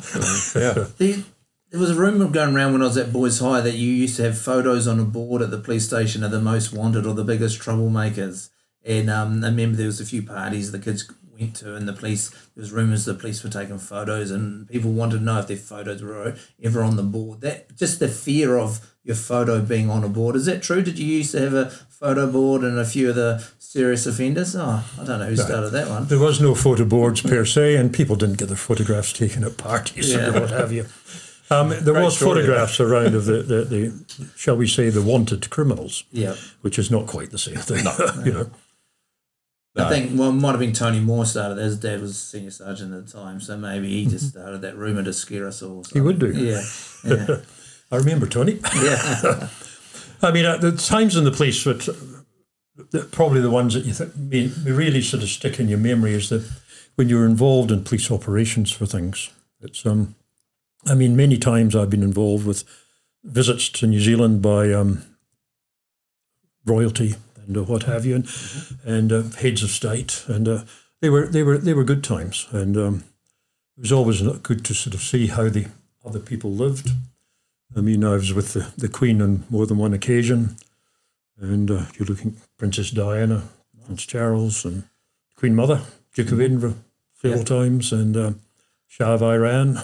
yeah. 0.55 0.85
The, 0.97 1.21
there 1.69 1.79
was 1.81 1.89
a 1.89 1.95
rumour 1.95 2.29
going 2.29 2.55
around 2.55 2.71
when 2.71 2.81
I 2.81 2.85
was 2.85 2.95
at 2.95 3.11
Boys 3.11 3.39
High 3.39 3.59
that 3.59 3.75
you 3.75 3.91
used 3.91 4.15
to 4.15 4.23
have 4.23 4.37
photos 4.37 4.87
on 4.87 4.97
a 4.97 5.03
board 5.03 5.41
at 5.41 5.51
the 5.51 5.57
police 5.57 5.85
station 5.85 6.23
of 6.23 6.31
the 6.31 6.39
most 6.39 6.71
wanted 6.71 7.05
or 7.05 7.13
the 7.13 7.25
biggest 7.25 7.59
troublemakers. 7.59 8.51
And 8.85 9.09
um, 9.09 9.43
I 9.43 9.47
remember 9.47 9.75
there 9.75 9.85
was 9.85 9.99
a 9.99 10.05
few 10.05 10.23
parties 10.23 10.71
the 10.71 10.79
kids 10.79 11.11
went 11.41 11.53
went 11.53 11.55
to, 11.57 11.75
and 11.75 11.87
the 11.87 11.93
police 11.93 12.29
there 12.29 12.61
was 12.61 12.71
rumours 12.71 13.05
the 13.05 13.13
police 13.13 13.43
were 13.43 13.49
taking 13.49 13.77
photos, 13.79 14.31
and 14.31 14.69
people 14.69 14.91
wanted 14.91 15.19
to 15.19 15.23
know 15.23 15.39
if 15.39 15.47
their 15.47 15.57
photos 15.57 16.01
were 16.01 16.35
ever 16.63 16.83
on 16.83 16.95
the 16.95 17.03
board. 17.03 17.41
That 17.41 17.75
just 17.75 17.99
the 17.99 18.07
fear 18.07 18.57
of 18.57 18.79
your 19.03 19.15
photo 19.15 19.61
being 19.61 19.89
on 19.89 20.03
a 20.03 20.09
board. 20.09 20.35
Is 20.35 20.45
that 20.45 20.61
true? 20.61 20.81
Did 20.81 20.99
you 20.99 21.05
used 21.05 21.31
to 21.31 21.39
have 21.39 21.53
a 21.53 21.69
photo 21.69 22.31
board 22.31 22.63
and 22.63 22.77
a 22.77 22.85
few 22.85 23.09
of 23.09 23.15
the 23.15 23.43
serious 23.59 24.05
offenders? 24.05 24.55
Oh, 24.55 24.83
I 24.99 25.03
don't 25.03 25.19
know 25.19 25.25
who 25.25 25.35
started 25.35 25.71
that 25.71 25.89
one. 25.89 26.05
There 26.07 26.19
was 26.19 26.39
no 26.39 26.53
photo 26.55 26.85
boards 26.85 27.21
per 27.21 27.45
se, 27.45 27.75
and 27.77 27.91
people 27.93 28.15
didn't 28.15 28.37
get 28.37 28.47
their 28.47 28.57
photographs 28.57 29.13
taken 29.13 29.43
at 29.43 29.57
parties 29.57 30.11
Yeah. 30.13 30.29
or 30.29 30.41
what 30.41 30.51
have 30.51 30.71
you. 30.71 30.85
Um, 31.49 31.73
there 31.81 31.93
was 31.93 32.15
story, 32.15 32.43
photographs 32.43 32.79
around 32.79 33.13
of 33.13 33.25
the, 33.25 33.41
the, 33.43 33.63
the, 33.65 34.29
shall 34.37 34.55
we 34.55 34.67
say, 34.67 34.89
the 34.89 35.01
wanted 35.01 35.49
criminals, 35.49 36.05
Yeah. 36.09 36.35
which 36.61 36.79
is 36.79 36.89
not 36.89 37.07
quite 37.07 37.31
the 37.31 37.37
same 37.37 37.57
thing. 37.57 37.83
you 38.25 38.31
know, 38.31 38.49
I 39.75 39.87
think 39.89 40.19
well, 40.19 40.29
it 40.29 40.33
might 40.33 40.51
have 40.51 40.59
been 40.59 40.73
Tony 40.73 40.99
Moore 40.99 41.25
started. 41.25 41.57
His 41.57 41.79
dad 41.79 42.01
was 42.01 42.21
senior 42.21 42.51
sergeant 42.51 42.93
at 42.93 43.05
the 43.05 43.11
time, 43.11 43.39
so 43.39 43.57
maybe 43.57 43.87
he 43.89 44.05
just 44.05 44.29
started 44.29 44.61
that 44.61 44.75
rumor 44.75 45.01
to 45.03 45.13
scare 45.13 45.47
us 45.47 45.61
all. 45.61 45.85
he 45.93 46.01
would 46.01 46.19
do. 46.19 46.31
Yeah, 46.31 46.61
yeah, 47.05 47.37
I 47.91 47.95
remember 47.95 48.27
Tony. 48.27 48.59
yeah. 48.75 49.47
I 50.23 50.31
mean, 50.31 50.45
at 50.45 50.61
the 50.61 50.73
times 50.73 51.15
in 51.15 51.23
the 51.23 51.31
police, 51.31 51.63
that 51.63 53.11
probably 53.11 53.41
the 53.41 53.49
ones 53.49 53.73
that 53.73 53.85
you 53.85 53.93
think 53.93 54.53
really 54.65 55.01
sort 55.01 55.23
of 55.23 55.29
stick 55.29 55.59
in 55.59 55.67
your 55.67 55.79
memory 55.79 56.13
is 56.13 56.29
that 56.29 56.47
when 56.95 57.09
you're 57.09 57.25
involved 57.25 57.71
in 57.71 57.83
police 57.83 58.11
operations 58.11 58.71
for 58.71 58.85
things. 58.85 59.31
It's 59.61 59.85
um, 59.85 60.15
I 60.85 60.95
mean, 60.95 61.15
many 61.15 61.37
times 61.37 61.75
I've 61.75 61.89
been 61.89 62.03
involved 62.03 62.45
with 62.45 62.63
visits 63.23 63.69
to 63.69 63.87
New 63.87 63.99
Zealand 63.99 64.41
by 64.41 64.73
um, 64.73 65.03
royalty 66.65 67.15
and 67.45 67.57
uh, 67.57 67.63
what 67.63 67.83
have 67.83 68.05
you, 68.05 68.15
and, 68.15 68.27
and 68.85 69.11
uh, 69.11 69.23
heads 69.37 69.63
of 69.63 69.69
state, 69.69 70.23
and 70.27 70.47
uh, 70.47 70.63
they 71.01 71.09
were 71.09 71.27
they 71.27 71.43
were 71.43 71.57
they 71.57 71.73
were 71.73 71.83
good 71.83 72.03
times, 72.03 72.47
and 72.51 72.77
um, 72.77 73.03
it 73.77 73.81
was 73.81 73.91
always 73.91 74.21
good 74.43 74.63
to 74.65 74.73
sort 74.73 74.93
of 74.93 75.01
see 75.01 75.27
how 75.27 75.49
the 75.49 75.67
other 76.05 76.19
people 76.19 76.51
lived. 76.51 76.89
I 77.75 77.79
mean, 77.81 78.03
I 78.03 78.13
was 78.13 78.33
with 78.33 78.53
the, 78.53 78.67
the 78.77 78.89
Queen 78.89 79.21
on 79.21 79.43
more 79.49 79.65
than 79.65 79.77
one 79.77 79.93
occasion, 79.93 80.57
and 81.39 81.71
uh, 81.71 81.83
you're 81.97 82.07
looking 82.07 82.35
Princess 82.57 82.91
Diana, 82.91 83.43
Prince 83.85 84.05
Charles, 84.05 84.65
and 84.65 84.83
Queen 85.35 85.55
Mother, 85.55 85.81
Duke 86.13 86.31
of 86.33 86.41
Edinburgh, 86.41 86.75
several 87.21 87.43
times, 87.45 87.91
and 87.93 88.17
uh, 88.17 88.31
Shah 88.87 89.13
of 89.13 89.23
Iran. 89.23 89.79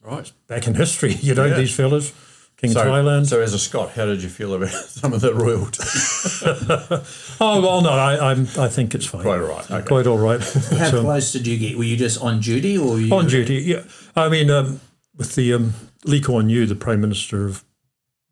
Right. 0.00 0.32
Back 0.46 0.66
in 0.66 0.74
history, 0.74 1.12
you 1.20 1.34
know, 1.34 1.44
Yeah. 1.44 1.58
these 1.58 1.74
fellas. 1.74 2.12
King 2.58 2.70
So, 2.72 2.80
of 2.80 2.86
Thailand. 2.88 3.26
so 3.26 3.40
as 3.40 3.54
a 3.54 3.58
Scot, 3.58 3.92
how 3.92 4.04
did 4.06 4.20
you 4.22 4.28
feel 4.28 4.52
about 4.52 4.68
some 5.00 5.12
of 5.12 5.20
the 5.20 5.32
royalty? 5.32 5.80
oh 7.40 7.60
well, 7.62 7.80
no, 7.82 7.90
I 7.90 8.30
I'm, 8.32 8.42
I 8.58 8.68
think 8.68 8.94
it's 8.94 9.06
fine. 9.06 9.22
Quite 9.22 9.40
all 9.40 9.46
right. 9.48 9.70
Okay. 9.70 9.86
Quite 9.86 10.06
all 10.06 10.18
right. 10.18 10.40
How 10.40 10.90
So- 10.90 11.02
close 11.02 11.32
did 11.32 11.46
you 11.46 11.56
get? 11.58 11.76
Were 11.78 11.84
you 11.84 11.96
just 11.96 12.20
on 12.20 12.40
duty, 12.40 12.76
or 12.76 12.92
were 12.92 12.98
you 13.00 13.14
on 13.14 13.26
duty, 13.26 13.54
yeah. 13.56 13.82
I 14.16 14.28
mean, 14.28 14.50
um, 14.50 14.80
with 15.16 15.34
the 15.36 15.54
um, 15.54 15.74
Lee 16.04 16.20
Kuan 16.20 16.48
Yew, 16.50 16.66
the 16.66 16.74
Prime 16.74 17.00
Minister 17.00 17.46
of 17.46 17.64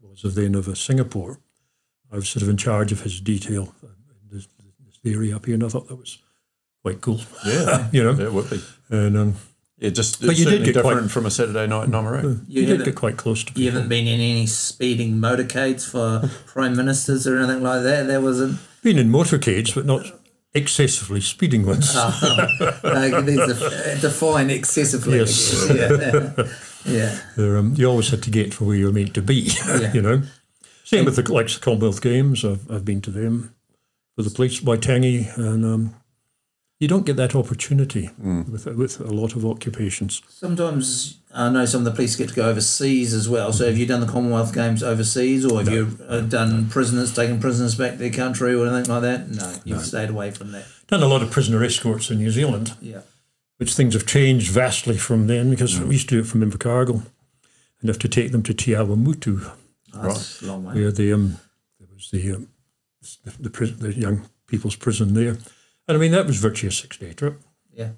was 0.03 0.25
of 0.25 0.35
then 0.35 0.55
of 0.55 0.69
uh, 0.69 0.75
Singapore, 0.75 1.39
I 2.12 2.17
was 2.17 2.29
sort 2.29 2.43
of 2.43 2.49
in 2.49 2.57
charge 2.57 2.91
of 2.93 3.03
his 3.03 3.21
detail 3.21 3.75
uh, 3.85 3.89
in 4.31 4.37
this, 4.37 4.49
this 4.85 5.15
area 5.15 5.37
up 5.37 5.47
here, 5.47 5.55
and 5.55 5.62
I 5.65 5.69
thought 5.69 5.89
that 5.89 5.97
was 5.97 6.19
quite 6.83 7.01
cool. 7.01 7.21
Yeah, 7.47 7.89
you 7.93 8.03
know, 8.03 8.19
it 8.19 8.33
would 8.33 8.51
be. 8.51 8.61
and 8.91 9.17
um, 9.17 9.35
Yeah, 9.79 9.91
just 9.91 10.21
But 10.21 10.31
it's 10.31 10.39
you 10.39 10.45
did 10.47 10.51
certainly 10.53 10.73
get 10.73 10.81
quite- 10.83 10.93
different 10.95 11.11
from 11.11 11.27
a 11.27 11.31
Saturday 11.31 11.67
night 11.67 11.85
in 11.85 11.91
Oamaru. 11.91 12.23
you, 12.23 12.39
You 12.49 12.61
did 12.62 12.69
haven't- 12.71 12.85
get 12.87 12.95
quite 12.95 13.17
close 13.19 13.45
to 13.45 13.61
You 13.61 13.71
haven't 13.71 13.89
been 13.89 14.07
in 14.07 14.21
any 14.21 14.47
speeding 14.47 15.19
motorcades 15.19 15.85
for 15.87 16.31
prime 16.47 16.75
ministers 16.77 17.27
or 17.27 17.39
anything 17.39 17.62
like 17.62 17.83
that. 17.83 18.07
There 18.07 18.21
wasn't. 18.23 18.59
Been 18.83 18.99
in 18.99 19.11
motorcades, 19.11 19.75
but 19.75 19.85
not 19.85 20.07
excessively 20.55 21.21
speeding 21.21 21.67
ones. 21.67 21.95
Like, 22.83 23.25
there's 23.27 23.51
a 23.62 24.01
define 24.01 24.49
excessively. 24.49 25.19
Yes. 25.19 25.69
Yeah. 25.75 26.47
yeah. 26.87 27.19
Um, 27.37 27.75
you 27.77 27.87
always 27.87 28.09
had 28.09 28.23
to 28.23 28.31
get 28.31 28.53
to 28.53 28.65
where 28.65 28.77
you 28.77 28.87
were 28.87 28.93
meant 28.93 29.12
to 29.15 29.23
be, 29.23 29.51
Yeah. 29.67 29.93
you 29.93 30.01
know. 30.01 30.23
Same 30.85 31.05
with 31.05 31.17
the 31.17 31.33
like 31.33 31.49
the 31.53 31.59
Commonwealth 31.61 32.01
Games. 32.01 32.45
I've, 32.45 32.71
I've 32.71 32.85
been 32.85 33.03
to 33.03 33.11
them 33.11 33.55
for 34.15 34.23
the 34.23 34.31
police 34.31 34.61
Waitangi, 34.61 35.37
and 35.37 35.65
um, 35.65 35.95
you 36.79 36.89
don't 36.89 37.07
get 37.07 37.17
that 37.17 37.35
opportunity 37.35 38.11
with 38.19 38.67
with 38.67 39.01
a 39.01 39.05
lot 39.12 39.35
of 39.35 39.45
occupations. 39.47 40.23
Sometimes 40.29 41.19
I 41.35 41.49
know 41.51 41.65
some 41.67 41.81
of 41.81 41.85
the 41.87 41.91
police 41.93 42.17
get 42.17 42.29
to 42.31 42.35
go 42.35 42.49
overseas 42.49 43.12
as 43.15 43.29
well. 43.29 43.53
So 43.53 43.67
have 43.67 43.77
you 43.79 43.87
done 43.87 44.01
the 44.01 44.07
Commonwealth 44.07 44.55
Games 44.55 44.83
overseas, 44.83 45.45
or 45.45 45.59
have 45.62 45.73
you 45.73 45.99
uh, 46.09 46.21
done 46.21 46.69
prisoners 46.69 47.15
taking 47.15 47.41
prisoners 47.41 47.75
back 47.75 47.93
to 47.93 47.99
their 47.99 48.11
country 48.11 48.55
or 48.55 48.67
anything 48.67 48.91
like 48.93 49.03
that? 49.03 49.29
No, 49.31 49.55
you've 49.65 49.83
stayed 49.85 50.11
away 50.11 50.31
from 50.31 50.53
that. 50.53 50.65
Done 50.87 51.03
a 51.03 51.07
lot 51.09 51.23
of 51.23 51.31
prisoner 51.31 51.62
escorts 51.65 52.11
in 52.11 52.19
New 52.19 52.31
Zealand, 52.31 52.75
Yeah. 52.81 53.01
which 53.59 53.75
things 53.75 53.95
have 53.95 54.07
changed 54.07 54.51
vastly 54.51 54.97
from 54.99 55.27
then 55.27 55.51
because 55.51 55.81
we 55.81 55.95
used 55.95 56.09
to 56.11 56.17
do 56.17 56.21
it 56.21 56.27
from 56.27 56.43
Invercargill 56.43 57.03
and 57.81 57.89
have 57.89 57.99
to 57.99 58.09
take 58.09 58.33
them 58.33 58.43
to 58.45 58.55
Te 58.55 58.73
Awamutu, 58.73 59.51
That's 59.93 60.43
a 60.43 60.47
long 60.47 60.65
way. 60.65 60.75
where 60.75 60.93
the 60.93 61.12
um, 61.12 61.39
there 61.81 61.89
was 61.95 62.11
the 62.11 62.33
um, 62.37 62.49
the, 63.25 63.33
the, 63.43 63.51
pris- 63.51 63.73
the 63.79 63.93
young 63.95 64.29
people's 64.47 64.77
prison 64.77 65.15
there, 65.15 65.39
and 65.88 65.96
I 65.96 66.01
mean 66.01 66.12
that 66.12 66.27
was 66.27 66.37
virtually 66.38 66.68
a 66.68 66.72
six 66.72 66.96
day 66.96 67.12
trip. 67.12 67.40
Yeah. 67.72 67.90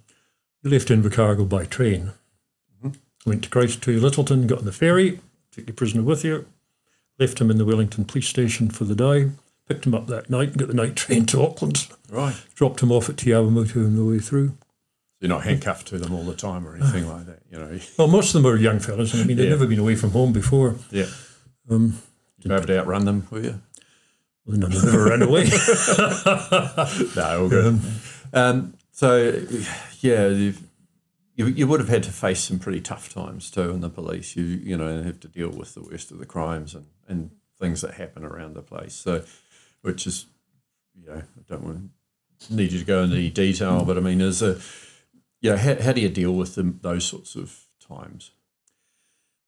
You 0.63 0.71
left 0.71 0.89
Invercargill 0.89 1.49
by 1.49 1.65
train, 1.65 2.13
went 3.27 3.45
to 3.45 3.51
Christchurch, 3.51 4.01
Lyttelton, 4.01 4.47
got 4.47 4.59
on 4.61 4.65
the 4.65 4.73
ferry, 4.73 5.21
took 5.53 5.67
the 5.67 5.73
prisoner 5.73 6.03
with 6.03 6.25
you, 6.25 6.47
left 7.19 7.41
him 7.41 7.51
in 7.51 7.59
the 7.59 7.65
Wellington 7.65 8.05
police 8.05 8.27
station 8.29 8.69
for 8.71 8.85
the 8.85 8.95
day, 8.95 9.31
picked 9.69 9.87
him 9.87 9.95
up 9.95 10.07
that 10.09 10.31
night, 10.31 10.49
and 10.51 10.59
got 10.59 10.69
the 10.69 10.75
night 10.75 10.97
train 10.97 11.27
to 11.27 11.43
Auckland, 11.43 11.87
Right. 12.11 12.35
dropped 12.55 12.83
him 12.83 12.91
off 12.91 13.09
at 13.09 13.19
Te 13.19 13.31
Awamutu 13.31 13.85
on 13.85 13.97
the 13.97 14.05
way 14.05 14.19
through. 14.19 14.55
You're 15.21 15.29
not 15.29 15.45
handcuffed 15.45 15.89
to 15.89 15.99
them 15.99 16.13
all 16.15 16.23
the 16.25 16.35
time 16.35 16.67
or 16.67 16.77
anything 16.77 17.09
like 17.09 17.27
that, 17.27 17.41
you 17.51 17.59
know. 17.59 17.79
Well, 17.99 18.09
most 18.09 18.35
of 18.35 18.43
them 18.43 18.51
are 18.53 18.57
young 18.57 18.79
fellas, 18.79 19.13
and 19.15 19.23
I 19.23 19.27
mean 19.27 19.37
they've 19.37 19.47
Yeah. 19.47 19.51
never 19.53 19.67
been 19.67 19.79
away 19.81 19.95
from 19.97 20.11
home 20.11 20.33
before. 20.33 20.77
Yeah. 20.91 21.07
Um, 21.69 21.99
Did 22.41 22.51
you 22.51 22.57
able 22.57 22.67
to 22.67 22.79
outrun 22.81 23.05
them, 23.05 23.27
were 23.31 23.41
you? 23.41 23.61
None 24.57 24.73
of 24.73 24.81
them 24.81 24.95
ever 24.95 25.05
ran 25.05 25.23
away. 25.23 25.45
No, 27.17 27.43
all 27.43 27.49
good. 27.49 27.81
Um, 28.33 28.75
so, 28.93 29.43
yeah, 30.01 30.29
you've, 30.29 30.63
you 31.35 31.47
you 31.47 31.67
would 31.67 31.81
have 31.81 31.89
had 31.89 32.03
to 32.05 32.13
face 32.13 32.41
some 32.41 32.59
pretty 32.59 32.81
tough 32.81 33.13
times 33.13 33.51
too 33.51 33.71
in 33.71 33.81
the 33.81 33.89
police. 33.89 34.37
You 34.37 34.45
you 34.45 34.77
know 34.77 35.03
have 35.03 35.21
to 35.21 35.29
deal 35.29 35.51
with 35.51 35.75
the 35.75 35.83
worst 35.83 36.11
of 36.11 36.19
the 36.19 36.27
crimes 36.27 36.75
and, 36.75 36.87
and 37.07 37.31
things 37.59 37.81
that 37.83 37.95
happen 37.95 38.25
around 38.25 38.55
the 38.55 38.63
place. 38.63 38.95
So, 38.95 39.25
which 39.83 40.07
is, 40.07 40.27
you 40.95 41.09
know, 41.09 41.19
I 41.19 41.43
don't 41.49 41.63
want 41.63 41.91
need 42.51 42.73
you 42.73 42.79
to 42.79 42.85
go 42.85 43.03
into 43.03 43.17
any 43.17 43.31
detail, 43.31 43.85
but 43.85 43.97
I 43.97 44.01
mean, 44.01 44.21
is 44.21 44.43
a, 44.43 44.61
you 45.41 45.51
know, 45.51 45.57
how, 45.57 45.81
how 45.81 45.93
do 45.93 46.01
you 46.01 46.09
deal 46.09 46.33
with 46.33 46.55
them, 46.55 46.79
those 46.83 47.05
sorts 47.05 47.35
of 47.35 47.67
times? 47.81 48.31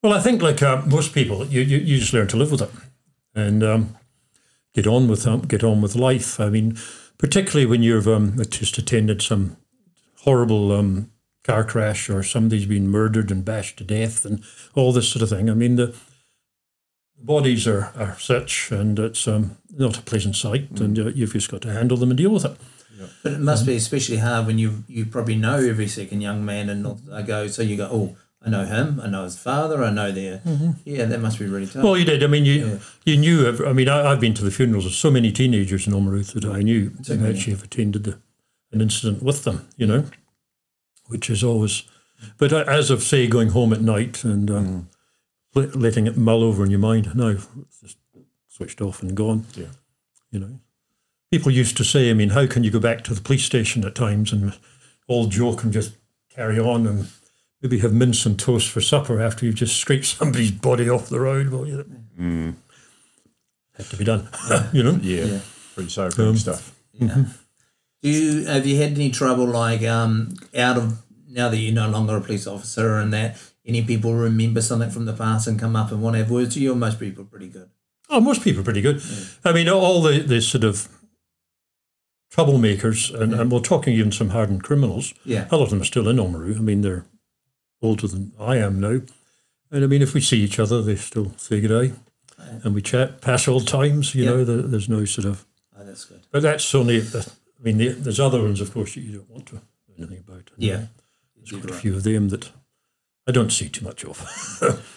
Well, 0.02 0.12
I 0.12 0.20
think 0.20 0.42
like 0.42 0.62
uh, 0.62 0.82
most 0.86 1.12
people, 1.14 1.46
you, 1.46 1.60
you 1.60 1.78
you 1.78 1.98
just 1.98 2.12
learn 2.12 2.26
to 2.28 2.36
live 2.36 2.50
with 2.50 2.62
it 2.62 2.70
and 3.34 3.62
um, 3.62 3.96
get 4.74 4.86
on 4.86 5.08
with 5.08 5.26
um, 5.26 5.42
get 5.42 5.64
on 5.64 5.80
with 5.80 5.96
life. 5.96 6.40
I 6.40 6.50
mean, 6.50 6.78
particularly 7.18 7.66
when 7.66 7.82
you've 7.82 8.08
um, 8.08 8.36
just 8.50 8.78
attended 8.78 9.22
some 9.22 9.56
horrible 10.18 10.72
um, 10.72 11.10
car 11.44 11.64
crash 11.64 12.10
or 12.10 12.22
somebody's 12.22 12.66
been 12.66 12.88
murdered 12.88 13.30
and 13.30 13.44
bashed 13.44 13.78
to 13.78 13.84
death 13.84 14.24
and 14.24 14.44
all 14.74 14.92
this 14.92 15.08
sort 15.08 15.22
of 15.22 15.30
thing. 15.30 15.48
I 15.48 15.54
mean, 15.54 15.76
the 15.76 15.94
bodies 17.18 17.66
are, 17.66 17.92
are 17.96 18.18
such, 18.18 18.70
and 18.70 18.98
it's 18.98 19.26
um, 19.26 19.56
not 19.70 19.98
a 19.98 20.02
pleasant 20.02 20.36
sight, 20.36 20.80
and 20.80 20.98
uh, 20.98 21.08
you've 21.08 21.32
just 21.32 21.50
got 21.50 21.62
to 21.62 21.72
handle 21.72 21.96
them 21.96 22.10
and 22.10 22.18
deal 22.18 22.30
with 22.30 22.44
it. 22.44 22.56
But 23.22 23.32
it 23.32 23.40
must 23.40 23.66
be 23.66 23.76
especially 23.76 24.18
hard 24.18 24.46
when 24.46 24.58
you 24.58 24.84
you 24.86 25.06
probably 25.06 25.36
know 25.36 25.56
every 25.56 25.88
second 25.88 26.20
young 26.20 26.44
man 26.44 26.68
and 26.68 26.82
not 26.82 26.98
I 27.12 27.22
go 27.22 27.46
so 27.46 27.62
you 27.62 27.76
go 27.76 27.88
oh 27.90 28.16
I 28.42 28.48
know 28.48 28.64
him 28.64 29.00
I 29.02 29.06
know 29.08 29.24
his 29.24 29.38
father 29.38 29.84
I 29.84 29.90
know 29.90 30.10
their 30.12 30.40
yeah 30.84 31.04
that 31.04 31.20
must 31.20 31.38
be 31.38 31.46
really 31.46 31.66
tough. 31.66 31.84
Well, 31.84 31.98
you 31.98 32.04
did. 32.06 32.22
I 32.22 32.26
mean, 32.26 32.44
you 32.46 32.80
you 33.04 33.16
knew. 33.16 33.46
ev- 33.46 33.60
I 33.66 33.72
mean, 33.74 33.88
I, 33.88 34.10
I've 34.12 34.20
been 34.20 34.34
to 34.34 34.44
the 34.44 34.50
funerals 34.50 34.86
of 34.86 34.92
so 34.92 35.10
many 35.10 35.30
teenagers 35.30 35.86
in 35.86 35.92
Oamaru 35.92 36.24
that 36.32 36.44
I 36.46 36.62
knew 36.62 36.92
and 37.08 37.26
actually 37.26 37.52
have 37.52 37.64
attended 37.64 38.04
the, 38.04 38.18
an 38.72 38.80
incident 38.80 39.22
with 39.22 39.44
them. 39.44 39.68
You 39.76 39.86
know, 39.86 40.04
which 41.08 41.28
is 41.28 41.44
always. 41.44 41.82
But 42.38 42.52
uh, 42.52 42.64
as 42.66 42.90
of 42.90 43.02
say, 43.02 43.26
going 43.26 43.50
home 43.50 43.72
at 43.72 43.80
night 43.82 44.24
and 44.24 44.50
um, 44.50 44.88
let- 45.54 45.76
letting 45.76 46.06
it 46.06 46.16
mull 46.16 46.42
over 46.42 46.64
in 46.64 46.70
your 46.70 46.80
mind, 46.80 47.14
Now 47.14 47.28
it's 47.28 47.46
just 47.82 47.96
switched 48.48 48.80
off 48.80 49.02
and 49.02 49.14
gone. 49.16 49.44
Yeah. 49.54 49.66
You 50.30 50.40
know, 50.40 50.60
people 51.30 51.50
used 51.50 51.76
to 51.78 51.84
say, 51.84 52.10
I 52.10 52.14
mean, 52.14 52.30
how 52.30 52.46
can 52.46 52.62
you 52.64 52.70
go 52.70 52.78
back 52.80 53.04
to 53.04 53.14
the 53.14 53.20
police 53.22 53.44
station 53.44 53.84
at 53.84 53.94
times 53.94 54.32
and 54.32 54.52
all 55.08 55.26
joke 55.26 55.62
and 55.64 55.72
just 55.72 55.96
carry 56.34 56.58
on 56.58 56.86
and 56.86 57.08
maybe 57.62 57.78
have 57.80 57.92
mince 57.92 58.24
and 58.26 58.38
toast 58.38 58.70
for 58.70 58.80
supper 58.80 59.20
after 59.20 59.46
you've 59.46 59.54
just 59.56 59.76
scraped 59.76 60.06
somebody's 60.18 60.50
body 60.50 60.88
off 60.88 61.08
the 61.08 61.20
road? 61.20 61.48
Well, 61.50 61.66
you 61.66 61.76
know, 61.78 61.84
mm. 62.18 62.54
had 63.76 63.86
to 63.86 63.96
be 63.96 64.04
done. 64.04 64.28
you 64.72 64.82
know, 64.82 64.98
Yeah, 65.02 65.24
Yeah. 65.24 65.40
pretty 65.74 65.90
sobering 65.90 66.28
um, 66.28 66.36
stuff. 66.36 66.74
Yeah. 66.92 67.08
Mm-hmm. 67.08 67.22
Do 68.02 68.08
you 68.08 68.46
have 68.46 68.66
you 68.66 68.76
had 68.78 68.92
any 68.92 69.10
trouble 69.10 69.44
like 69.46 69.82
um 69.82 70.34
out 70.56 70.78
of 70.78 71.02
now 71.28 71.50
that 71.50 71.58
you're 71.58 71.74
no 71.74 71.88
longer 71.90 72.16
a 72.16 72.20
police 72.20 72.46
officer 72.46 72.96
and 72.96 73.12
that 73.12 73.36
any 73.66 73.82
people 73.82 74.14
remember 74.14 74.62
something 74.62 74.90
from 74.90 75.04
the 75.04 75.12
past 75.12 75.46
and 75.46 75.60
come 75.60 75.76
up 75.76 75.92
and 75.92 76.00
want 76.02 76.14
to 76.14 76.18
have 76.20 76.30
words 76.30 76.54
to 76.54 76.60
you 76.60 76.72
or 76.72 76.76
most 76.76 76.98
people 76.98 77.22
are 77.24 77.26
pretty 77.26 77.48
good. 77.48 77.68
Oh, 78.08 78.20
most 78.20 78.42
people 78.42 78.62
are 78.62 78.64
pretty 78.64 78.80
good. 78.80 79.02
I 79.44 79.52
mean, 79.52 79.68
all 79.68 80.00
the, 80.02 80.18
the 80.20 80.40
sort 80.40 80.64
of 80.64 80.88
troublemakers, 82.32 83.14
and, 83.14 83.32
and 83.34 83.52
we're 83.52 83.60
talking 83.60 83.94
even 83.94 84.12
some 84.12 84.30
hardened 84.30 84.64
criminals. 84.64 85.14
Yeah. 85.24 85.46
A 85.50 85.56
lot 85.56 85.64
of 85.64 85.70
them 85.70 85.82
are 85.82 85.84
still 85.84 86.08
in 86.08 86.16
Oamaru. 86.16 86.56
I 86.56 86.60
mean, 86.60 86.80
they're 86.80 87.04
older 87.82 88.06
than 88.06 88.32
I 88.38 88.56
am 88.56 88.80
now. 88.80 89.00
And 89.70 89.84
I 89.84 89.86
mean, 89.86 90.02
if 90.02 90.14
we 90.14 90.20
see 90.20 90.38
each 90.40 90.58
other, 90.58 90.82
they 90.82 90.96
still 90.96 91.32
say 91.36 91.60
good 91.60 91.68
day. 91.68 91.94
And 92.64 92.74
we 92.74 92.82
chat, 92.82 93.20
pass 93.20 93.46
old 93.46 93.68
times, 93.68 94.14
you 94.14 94.24
Yeah. 94.24 94.30
know, 94.30 94.44
there, 94.44 94.62
there's 94.62 94.88
no 94.88 95.04
sort 95.04 95.26
of. 95.26 95.44
Oh, 95.78 95.84
that's 95.84 96.04
good. 96.06 96.20
But 96.32 96.42
that's 96.42 96.74
only, 96.74 97.00
the, 97.00 97.30
I 97.58 97.62
mean, 97.62 97.78
there's 98.02 98.18
other 98.20 98.42
ones, 98.42 98.60
of 98.60 98.72
course, 98.72 98.94
that 98.94 99.00
you 99.02 99.12
don't 99.18 99.30
want 99.30 99.46
to 99.46 99.54
know 99.56 99.62
anything 99.98 100.18
about. 100.26 100.50
And, 100.54 100.62
Yeah. 100.64 100.74
uh, 100.74 100.86
There's 101.36 101.50
quite 101.62 101.70
a 101.70 101.78
few 101.80 101.94
of 101.94 102.02
them 102.02 102.28
that 102.30 102.50
I 103.26 103.32
don't 103.32 103.52
see 103.52 103.68
too 103.68 103.84
much 103.84 104.04
of. 104.04 104.18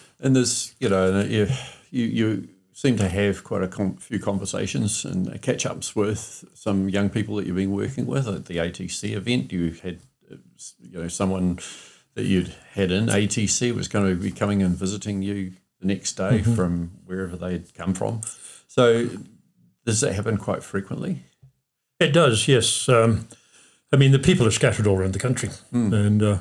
And 0.20 0.34
there's, 0.36 0.74
you 0.78 0.88
know, 0.88 1.20
you, 1.22 1.48
you, 1.90 2.04
you 2.06 2.48
seem 2.72 2.96
to 2.96 3.08
have 3.08 3.44
quite 3.44 3.62
a 3.62 3.68
com- 3.68 3.96
few 3.96 4.18
conversations 4.18 5.04
and 5.04 5.40
catch 5.42 5.66
ups 5.66 5.94
with 5.94 6.44
some 6.54 6.88
young 6.88 7.10
people 7.10 7.36
that 7.36 7.46
you've 7.46 7.56
been 7.56 7.72
working 7.72 8.06
with 8.06 8.26
at 8.28 8.46
the 8.46 8.56
ATC 8.56 9.12
event. 9.14 9.52
You 9.52 9.72
had, 9.82 9.98
uh, 10.32 10.36
you 10.80 10.98
know, 11.02 11.08
someone 11.08 11.58
that 12.14 12.24
you'd 12.24 12.54
had 12.72 12.90
in 12.90 13.06
ATC 13.06 13.74
was 13.74 13.88
going 13.88 14.08
to 14.08 14.20
be 14.20 14.30
coming 14.30 14.62
and 14.62 14.76
visiting 14.76 15.22
you 15.22 15.52
the 15.80 15.86
next 15.86 16.12
day 16.12 16.42
from 16.42 16.92
wherever 17.04 17.36
they'd 17.36 17.74
come 17.74 17.94
from. 17.94 18.20
So 18.66 19.08
does 19.84 20.00
that 20.00 20.14
happen 20.14 20.36
quite 20.36 20.62
frequently? 20.62 21.20
It 22.00 22.12
does, 22.12 22.48
yes. 22.48 22.88
Um, 22.88 23.28
I 23.92 23.96
mean, 23.96 24.12
the 24.12 24.18
people 24.18 24.46
are 24.46 24.52
scattered 24.52 24.86
all 24.86 24.98
around 24.98 25.12
the 25.12 25.20
country, 25.20 25.50
and 25.92 26.22
uh, 26.22 26.38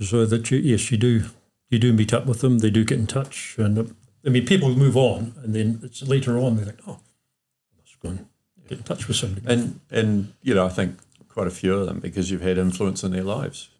so 0.00 0.24
that 0.26 0.50
you, 0.50 0.58
yes, 0.58 0.90
you 0.90 0.98
do 0.98 1.24
you 1.68 1.78
do 1.78 1.92
meet 1.92 2.12
up 2.12 2.26
with 2.26 2.40
them. 2.40 2.58
They 2.58 2.70
do 2.70 2.84
get 2.84 2.98
in 2.98 3.06
touch, 3.06 3.56
and 3.58 3.78
uh, 3.78 3.84
I 4.24 4.28
mean, 4.28 4.46
people 4.46 4.74
move 4.74 4.96
on, 4.96 5.34
and 5.42 5.54
then 5.54 5.80
it's 5.82 6.02
later 6.02 6.38
on 6.38 6.56
they 6.56 6.64
think, 6.64 6.78
oh, 6.86 7.00
I 7.00 7.80
must 7.80 8.00
go 8.00 8.08
and 8.10 8.26
get 8.68 8.78
in 8.78 8.84
touch 8.84 9.08
with 9.08 9.16
somebody. 9.16 9.46
And, 9.46 9.80
and, 9.90 10.32
you 10.42 10.54
know, 10.54 10.64
I 10.64 10.68
think 10.68 10.98
quite 11.28 11.46
a 11.46 11.50
few 11.50 11.74
of 11.74 11.86
them 11.86 11.98
because 11.98 12.30
you've 12.30 12.42
had 12.42 12.58
influence 12.58 13.02
in 13.02 13.10
their 13.10 13.24
lives. 13.24 13.70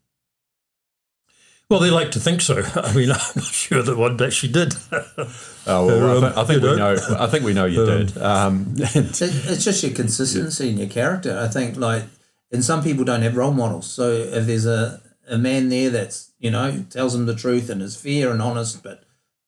Well, 1.73 1.81
they 1.81 1.91
like 1.91 2.11
to 2.13 2.21
think 2.21 2.41
so. 2.43 2.63
I 2.77 2.93
mean, 2.95 3.11
I'm 3.11 3.19
not 3.35 3.45
sure 3.45 3.83
that 3.83 3.97
one 3.97 4.23
actually 4.23 4.53
did. 4.53 4.75
Oh 5.65 5.87
well, 5.87 6.19
Um, 6.19 6.25
I, 6.25 6.29
th- 6.29 6.39
I 6.39 6.45
think 6.45 6.63
we 6.63 6.77
know. 6.77 6.95
know. 6.97 7.17
I 7.21 7.27
think 7.29 7.45
we 7.45 7.53
know 7.55 7.67
you 7.67 7.87
did. 7.87 8.19
Um, 8.19 8.75
It's, 8.77 9.23
it's 9.23 9.63
just 9.65 9.85
your 9.85 9.93
consistency 9.93 10.69
in 10.71 10.77
your 10.77 10.89
character. 10.89 11.39
I 11.39 11.47
think, 11.47 11.77
like, 11.77 12.03
and 12.51 12.65
some 12.65 12.83
people 12.83 13.05
don't 13.05 13.23
have 13.23 13.37
role 13.37 13.53
models. 13.53 13.87
So 13.89 14.11
if 14.11 14.47
there's 14.47 14.67
a, 14.67 15.01
a 15.29 15.39
man 15.39 15.69
there 15.69 15.89
that's, 15.89 16.33
you 16.41 16.51
know, 16.51 16.85
tells 16.91 17.13
them 17.13 17.27
the 17.27 17.37
truth 17.37 17.71
and 17.71 17.81
is 17.81 17.95
fair 17.95 18.33
and 18.33 18.43
honest, 18.43 18.83
but 18.83 19.05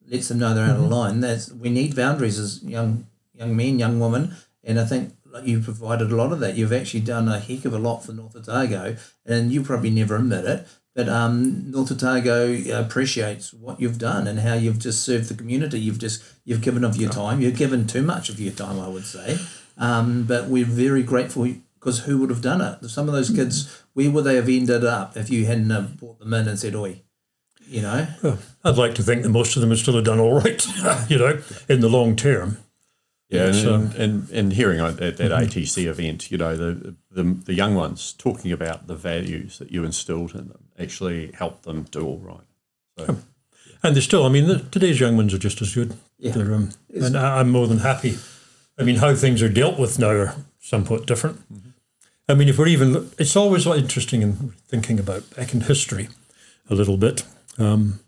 lets 0.08 0.28
them 0.28 0.38
know 0.38 0.54
they're 0.54 0.66
out 0.70 0.76
of 0.76 0.88
line, 0.88 1.18
that's 1.18 1.50
we 1.50 1.68
need 1.68 1.96
boundaries 1.96 2.38
as 2.38 2.62
young 2.62 3.08
young 3.34 3.56
men, 3.56 3.80
young 3.80 3.98
women. 3.98 4.36
And 4.62 4.78
I 4.78 4.84
think 4.84 5.14
like, 5.26 5.46
you 5.48 5.58
provided 5.60 6.12
a 6.12 6.16
lot 6.16 6.30
of 6.32 6.38
that. 6.38 6.54
You've 6.56 6.72
actually 6.72 7.00
done 7.00 7.28
a 7.28 7.40
heck 7.40 7.64
of 7.64 7.74
a 7.74 7.78
lot 7.80 8.04
for 8.04 8.12
North 8.12 8.36
Otago, 8.36 8.96
and 9.26 9.50
you 9.50 9.64
probably 9.64 9.90
never 9.90 10.14
admit 10.14 10.44
it. 10.44 10.68
But 10.94 11.08
um, 11.08 11.70
North 11.72 11.90
Otago 11.90 12.54
appreciates 12.72 13.52
what 13.52 13.80
you've 13.80 13.98
done 13.98 14.28
and 14.28 14.38
how 14.38 14.54
you've 14.54 14.78
just 14.78 15.02
served 15.02 15.28
the 15.28 15.34
community. 15.34 15.80
You've 15.80 15.98
just 15.98 16.22
you've 16.44 16.62
given 16.62 16.84
of 16.84 16.96
your 16.96 17.10
time. 17.10 17.40
You've 17.40 17.56
given 17.56 17.86
too 17.86 18.02
much 18.02 18.28
of 18.28 18.38
your 18.38 18.52
time, 18.52 18.78
I 18.78 18.88
would 18.88 19.04
say. 19.04 19.38
Um, 19.76 20.24
but 20.24 20.46
we're 20.46 20.64
very 20.64 21.02
grateful 21.02 21.48
because 21.80 22.00
who 22.00 22.18
would 22.18 22.30
have 22.30 22.40
done 22.40 22.60
it? 22.60 22.88
Some 22.88 23.08
of 23.08 23.14
those 23.14 23.30
kids, 23.30 23.82
where 23.92 24.10
would 24.10 24.24
they 24.24 24.36
have 24.36 24.48
ended 24.48 24.84
up 24.84 25.16
if 25.16 25.30
you 25.30 25.46
hadn't 25.46 25.70
have 25.70 25.98
brought 25.98 26.20
them 26.20 26.32
in 26.32 26.46
and 26.46 26.58
said, 26.58 26.76
"Oi," 26.76 27.02
you 27.66 27.82
know? 27.82 28.06
Well, 28.22 28.38
I'd 28.64 28.76
like 28.76 28.94
to 28.94 29.02
think 29.02 29.22
that 29.22 29.30
most 29.30 29.56
of 29.56 29.60
them 29.60 29.70
would 29.70 29.78
still 29.78 29.96
have 29.96 30.04
done 30.04 30.20
all 30.20 30.40
right, 30.40 30.64
you 31.08 31.18
know, 31.18 31.42
in 31.68 31.80
the 31.80 31.88
long 31.88 32.14
term. 32.14 32.58
Yeah, 33.30 33.46
and, 33.46 33.54
So- 33.54 33.74
and, 33.74 33.94
and, 33.94 34.30
and 34.30 34.52
hearing 34.52 34.80
at 34.80 34.96
that, 34.98 35.16
that 35.16 35.30
ATC 35.30 35.86
event, 35.86 36.30
you 36.30 36.38
know, 36.38 36.56
the, 36.56 36.94
the 37.10 37.22
the 37.24 37.54
young 37.54 37.74
ones 37.74 38.12
talking 38.12 38.52
about 38.52 38.86
the 38.86 38.94
values 38.94 39.58
that 39.58 39.70
you 39.72 39.82
instilled 39.84 40.32
in 40.34 40.48
them 40.48 40.64
actually 40.78 41.32
helped 41.32 41.62
them 41.64 41.84
do 41.90 42.06
all 42.06 42.18
right. 42.18 42.46
So, 42.98 43.16
And 43.82 43.94
they're 43.94 44.02
still, 44.02 44.24
I 44.24 44.28
mean, 44.28 44.46
the, 44.46 44.58
today's 44.60 45.00
young 45.00 45.16
ones 45.16 45.32
are 45.34 45.38
just 45.38 45.60
as 45.62 45.74
good. 45.74 45.94
Yeah. 46.18 46.32
They're, 46.32 46.54
um, 46.54 46.70
and 46.94 47.16
I- 47.16 47.40
I'm 47.40 47.50
more 47.50 47.66
than 47.66 47.78
happy. 47.78 48.18
I 48.78 48.82
mean, 48.82 48.96
how 48.96 49.14
things 49.14 49.42
are 49.42 49.48
dealt 49.48 49.78
with 49.78 49.98
now 49.98 50.10
are 50.10 50.34
somewhat 50.60 51.06
different. 51.06 51.40
I 52.28 52.34
mean, 52.34 52.48
if 52.48 52.58
we're 52.58 52.68
even, 52.68 53.10
it's 53.18 53.36
always 53.36 53.66
interesting 53.66 54.22
in 54.22 54.52
thinking 54.68 54.98
about 54.98 55.34
back 55.36 55.54
in 55.54 55.60
history 55.62 56.08
a 56.70 56.74
little 56.74 56.96
bit. 56.96 57.24
Um, 57.58 58.00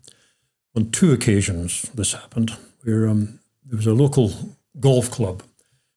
on 0.75 0.89
two 0.91 1.11
occasions, 1.13 1.83
this 1.93 2.13
happened 2.13 2.55
where 2.83 3.07
um, 3.07 3.39
there 3.65 3.77
was 3.77 3.87
a 3.87 3.93
local 3.93 4.56
golf 4.79 5.09
club 5.11 5.43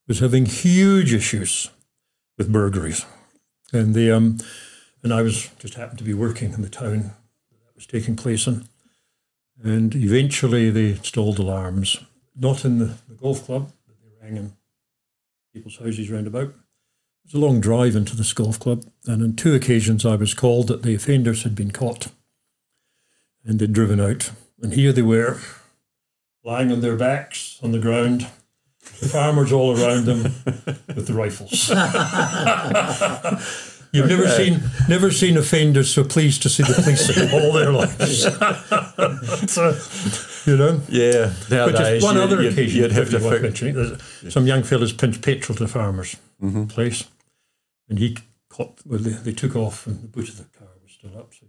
was 0.06 0.20
having 0.20 0.46
huge 0.46 1.12
issues 1.12 1.70
with 2.36 2.52
burglaries, 2.52 3.04
and 3.72 3.94
the 3.94 4.10
um, 4.10 4.38
and 5.02 5.12
I 5.12 5.22
was 5.22 5.48
just 5.58 5.74
happened 5.74 5.98
to 5.98 6.04
be 6.04 6.14
working 6.14 6.52
in 6.52 6.62
the 6.62 6.68
town 6.68 7.12
that 7.50 7.74
was 7.74 7.86
taking 7.86 8.16
place 8.16 8.46
in. 8.46 8.66
And 9.62 9.94
eventually 9.94 10.70
they 10.70 10.90
installed 10.90 11.38
alarms, 11.38 12.02
not 12.34 12.64
in 12.64 12.78
the, 12.78 12.94
the 13.08 13.14
golf 13.14 13.44
club, 13.44 13.70
but 13.86 13.96
they 14.00 14.24
rang 14.24 14.36
in 14.38 14.52
people's 15.52 15.76
houses 15.76 16.10
round 16.10 16.26
about. 16.26 16.48
It 16.48 16.54
was 17.26 17.34
a 17.34 17.38
long 17.38 17.60
drive 17.60 17.94
into 17.94 18.16
this 18.16 18.32
golf 18.32 18.58
club, 18.58 18.84
and 19.06 19.22
on 19.22 19.36
two 19.36 19.54
occasions 19.54 20.06
I 20.06 20.16
was 20.16 20.32
called 20.32 20.68
that 20.68 20.82
the 20.82 20.94
offenders 20.94 21.42
had 21.42 21.54
been 21.54 21.70
caught 21.70 22.08
and 23.44 23.58
they'd 23.58 23.72
driven 23.72 24.00
out. 24.00 24.30
And 24.60 24.74
here 24.74 24.92
they 24.92 25.02
were, 25.02 25.38
lying 26.44 26.70
on 26.70 26.80
their 26.80 26.96
backs 26.96 27.58
on 27.62 27.72
the 27.72 27.78
ground, 27.78 28.26
farmers 29.10 29.52
all 29.52 29.80
around 29.80 30.04
them 30.04 30.22
with 30.22 31.06
the 31.06 31.14
rifles. 31.14 31.70
You've 33.92 34.08
never 34.08 34.28
seen 34.28 34.60
never 34.88 35.10
seen 35.10 35.36
offenders 35.36 35.92
so 35.92 36.04
pleased 36.04 36.42
to 36.42 36.48
see 36.48 36.62
the 36.62 36.74
police 36.74 37.32
all 37.32 37.52
their 37.52 37.72
lives. 37.72 38.22
so, 39.52 39.76
you 40.48 40.56
know. 40.56 40.80
yeah, 40.88 41.32
But 41.48 41.72
nowadays 41.72 42.00
just 42.00 42.04
one 42.04 42.16
you- 42.16 42.22
other 42.22 42.42
you'd, 42.42 42.52
occasion, 42.52 42.82
you'd 42.82 42.92
have 42.92 43.10
to 43.10 43.18
want 43.18 43.42
mentioning, 43.42 43.74
there's 43.74 44.32
some 44.32 44.46
young 44.46 44.62
fellas 44.62 44.92
pinched 44.92 45.22
petrol 45.22 45.56
to 45.56 45.64
the 45.64 45.68
farmer's 45.68 46.14
mm-hmm. 46.40 46.66
place, 46.66 47.04
and 47.88 47.98
he 47.98 48.16
caught. 48.48 48.78
Well, 48.86 49.00
they, 49.00 49.10
they 49.10 49.32
took 49.32 49.56
off, 49.56 49.88
and 49.88 50.00
the 50.02 50.08
boot 50.08 50.28
of 50.28 50.36
the 50.36 50.44
car 50.56 50.68
was 50.82 50.92
still 50.92 51.18
up, 51.18 51.34
so 51.34 51.46
he 51.46 51.48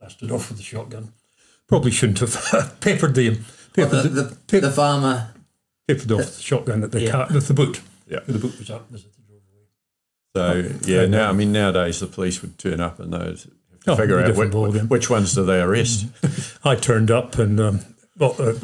blasted 0.00 0.32
off 0.32 0.48
with 0.48 0.58
the 0.58 0.64
shotgun. 0.64 1.12
Probably 1.68 1.92
shouldn't 1.92 2.18
have 2.18 2.76
peppered 2.80 3.14
the 3.14 3.30
Well, 3.30 3.38
peppered, 3.72 4.02
the, 4.02 4.08
the, 4.08 4.36
the, 4.48 4.60
the 4.62 4.70
farmer, 4.72 5.28
peppered 5.88 6.12
off 6.12 6.36
the 6.36 6.42
shotgun 6.42 6.82
at 6.84 6.92
the 6.92 7.02
Yeah. 7.02 7.10
car 7.10 7.28
with 7.32 7.48
the 7.48 7.54
boot. 7.54 7.80
Yeah. 8.08 8.20
the 8.26 8.38
boot 8.38 8.58
was 8.58 8.70
up. 8.70 8.86
as 8.94 9.02
they 9.04 9.10
drove 9.26 9.42
away. 9.52 10.72
So 10.80 10.88
yeah, 10.90 11.06
now 11.06 11.30
I 11.30 11.32
mean 11.32 11.52
nowadays 11.52 12.00
the 12.00 12.06
police 12.06 12.42
would 12.42 12.58
turn 12.58 12.80
up 12.80 12.98
and 13.00 13.12
they'd 13.12 13.18
have 13.20 13.42
to 13.42 13.50
Oh, 13.88 13.96
figure 13.96 14.20
out 14.20 14.26
different 14.26 14.54
which, 14.54 14.82
which 14.84 15.10
ones 15.10 15.34
do 15.34 15.44
they 15.44 15.60
arrest. 15.60 16.06
I 16.64 16.76
turned 16.76 17.10
up 17.10 17.36
and 17.38 17.58
um, 17.58 17.80
well, 18.16 18.36
uh, 18.38 18.54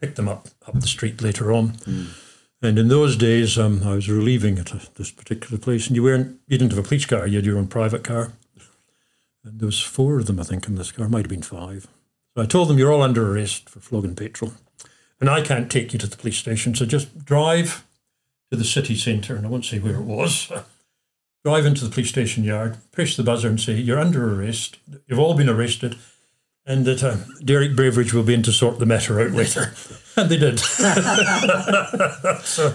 picked 0.00 0.16
them 0.16 0.28
up 0.28 0.48
up 0.66 0.74
the 0.80 0.86
street 0.86 1.22
later 1.22 1.52
on. 1.52 1.74
And 2.62 2.78
in 2.78 2.88
those 2.88 3.16
days, 3.16 3.56
um, 3.58 3.82
I 3.84 3.94
was 3.94 4.08
relieving 4.10 4.58
at 4.58 4.72
a, 4.74 4.80
this 4.96 5.10
particular 5.10 5.56
place, 5.58 5.86
and 5.86 5.96
you 5.96 6.02
weren't 6.02 6.38
you 6.48 6.58
didn't 6.58 6.72
have 6.72 6.84
a 6.84 6.86
police 6.86 7.06
car; 7.06 7.26
you 7.26 7.36
had 7.36 7.46
your 7.46 7.56
own 7.56 7.68
private 7.68 8.02
car. 8.04 8.32
And 9.44 9.58
there 9.60 9.66
was 9.66 9.80
four 9.80 10.18
of 10.18 10.26
them, 10.26 10.38
I 10.38 10.42
think, 10.42 10.66
in 10.66 10.74
this 10.74 10.92
car. 10.92 11.08
Might 11.08 11.24
have 11.24 11.30
been 11.30 11.40
five. 11.42 11.86
So 12.36 12.42
I 12.42 12.46
told 12.46 12.68
them, 12.68 12.76
"You're 12.78 12.92
all 12.92 13.02
under 13.02 13.30
arrest 13.32 13.70
for 13.70 13.80
flogging 13.80 14.14
petrol, 14.14 14.52
and 15.20 15.28
I 15.30 15.42
can't 15.42 15.70
take 15.70 15.92
you 15.92 15.98
to 15.98 16.06
the 16.06 16.16
police 16.16 16.38
station. 16.38 16.74
So 16.74 16.84
just 16.86 17.24
drive 17.24 17.84
to 18.50 18.56
the 18.56 18.64
city 18.64 18.96
centre, 18.96 19.36
and 19.36 19.46
I 19.46 19.50
won't 19.50 19.64
say 19.64 19.78
where 19.78 19.94
it 19.96 20.02
was." 20.02 20.50
Drive 21.42 21.64
into 21.64 21.86
the 21.86 21.90
police 21.90 22.10
station 22.10 22.44
yard, 22.44 22.76
push 22.92 23.16
the 23.16 23.22
buzzer, 23.22 23.48
and 23.48 23.58
say, 23.58 23.72
You're 23.72 23.98
under 23.98 24.38
arrest. 24.38 24.76
You've 25.06 25.18
all 25.18 25.32
been 25.32 25.48
arrested 25.48 25.96
and 26.66 26.84
that 26.84 27.02
uh, 27.02 27.16
Derek 27.42 27.74
Beveridge 27.74 28.12
will 28.12 28.22
be 28.22 28.34
in 28.34 28.42
to 28.42 28.52
sort 28.52 28.78
the 28.78 28.84
matter 28.86 29.20
out 29.20 29.30
later. 29.32 29.72
And 30.16 30.28
they 30.28 30.36
did. 30.38 30.58
so 32.42 32.68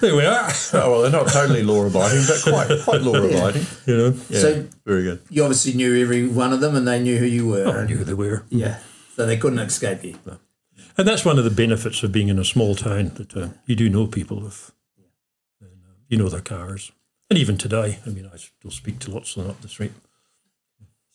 there 0.00 0.14
we 0.14 0.24
are. 0.26 0.50
oh 0.74 0.90
well, 0.90 1.02
they're 1.02 1.10
not 1.10 1.26
totally 1.28 1.62
law 1.62 1.86
abiding, 1.86 2.22
but 2.28 2.42
quite 2.44 2.68
quite 2.84 3.00
law 3.00 3.14
abiding. 3.14 3.66
You 3.86 3.96
know, 3.96 4.14
Yeah, 4.28 4.38
So- 4.38 4.66
very 4.84 5.02
good. 5.02 5.20
you 5.30 5.42
obviously 5.42 5.72
knew 5.72 6.00
every 6.00 6.28
one 6.28 6.52
of 6.52 6.60
them 6.60 6.76
and 6.76 6.86
they 6.86 7.00
knew 7.02 7.16
who 7.18 7.24
you 7.24 7.48
were. 7.48 7.66
I 7.66 7.80
and- 7.80 7.88
knew 7.88 7.96
who 7.96 8.04
they 8.04 8.14
were. 8.14 8.44
yeah. 8.50 8.78
So 9.16 9.24
they 9.26 9.36
couldn't 9.38 9.58
escape 9.58 10.04
you. 10.04 10.16
And 11.02 11.08
that's 11.08 11.24
one 11.24 11.36
of 11.36 11.42
the 11.42 11.50
benefits 11.50 12.04
of 12.04 12.12
being 12.12 12.28
in 12.28 12.38
a 12.38 12.44
small 12.44 12.76
town 12.76 13.10
that 13.16 13.36
uh, 13.36 13.48
you 13.66 13.74
do 13.74 13.90
know 13.90 14.06
people 14.06 14.46
if 14.46 14.70
and, 15.60 15.82
uh, 15.84 15.94
you 16.06 16.16
know 16.16 16.28
their 16.28 16.40
cars. 16.40 16.92
And 17.28 17.36
even 17.36 17.58
today, 17.58 17.98
I 18.06 18.10
mean, 18.10 18.30
I 18.32 18.36
still 18.36 18.70
speak 18.70 19.00
to 19.00 19.10
lots 19.10 19.36
of 19.36 19.42
them 19.42 19.50
up 19.50 19.60
the 19.62 19.68
street. 19.68 19.90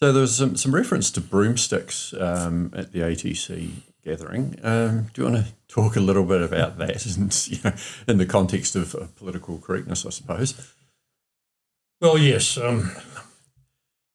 So 0.02 0.12
there 0.12 0.20
was 0.20 0.36
some, 0.36 0.58
some 0.58 0.76
reference 0.76 1.10
to 1.12 1.22
broomsticks 1.22 2.14
um, 2.20 2.74
at 2.76 2.92
the 2.92 3.00
ATC 3.00 3.70
gathering. 4.04 4.60
Um, 4.62 5.08
do 5.14 5.22
you 5.22 5.32
want 5.32 5.46
to 5.46 5.54
talk 5.70 5.96
a 5.96 6.02
little 6.02 6.26
bit 6.26 6.42
about 6.42 6.78
that, 6.80 7.06
and, 7.18 7.48
you 7.48 7.60
know, 7.64 7.74
in 8.10 8.18
the 8.18 8.26
context 8.26 8.76
of 8.76 8.94
uh, 8.94 9.06
political 9.16 9.58
correctness, 9.58 10.06
I 10.06 10.10
suppose? 10.10 10.74
Well, 12.02 12.18
yes. 12.18 12.58
Um, 12.58 12.92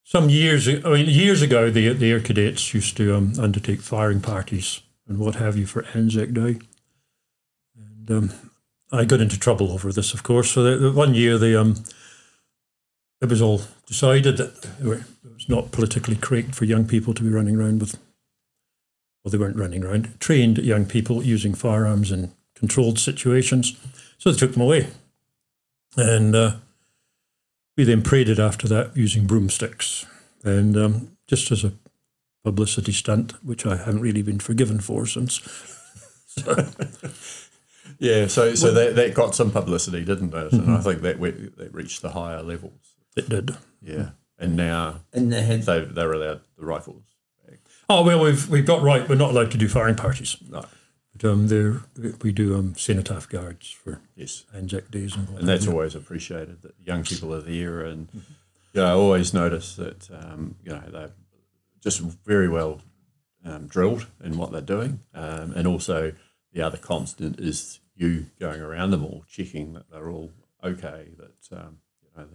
some 0.05 0.29
years, 0.29 0.69
I 0.69 0.75
mean, 0.91 1.09
years 1.09 1.41
ago, 1.41 1.71
the 1.71 1.95
the 1.95 2.11
air 2.11 2.21
cadets 2.21 2.75
used 2.75 2.95
to 2.99 3.17
um, 3.17 3.33
undertake 3.39 3.81
firing 3.81 4.21
parties 4.21 4.83
and 5.09 5.19
what 5.19 5.37
have 5.37 5.57
you 5.57 5.67
for 5.67 5.85
Anzac 5.95 6.33
Day, 6.33 6.59
and 7.77 8.11
um, 8.11 8.33
I 8.91 9.05
got 9.05 9.21
into 9.21 9.39
trouble 9.39 9.73
over 9.73 9.93
this, 9.93 10.13
of 10.15 10.23
course. 10.23 10.51
So 10.51 10.63
the, 10.63 10.77
the 10.77 10.93
one 10.93 11.15
year, 11.15 11.39
they 11.39 11.57
um, 11.57 11.85
it 13.23 13.29
was 13.29 13.41
all 13.41 13.63
decided 13.87 14.37
that 14.37 14.69
it 14.81 14.85
was 14.85 15.49
not 15.49 15.71
politically 15.71 16.17
correct 16.17 16.57
for 16.57 16.65
young 16.65 16.87
people 16.87 17.15
to 17.15 17.23
be 17.23 17.31
running 17.31 17.57
around 17.57 17.81
with, 17.81 17.97
well, 19.23 19.31
they 19.31 19.39
weren't 19.39 19.57
running 19.57 19.85
around, 19.85 20.19
trained 20.19 20.59
young 20.59 20.85
people 20.85 21.23
using 21.23 21.55
firearms 21.55 22.11
in 22.11 22.33
controlled 22.57 22.99
situations. 22.99 23.79
So 24.19 24.33
they 24.33 24.39
took 24.39 24.53
them 24.53 24.63
away. 24.63 24.89
And 25.97 26.35
uh, 26.35 26.57
we 27.77 27.85
then 27.85 28.03
paraded 28.03 28.41
after 28.41 28.67
that 28.69 28.97
using 28.97 29.27
broomsticks. 29.27 30.05
And 30.43 30.77
um, 30.77 31.17
just 31.29 31.53
as 31.53 31.63
a 31.63 31.73
publicity 32.45 32.93
stunt, 32.93 33.33
which 33.45 33.65
I 33.67 33.77
haven't 33.77 34.01
really 34.01 34.23
been 34.23 34.41
forgiven 34.41 34.81
for 34.81 35.07
since. 35.07 35.41
Yeah, 37.99 38.27
so 38.27 38.57
so 38.57 38.73
that, 38.73 38.97
that 38.97 39.15
got 39.15 39.37
some 39.37 39.53
publicity, 39.53 40.05
didn't 40.05 40.35
it? 40.35 40.53
And 40.53 40.73
I 40.73 40.81
think 40.81 41.03
that 41.03 41.21
went, 41.21 41.57
that 41.57 41.73
reached 41.73 42.03
the 42.03 42.11
higher 42.11 42.43
levels. 42.43 42.95
It 43.17 43.29
did. 43.29 43.57
Yeah, 43.81 44.11
and 44.41 44.57
now 44.57 45.03
And 45.13 45.33
they 45.33 45.43
had 45.43 45.63
they 45.63 45.85
they're 45.85 46.13
allowed 46.13 46.41
the 46.59 46.67
rifles. 46.67 47.05
Oh 47.89 48.03
well, 48.03 48.25
we've 48.25 48.49
we've 48.49 48.67
got 48.67 48.83
right. 48.83 49.09
We're 49.09 49.15
not 49.15 49.31
allowed 49.31 49.53
to 49.53 49.59
do 49.59 49.69
firing 49.69 49.95
parties. 49.95 50.37
No, 50.49 50.65
But 51.15 51.31
um, 51.31 51.47
there 51.47 51.83
we 52.23 52.33
do 52.33 52.57
um, 52.57 52.75
cenotaph 52.77 53.29
guards 53.29 53.71
for 53.71 54.01
yes, 54.17 54.47
Anzac 54.53 54.91
days 54.91 55.15
and, 55.15 55.29
and 55.39 55.49
that's 55.49 55.69
always 55.69 55.95
appreciated 55.95 56.63
that 56.63 56.75
young 56.81 57.05
people 57.05 57.33
are 57.33 57.43
there, 57.43 57.83
and 57.83 58.09
you 58.13 58.81
know, 58.81 58.87
I 58.87 58.91
always 58.93 59.33
notice 59.33 59.77
that 59.77 60.11
um, 60.11 60.57
you 60.65 60.73
know 60.73 60.83
they're 60.91 61.11
just 61.83 62.01
very 62.01 62.49
well 62.49 62.81
um, 63.45 63.67
drilled 63.67 64.07
in 64.23 64.37
what 64.39 64.53
they're 64.53 64.61
doing, 64.61 65.01
um, 65.15 65.53
and 65.55 65.67
also 65.67 66.13
the 66.53 66.63
other 66.63 66.79
constant 66.79 67.41
is 67.41 67.81
you 67.95 68.27
going 68.41 68.61
around 68.61 68.91
them 68.91 69.05
all, 69.05 69.25
checking 69.29 69.73
that 69.75 69.91
they're 69.91 70.09
all 70.11 70.31
okay, 70.65 71.09
that 71.19 71.57
um, 71.59 71.79
you 72.03 72.09
know 72.17 72.29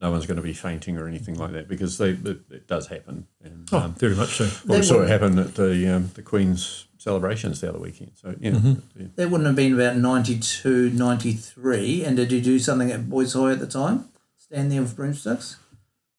no 0.00 0.10
one's 0.10 0.26
going 0.26 0.36
to 0.36 0.42
be 0.42 0.52
fainting 0.52 0.96
or 0.98 1.06
anything 1.08 1.34
like 1.36 1.52
that, 1.52 1.66
because 1.68 1.98
they 1.98 2.10
it, 2.10 2.40
it 2.50 2.66
does 2.68 2.86
happen, 2.88 3.26
and 3.42 3.68
Oh, 3.72 3.78
um, 3.78 3.94
very 3.94 4.14
much 4.14 4.36
so. 4.36 4.48
well, 4.66 4.78
we 4.78 4.84
saw 4.84 5.02
it 5.02 5.08
happen 5.08 5.38
at 5.38 5.54
the 5.54 5.94
um, 5.94 6.10
the 6.14 6.22
Queen's 6.22 6.86
celebrations 6.98 7.60
the 7.60 7.68
other 7.68 7.78
weekend. 7.78 8.12
So 8.14 8.34
yeah, 8.40 8.58
yeah. 8.96 9.06
That 9.16 9.30
wouldn't 9.30 9.46
have 9.46 9.56
been 9.56 9.74
about 9.74 9.96
92, 9.96 10.90
93. 10.90 12.04
And 12.04 12.16
did 12.16 12.32
you 12.32 12.40
do 12.40 12.58
something 12.58 12.90
at 12.90 13.10
Boys 13.10 13.34
High 13.34 13.52
at 13.52 13.58
the 13.58 13.66
time? 13.66 14.08
Stand 14.38 14.72
there 14.72 14.80
with 14.80 14.96
broomsticks? 14.96 15.56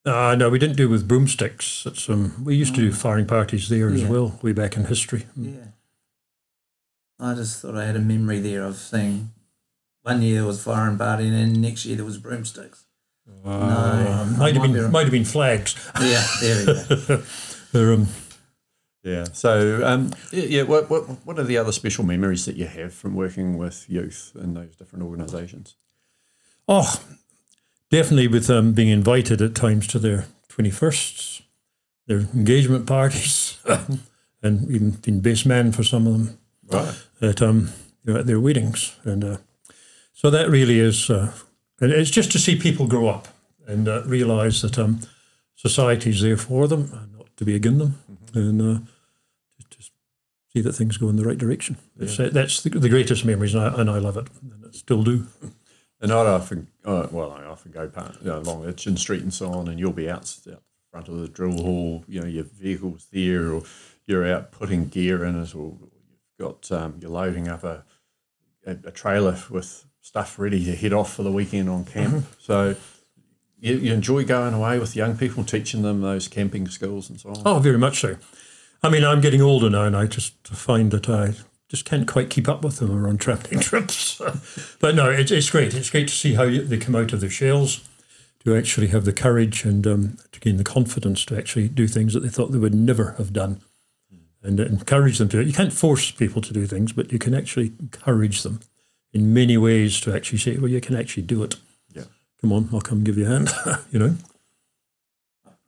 Uh, 0.06 0.36
no, 0.36 0.50
we 0.50 0.60
didn't 0.60 0.76
do 0.76 0.88
with 0.88 1.08
broomsticks. 1.08 1.86
It's, 1.86 2.08
um, 2.10 2.44
we 2.46 2.56
used 2.56 2.76
to 2.76 2.82
do 2.82 2.92
firing 2.92 3.26
parties 3.26 3.70
there 3.70 3.90
as 3.90 4.06
well, 4.06 4.38
way 4.44 4.52
back 4.54 4.78
in 4.78 4.86
history. 4.86 5.26
Yeah. 5.36 5.70
I 7.20 7.34
just 7.34 7.62
thought 7.62 7.76
I 7.76 7.86
had 7.86 7.96
a 7.96 8.00
memory 8.00 8.40
there 8.40 8.64
of 8.64 8.76
seeing 8.76 9.32
one 10.04 10.22
year 10.22 10.36
there 10.36 10.46
was 10.46 10.64
firing 10.64 10.98
party 10.98 11.28
and 11.28 11.34
then 11.36 11.62
next 11.62 11.86
year 11.86 11.96
there 11.96 12.06
was 12.06 12.18
broomsticks. 12.20 12.86
no. 13.44 13.52
Um, 13.52 14.38
might 14.38 14.54
have 14.54 14.62
Might 14.62 14.68
be 14.68 14.74
been 14.74 14.92
might 14.92 15.02
have 15.04 15.12
been 15.12 15.26
flags. 15.26 15.76
Yeah, 16.00 16.24
there 16.42 16.60
we 16.60 16.66
go. 16.98 17.24
They're, 17.72 17.94
um, 17.94 18.08
Yeah. 19.04 19.26
So, 19.34 19.84
um, 19.86 20.14
yeah, 20.32 20.44
yeah 20.44 20.64
what, 20.64 20.90
what, 20.90 21.04
what 21.26 21.40
are 21.40 21.44
the 21.44 21.58
other 21.58 21.72
special 21.72 22.06
memories 22.06 22.46
that 22.46 22.58
you 22.58 22.68
have 22.68 22.94
from 22.94 23.16
working 23.16 23.58
with 23.58 23.90
youth 23.90 24.34
in 24.36 24.54
those 24.54 24.76
different 24.76 25.04
organisations? 25.06 25.76
oh, 26.68 27.00
definitely 27.90 28.28
with 28.28 28.50
um, 28.50 28.74
being 28.74 28.90
invited 28.90 29.42
at 29.42 29.56
times 29.56 29.88
to 29.88 30.00
their 30.00 30.26
twenty 30.50 30.72
firsts, 30.72 31.42
their 32.08 32.20
engagement 32.34 32.86
parties, 32.86 33.58
and 34.42 34.70
even 34.72 34.92
being 34.92 35.22
best 35.22 35.46
man 35.46 35.72
for 35.72 35.84
some 35.84 36.08
of 36.08 36.14
them. 36.14 36.38
Right. 36.68 36.96
at 37.22 37.42
um 37.44 37.70
you 38.04 38.14
know, 38.14 38.20
at 38.20 38.26
their 38.28 38.40
weddings, 38.40 38.96
and 39.04 39.24
uh, 39.24 39.38
so 40.14 40.30
that 40.30 40.50
really 40.50 40.80
is, 40.80 41.10
uh, 41.10 41.32
and 41.80 41.92
it's 41.92 42.10
just 42.10 42.32
to 42.32 42.40
see 42.40 42.56
people 42.56 42.88
grow 42.88 43.08
up 43.08 43.28
and 43.68 43.88
uh, 43.88 44.04
realise 44.06 44.62
that 44.62 44.78
um 44.80 45.00
society's 45.56 46.22
there 46.22 46.38
for 46.38 46.68
them, 46.68 46.90
and 46.94 47.18
not 47.18 47.28
to 47.38 47.46
be 47.46 47.56
against 47.56 47.80
them, 47.80 48.00
and 48.34 48.62
uh, 48.62 48.80
just 49.70 49.92
see 50.54 50.62
that 50.62 50.74
things 50.74 50.98
go 50.98 51.10
in 51.10 51.16
the 51.16 51.26
right 51.26 51.38
direction. 51.38 51.78
Uh, 52.02 52.30
that's 52.30 52.62
the, 52.64 52.70
the 52.70 52.90
greatest 52.90 53.26
memories, 53.26 53.54
and 53.56 53.64
I, 53.64 53.82
and 53.82 53.90
I 53.90 53.98
love 54.00 54.18
it, 54.18 54.28
and 54.42 54.66
I 54.66 54.72
still 54.72 55.04
do. 55.04 55.28
And 56.02 56.12
I'd 56.12 56.28
often, 56.28 56.68
uh, 56.86 57.08
well, 57.12 57.32
I 57.32 57.44
often 57.44 57.72
go 57.72 57.88
part, 57.88 58.16
you 58.22 58.28
know, 58.28 58.40
along 58.40 58.64
Itchen 58.64 58.98
Street 58.98 59.24
and 59.24 59.34
so 59.34 59.52
on, 59.52 59.68
and 59.68 59.80
you'll 59.80 59.92
be 59.92 60.10
out 60.10 60.34
out 60.52 60.62
front 60.92 61.10
of 61.10 61.20
the 61.20 61.28
drill 61.28 61.62
hall, 61.62 62.06
you 62.08 62.22
know, 62.22 62.28
your 62.28 62.46
vehicle's 62.46 63.08
there, 63.12 63.52
or 63.52 63.64
you're 64.08 64.26
out 64.32 64.52
putting 64.52 64.88
gear 64.88 65.26
in 65.26 65.42
it, 65.42 65.54
or 65.54 65.76
you've 65.82 66.40
got, 66.40 66.72
um, 66.72 66.96
you're 67.02 67.12
loading 67.12 67.48
up 67.50 67.64
a, 67.64 67.84
a, 68.66 68.78
a 68.86 68.92
trailer 68.92 69.38
with 69.50 69.86
stuff 70.00 70.40
ready 70.40 70.64
to 70.64 70.76
head 70.76 70.94
off 70.94 71.14
for 71.14 71.24
the 71.24 71.32
weekend 71.32 71.70
on 71.70 71.84
camp. 71.84 72.26
So 72.40 72.76
you, 73.60 73.76
you 73.76 73.94
enjoy 73.94 74.24
going 74.24 74.54
away 74.54 74.80
with 74.80 74.96
young 74.96 75.18
people, 75.18 75.44
teaching 75.44 75.82
them 75.82 76.02
those 76.02 76.28
camping 76.28 76.68
skills 76.68 77.10
and 77.10 77.20
so 77.20 77.30
on. 77.30 77.42
Oh, 77.46 77.60
very 77.60 77.78
much 77.78 78.00
so. 78.00 78.18
I 78.84 78.90
mean, 78.90 79.04
I'm 79.04 79.20
getting 79.20 79.42
older 79.42 79.70
now, 79.70 79.84
and 79.86 79.98
I 79.98 80.06
just 80.06 80.48
find 80.48 80.92
that 80.92 81.10
I 81.10 81.34
just 81.70 81.86
can't 81.86 82.08
quite 82.08 82.30
keep 82.30 82.48
up 82.48 82.64
with 82.64 82.78
them 82.78 82.92
or 82.92 83.08
on 83.08 83.18
travelling 83.18 83.60
trips. 83.60 84.22
but 84.80 84.96
no, 84.96 85.10
it's, 85.10 85.32
it's 85.32 85.50
great. 85.50 85.74
It's 85.74 85.90
great 85.90 86.08
to 86.08 86.14
see 86.14 86.36
how 86.36 86.44
you, 86.44 86.62
they 86.62 86.78
come 86.78 86.96
out 86.96 87.14
of 87.14 87.22
their 87.22 87.30
shells, 87.30 87.88
to 88.44 88.56
actually 88.56 88.88
have 88.88 89.06
the 89.06 89.14
courage 89.14 89.66
and 89.66 89.86
um, 89.88 90.18
to 90.32 90.40
gain 90.40 90.58
the 90.58 90.64
confidence 90.64 91.26
to 91.26 91.38
actually 91.38 91.68
do 91.68 91.88
things 91.88 92.14
that 92.14 92.20
they 92.22 92.30
thought 92.30 92.52
they 92.52 92.60
would 92.60 92.76
never 92.76 93.14
have 93.14 93.34
done, 93.34 93.62
and 94.44 94.60
encourage 94.60 95.18
them 95.18 95.30
to. 95.30 95.44
You 95.44 95.54
can't 95.54 95.74
force 95.74 96.12
people 96.12 96.42
to 96.44 96.54
do 96.54 96.68
things, 96.68 96.94
but 96.94 97.12
you 97.12 97.18
can 97.18 97.34
actually 97.34 97.74
encourage 97.80 98.44
them 98.44 98.60
in 99.12 99.34
many 99.34 99.58
ways 99.58 100.00
to 100.02 100.16
actually 100.16 100.38
say, 100.38 100.58
"Well, 100.58 100.70
you 100.70 100.80
can 100.80 100.96
actually 100.96 101.24
do 101.24 101.42
it." 101.42 101.56
Yeah. 101.92 102.04
Come 102.40 102.54
on, 102.54 102.70
I'll 102.72 102.82
come 102.82 103.04
give 103.04 103.18
you 103.18 103.26
a 103.26 103.30
hand. 103.30 103.50
you 103.92 103.98
know. 103.98 104.16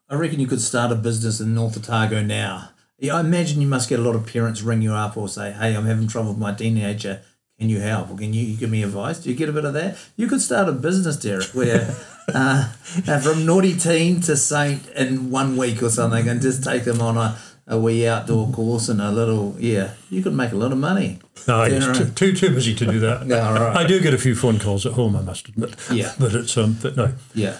I 0.09 0.15
reckon 0.15 0.39
you 0.39 0.47
could 0.47 0.61
start 0.61 0.91
a 0.91 0.95
business 0.95 1.41
in 1.41 1.55
North 1.55 1.75
Otago 1.75 2.21
now. 2.21 2.69
Yeah, 2.99 3.15
I 3.15 3.19
imagine 3.19 3.61
you 3.61 3.67
must 3.67 3.89
get 3.89 3.99
a 3.99 4.03
lot 4.03 4.15
of 4.15 4.25
parents 4.25 4.61
ring 4.61 4.81
you 4.81 4.93
up 4.93 5.17
or 5.17 5.27
say, 5.29 5.51
"Hey, 5.51 5.75
I'm 5.75 5.85
having 5.85 6.07
trouble 6.07 6.29
with 6.31 6.39
my 6.39 6.53
teenager. 6.53 7.21
Can 7.59 7.69
you 7.69 7.79
help? 7.79 8.11
Or 8.11 8.15
can 8.17 8.33
you 8.33 8.55
give 8.57 8.69
me 8.71 8.83
advice?" 8.83 9.19
Do 9.19 9.29
you 9.29 9.35
get 9.35 9.49
a 9.49 9.53
bit 9.53 9.65
of 9.65 9.73
that? 9.73 9.97
You 10.15 10.27
could 10.27 10.41
start 10.41 10.67
a 10.67 10.71
business, 10.71 11.15
Derek, 11.17 11.47
where 11.49 11.95
uh, 12.33 12.71
uh, 13.07 13.19
from 13.19 13.45
naughty 13.45 13.75
teen 13.75 14.21
to 14.21 14.35
saint 14.35 14.87
in 14.89 15.29
one 15.29 15.57
week 15.57 15.83
or 15.83 15.89
something, 15.89 16.27
and 16.27 16.41
just 16.41 16.63
take 16.63 16.85
them 16.85 16.99
on 17.01 17.17
a, 17.17 17.37
a 17.67 17.77
wee 17.79 18.07
outdoor 18.07 18.49
course 18.51 18.89
and 18.89 18.99
a 18.99 19.11
little 19.11 19.55
yeah. 19.59 19.91
You 20.09 20.23
could 20.23 20.33
make 20.33 20.51
a 20.51 20.55
lot 20.57 20.71
of 20.71 20.79
money. 20.79 21.19
No, 21.47 21.63
it's 21.63 21.97
too, 21.97 22.09
too 22.09 22.33
too 22.33 22.49
busy 22.53 22.73
to 22.75 22.85
do 22.85 22.99
that. 22.99 23.21
All 23.31 23.53
right. 23.53 23.77
I 23.77 23.85
do 23.85 24.01
get 24.01 24.13
a 24.15 24.17
few 24.17 24.35
phone 24.35 24.57
calls 24.59 24.85
at 24.87 24.93
home, 24.93 25.15
I 25.15 25.21
must 25.21 25.47
admit. 25.49 25.75
Yeah. 25.91 26.13
but 26.19 26.33
it's 26.33 26.57
um, 26.57 26.77
but 26.81 26.95
no, 26.97 27.13
Yeah, 27.35 27.57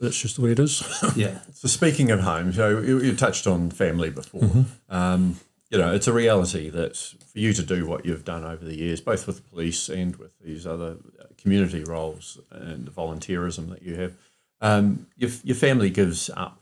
that's 0.00 0.18
just 0.18 0.36
the 0.36 0.42
way 0.42 0.52
it 0.52 0.58
is. 0.58 0.82
yeah, 1.16 1.38
So 1.52 1.68
speaking 1.68 2.10
of 2.10 2.20
home, 2.20 2.52
so 2.52 2.80
you, 2.80 3.00
you 3.00 3.14
touched 3.14 3.46
on 3.46 3.70
family 3.70 4.10
before. 4.10 4.42
Um, 4.88 5.38
you 5.70 5.78
know, 5.78 5.92
it's 5.94 6.08
a 6.08 6.12
reality 6.12 6.68
that 6.70 6.96
for 6.96 7.38
you 7.38 7.52
to 7.52 7.62
do 7.62 7.86
what 7.86 8.04
you've 8.04 8.24
done 8.24 8.44
over 8.44 8.64
the 8.64 8.76
years, 8.76 9.00
both 9.00 9.26
with 9.26 9.36
the 9.36 9.42
police 9.42 9.88
and 9.88 10.16
with 10.16 10.36
these 10.40 10.66
other 10.66 10.96
uh, 11.20 11.24
community 11.38 11.84
roles 11.84 12.40
and 12.50 12.86
the 12.86 12.90
volunteerism 12.90 13.68
that 13.70 13.82
you 13.82 13.94
have, 13.94 14.14
um, 14.60 15.06
your, 15.16 15.30
your 15.44 15.56
family 15.56 15.90
gives 15.90 16.28
up 16.36 16.60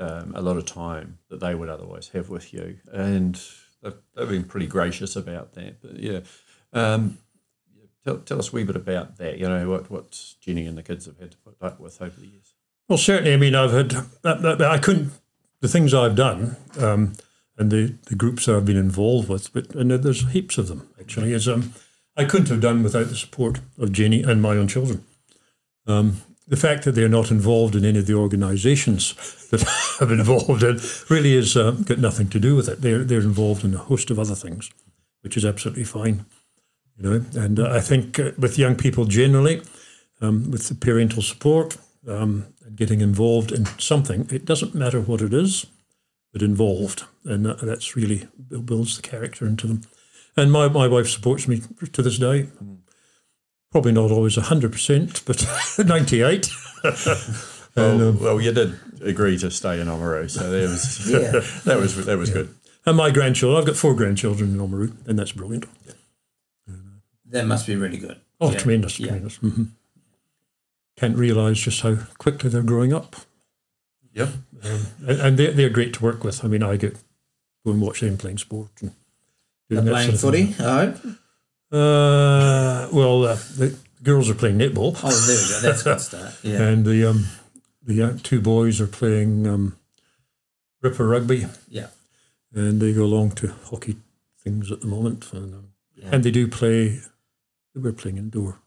um, 0.00 0.32
a 0.34 0.42
lot 0.42 0.56
of 0.56 0.66
time 0.66 1.18
that 1.28 1.40
they 1.40 1.54
would 1.54 1.68
otherwise 1.68 2.08
have 2.08 2.28
with 2.28 2.52
you, 2.52 2.78
and 2.92 3.40
they've, 3.82 3.94
they've 4.16 4.28
been 4.28 4.44
pretty 4.44 4.66
gracious 4.66 5.14
about 5.14 5.52
that. 5.54 5.80
But 5.80 6.00
yeah, 6.00 6.20
um, 6.72 7.18
tell, 8.04 8.18
tell 8.18 8.38
us 8.38 8.52
a 8.52 8.56
wee 8.56 8.64
bit 8.64 8.76
about 8.76 9.18
that. 9.18 9.38
You 9.38 9.48
know, 9.48 9.68
what 9.68 9.90
what 9.90 10.34
Jenny 10.40 10.66
and 10.66 10.76
the 10.76 10.82
kids 10.82 11.06
have 11.06 11.18
had 11.18 11.32
to 11.32 11.36
put 11.38 11.56
up 11.60 11.78
with 11.78 12.00
over 12.00 12.18
the 12.18 12.26
years. 12.26 12.39
Well, 12.90 12.98
certainly, 12.98 13.32
I 13.32 13.36
mean, 13.36 13.54
I've 13.54 13.70
had 13.70 13.94
I, 14.24 14.32
I- 14.32 14.72
I 14.74 14.78
couldn't 14.78 15.12
the 15.60 15.68
things 15.68 15.94
I've 15.94 16.16
done 16.16 16.56
um, 16.78 17.12
and 17.56 17.70
the, 17.70 17.94
the 18.06 18.16
groups 18.16 18.48
I've 18.48 18.64
been 18.64 18.76
involved 18.76 19.28
with, 19.28 19.52
but 19.52 19.72
and 19.76 19.90
there's 19.92 20.28
heaps 20.30 20.58
of 20.58 20.66
them 20.66 20.88
actually. 20.98 21.32
Is 21.32 21.46
um, 21.48 21.72
I 22.16 22.24
couldn't 22.24 22.48
have 22.48 22.60
done 22.60 22.82
without 22.82 23.08
the 23.08 23.14
support 23.16 23.60
of 23.78 23.92
Jenny 23.92 24.22
and 24.24 24.42
my 24.42 24.56
own 24.56 24.66
children. 24.66 25.04
Um, 25.86 26.22
the 26.48 26.56
fact 26.56 26.82
that 26.84 26.92
they're 26.92 27.08
not 27.08 27.30
involved 27.30 27.76
in 27.76 27.84
any 27.84 28.00
of 28.00 28.06
the 28.06 28.14
organisations 28.14 29.14
that 29.50 29.64
I'm 30.00 30.10
involved 30.10 30.64
in 30.64 30.80
really 31.08 31.36
has 31.36 31.56
uh, 31.56 31.70
got 31.70 31.98
nothing 31.98 32.28
to 32.30 32.40
do 32.40 32.56
with 32.56 32.68
it. 32.68 32.80
They're 32.80 33.04
they're 33.04 33.20
involved 33.20 33.64
in 33.64 33.72
a 33.74 33.78
host 33.78 34.10
of 34.10 34.18
other 34.18 34.34
things, 34.34 34.68
which 35.20 35.36
is 35.36 35.44
absolutely 35.44 35.84
fine, 35.84 36.24
you 36.96 37.04
know. 37.08 37.24
And 37.36 37.60
uh, 37.60 37.70
I 37.70 37.80
think 37.80 38.18
uh, 38.18 38.32
with 38.36 38.58
young 38.58 38.74
people 38.74 39.04
generally, 39.04 39.62
um, 40.20 40.50
with 40.50 40.66
the 40.68 40.74
parental 40.74 41.22
support 41.22 41.76
um, 42.08 42.46
and 42.64 42.76
getting 42.76 43.00
involved 43.00 43.52
in 43.52 43.66
something, 43.78 44.28
it 44.30 44.44
doesn't 44.44 44.74
matter 44.74 45.00
what 45.00 45.20
it 45.20 45.32
is, 45.34 45.66
but 46.32 46.42
involved, 46.42 47.04
and 47.24 47.44
that, 47.46 47.60
that's 47.60 47.96
really 47.96 48.28
builds 48.64 48.96
the 48.96 49.02
character 49.02 49.46
into 49.46 49.66
them. 49.66 49.82
And 50.36 50.50
my, 50.52 50.68
my 50.68 50.86
wife 50.88 51.08
supports 51.08 51.46
me 51.48 51.62
to 51.92 52.02
this 52.02 52.18
day. 52.18 52.48
Probably 53.72 53.92
not 53.92 54.10
always 54.10 54.36
100%, 54.36 55.24
but 55.24 55.86
98. 55.86 56.50
Well, 57.76 58.08
um, 58.08 58.18
well, 58.18 58.40
you 58.40 58.50
did 58.52 58.74
agree 59.00 59.38
to 59.38 59.48
stay 59.48 59.80
in 59.80 59.86
Oamaru, 59.86 60.28
so 60.28 60.50
that 60.50 60.68
was 60.68 61.08
Yeah. 61.08 61.30
that 61.72 61.78
was 61.78 62.04
that 62.04 62.18
was 62.18 62.28
good. 62.30 62.52
And 62.84 62.96
my 62.96 63.10
grandchildren, 63.12 63.60
I've 63.60 63.66
got 63.66 63.76
four 63.76 63.94
grandchildren 63.94 64.50
in 64.54 64.58
Oamaru, 64.58 65.06
and 65.06 65.16
that's 65.16 65.30
brilliant. 65.30 65.66
that 67.26 67.46
must 67.46 67.68
be 67.68 67.76
really 67.76 67.98
good. 67.98 68.20
Oh, 68.40 68.50
Yeah. 68.50 68.58
tremendous, 68.58 68.98
Yeah. 68.98 69.06
tremendous. 69.06 69.36
hmm 69.36 69.64
can't 71.00 71.16
realise 71.16 71.58
just 71.58 71.80
how 71.80 71.96
quickly 72.18 72.50
they're 72.50 72.62
growing 72.62 72.92
up. 72.92 73.16
Yep. 74.12 74.28
And, 74.62 74.86
and 75.20 75.36
they're, 75.38 75.52
they're 75.52 75.70
great 75.70 75.94
to 75.94 76.04
work 76.04 76.22
with. 76.24 76.44
I 76.44 76.48
mean, 76.48 76.62
I 76.62 76.76
get 76.76 76.94
go 77.64 77.72
and 77.72 77.80
watch 77.80 78.00
them 78.00 78.16
playing 78.18 78.38
sport 78.38 78.68
and 78.80 78.92
They're 79.68 79.80
doing 79.80 79.92
playing 79.92 80.16
sort 80.16 80.34
of 80.34 80.40
footy, 80.54 80.62
I 80.64 80.84
hope. 80.86 80.96
Uh, 81.72 82.88
well, 82.92 83.24
uh, 83.24 83.34
the 83.56 83.76
girls 84.02 84.28
are 84.28 84.34
playing 84.34 84.58
netball, 84.58 84.98
Oh, 85.02 85.10
there 85.10 85.36
we 85.36 85.48
go. 85.48 85.60
That's 85.62 85.80
a 85.82 85.84
good 85.84 86.00
start. 86.00 86.34
Yeah. 86.42 86.62
and 86.68 86.84
the 86.84 87.08
um, 87.08 87.26
the 87.82 87.94
young, 87.94 88.18
two 88.18 88.40
boys 88.40 88.80
are 88.80 88.86
playing 88.86 89.46
um, 89.46 89.76
Ripper 90.82 91.06
rugby, 91.06 91.46
Yeah. 91.68 91.88
and 92.54 92.80
they 92.80 92.92
go 92.92 93.04
along 93.04 93.32
to 93.32 93.54
hockey 93.66 93.96
things 94.42 94.70
at 94.72 94.80
the 94.80 94.86
moment, 94.86 95.32
and, 95.32 95.54
um, 95.54 95.68
Yeah. 95.94 96.08
and 96.12 96.24
they 96.24 96.30
do 96.30 96.48
play. 96.48 97.00
We're 97.74 97.92
playing 97.92 98.18
indoor. 98.18 98.58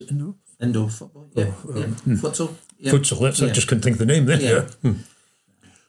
Is 0.00 0.08
it 0.08 0.10
Indoor 0.12 0.34
Indoor 0.60 0.88
football. 0.88 1.28
Yeah. 1.34 1.52
Oh, 1.68 1.76
yeah. 1.76 1.84
Futsal. 2.16 2.54
Yeah. 2.78 2.92
futsal. 2.92 3.20
That's 3.20 3.42
I 3.42 3.48
just 3.50 3.68
couldn't 3.68 3.82
think 3.82 3.94
of 3.94 3.98
the 3.98 4.06
name 4.06 4.26
then. 4.26 4.40
Yeah. 4.40 4.50
Yeah. 4.50 4.90
Hmm. 4.90 4.92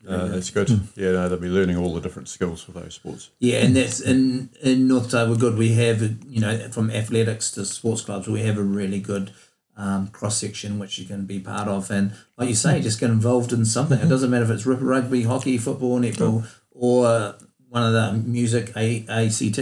Uh, 0.07 0.27
that's 0.27 0.51
good. 0.51 0.69
Yeah, 0.95 1.11
no, 1.11 1.27
they'll 1.27 1.37
be 1.37 1.49
learning 1.49 1.75
all 1.75 1.93
the 1.93 1.99
different 1.99 2.29
skills 2.29 2.63
for 2.63 2.71
those 2.71 2.93
sports. 2.93 3.29
Yeah, 3.39 3.57
and 3.57 3.75
that's 3.75 3.99
in 3.99 4.49
in 4.61 4.87
North 4.87 5.13
Otago. 5.13 5.31
We're 5.31 5.37
good. 5.37 5.57
We 5.57 5.73
have 5.73 6.01
you 6.29 6.39
know 6.39 6.69
from 6.69 6.89
athletics 6.91 7.51
to 7.51 7.65
sports 7.65 8.03
clubs, 8.03 8.27
we 8.27 8.41
have 8.43 8.57
a 8.57 8.63
really 8.63 8.99
good 8.99 9.31
um, 9.75 10.07
cross 10.07 10.37
section 10.37 10.79
which 10.79 10.97
you 10.97 11.05
can 11.05 11.25
be 11.25 11.39
part 11.39 11.67
of, 11.67 11.91
and 11.91 12.13
like 12.37 12.47
you 12.47 12.55
say, 12.55 12.79
just 12.81 13.01
get 13.01 13.09
involved 13.09 13.51
in 13.51 13.65
something. 13.65 13.99
It 13.99 14.07
doesn't 14.07 14.29
matter 14.29 14.45
if 14.45 14.51
it's 14.51 14.65
ripper 14.65 14.85
rugby, 14.85 15.23
hockey, 15.23 15.57
football, 15.57 15.99
netball, 15.99 16.47
or 16.71 17.35
one 17.67 17.83
of 17.83 17.91
the 17.91 18.13
music 18.25 18.71
A 18.77 19.05
ACT, 19.09 19.59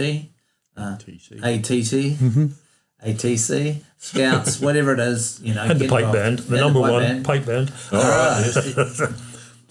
uh, 0.76 0.96
TC. 0.96 1.42
ATT, 1.42 2.56
ATC, 3.04 3.82
Scouts, 3.98 4.60
whatever 4.66 4.92
it 4.94 5.00
is. 5.00 5.40
You 5.42 5.54
know, 5.54 5.62
And 5.64 5.78
the 5.80 5.88
pipe 5.88 6.12
band, 6.12 6.40
the 6.40 6.56
number 6.58 6.80
pipe 6.80 6.92
one 6.92 7.02
band. 7.02 7.24
pipe 7.24 7.46
band. 7.46 7.72
All 7.92 7.98
right. 8.00 8.42
yes. 8.54 9.02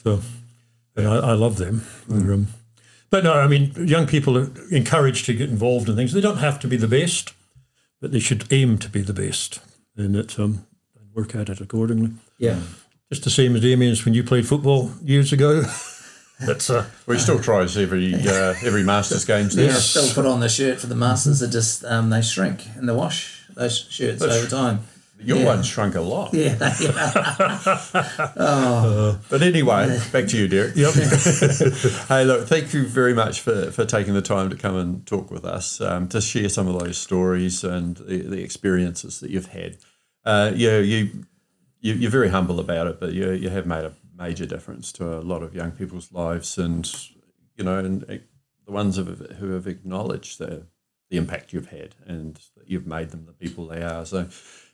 So, 0.03 0.21
and 0.95 1.07
I, 1.07 1.15
I 1.15 1.34
love 1.34 1.57
them. 1.57 1.82
They're, 2.07 2.32
um, 2.34 2.47
but 3.09 3.23
no, 3.23 3.34
I 3.34 3.47
mean, 3.47 3.71
young 3.88 4.05
people 4.05 4.38
are 4.38 4.51
encouraged 4.69 5.26
to 5.26 5.34
get 5.34 5.49
involved 5.49 5.89
in 5.89 5.95
things. 5.95 6.13
They 6.13 6.21
don't 6.21 6.38
have 6.38 6.59
to 6.59 6.67
be 6.67 6.78
the 6.78 6.88
best, 6.88 7.34
but 7.99 8.11
they 8.11 8.19
should 8.19 8.45
aim 8.53 8.78
to 8.80 8.89
be 8.89 9.01
the 9.01 9.13
best, 9.13 9.61
and 9.97 10.15
it's 10.15 10.38
um, 10.38 10.67
work 11.15 11.34
at 11.34 11.49
it 11.49 11.59
accordingly. 11.59 12.11
Yeah. 12.38 12.59
Just 13.11 13.23
the 13.23 13.32
same 13.32 13.55
as 13.55 13.61
Damien's 13.63 14.05
when 14.05 14.13
you 14.13 14.23
played 14.23 14.47
football 14.47 14.91
years 15.03 15.34
ago. 15.34 15.63
That's 16.40 16.70
uh, 16.70 16.86
We 17.08 17.18
still 17.18 17.40
tries 17.40 17.78
every 17.78 18.14
uh, 18.14 18.54
every 18.64 18.84
Masters 18.84 19.24
games 19.26 19.56
Yeah, 19.56 19.72
still 19.74 20.14
put 20.14 20.26
on 20.30 20.42
the 20.42 20.50
shirt 20.50 20.80
for 20.82 20.88
the 20.88 20.96
Masters. 20.96 21.40
They 21.40 21.48
just 21.50 21.86
um, 21.86 22.10
they 22.10 22.22
shrink 22.22 22.68
in 22.78 22.86
the 22.88 22.94
wash 22.94 23.44
those 23.56 23.88
shirts 23.90 24.22
over 24.22 24.48
time. 24.48 24.80
Your 25.18 25.38
Yeah. 25.38 25.46
one 25.46 25.64
shrunk 25.64 25.96
a 25.96 26.02
lot. 26.02 26.34
Yeah, 26.34 26.58
yeah. 26.82 28.36
But 29.30 29.42
anyway, 29.42 30.00
back 30.12 30.28
to 30.28 30.38
you, 30.38 30.48
Derek. 30.48 30.76
yep. 30.76 30.94
Hey, 32.08 32.26
look, 32.26 32.48
thank 32.48 32.74
you 32.74 32.86
very 32.86 33.14
much 33.14 33.40
for, 33.42 33.72
for 33.72 33.86
taking 33.86 34.14
the 34.14 34.22
time 34.22 34.50
to 34.50 34.56
come 34.58 34.76
and 34.76 35.06
talk 35.08 35.32
with 35.32 35.46
us, 35.46 35.80
um, 35.82 36.08
to 36.10 36.20
share 36.22 36.50
some 36.50 36.68
of 36.68 36.78
those 36.80 36.98
stories 36.98 37.64
and 37.64 37.96
the, 37.98 38.18
the 38.24 38.44
experiences 38.44 39.20
that 39.22 39.30
you've 39.30 39.48
had. 39.48 39.78
Uh, 40.26 40.52
yeah, 40.54 40.78
you, 40.80 41.26
you, 41.80 41.94
you're 41.94 42.12
very 42.12 42.30
humble 42.30 42.60
about 42.60 42.88
it, 42.88 43.00
but 43.00 43.14
you, 43.14 43.32
you 43.32 43.50
have 43.50 43.66
made 43.66 43.86
a 43.86 43.94
major 44.18 44.45
difference 44.45 44.91
to 44.93 45.18
a 45.18 45.22
lot 45.22 45.43
of 45.43 45.53
young 45.53 45.72
people's 45.72 46.11
lives 46.11 46.57
and, 46.57 46.91
you 47.55 47.63
know, 47.63 47.80
and 47.80 48.01
the 48.01 48.72
ones 48.72 48.97
who 48.97 49.05
have, 49.05 49.20
who 49.38 49.51
have 49.51 49.68
acknowledged 49.68 50.39
the, 50.39 50.63
the 51.09 51.18
impact 51.18 51.53
you've 51.53 51.70
had 51.70 51.95
and 52.05 52.36
that 52.57 52.70
you've 52.70 52.88
made 52.88 53.09
them 53.09 53.26
the 53.26 53.34
people 53.34 53.68
they 53.68 53.84
are. 53.84 54.05
So, 54.05 54.28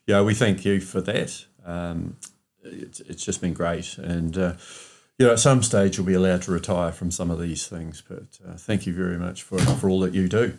yeah, 0.08 0.22
we 0.22 0.34
thank 0.34 0.64
you 0.66 0.80
for 0.80 1.02
that. 1.02 1.46
Um, 1.66 2.18
it's, 2.64 3.00
it's 3.02 3.26
just 3.26 3.42
been 3.42 3.54
great. 3.54 3.98
And, 3.98 4.38
uh, 4.38 4.54
you 5.18 5.26
know, 5.28 5.34
at 5.34 5.40
some 5.40 5.62
stage 5.62 5.98
you'll 5.98 6.06
be 6.06 6.14
allowed 6.14 6.44
to 6.44 6.52
retire 6.52 6.92
from 6.92 7.12
some 7.12 7.30
of 7.30 7.40
these 7.40 7.68
things, 7.68 8.02
but 8.08 8.40
uh, 8.48 8.56
thank 8.58 8.86
you 8.86 8.94
very 8.94 9.18
much 9.18 9.44
for, 9.44 9.60
for 9.60 9.90
all 9.90 10.00
that 10.02 10.14
you 10.14 10.28
do. 10.28 10.58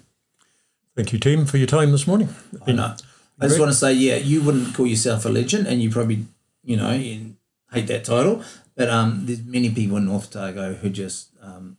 Thank 0.95 1.13
you, 1.13 1.19
team, 1.19 1.47
for 1.47 1.57
your 1.57 1.67
time 1.67 1.91
this 1.91 2.07
morning. 2.07 2.29
I 2.67 2.73
know. 2.73 2.95
I 3.41 3.49
just 3.49 3.59
want 3.59 3.73
to 3.73 3.77
say, 3.77 3.95
yeah, 3.95 4.17
you 4.17 4.43
wouldn't 4.43 4.75
call 4.75 4.87
yourself 4.87 5.25
a 5.25 5.29
legend, 5.29 5.67
and 5.67 5.83
you 5.83 5.91
probably, 5.91 6.27
you 6.63 6.77
know, 6.77 6.93
you 6.93 7.35
hate 7.73 7.87
that 7.87 8.05
title. 8.05 8.45
But 8.75 8.89
um, 8.89 9.27
there's 9.27 9.43
many 9.43 9.71
people 9.71 9.97
in 9.99 10.07
North 10.07 10.35
Otago 10.35 10.75
who 10.75 10.89
just 10.91 11.31
um, 11.43 11.77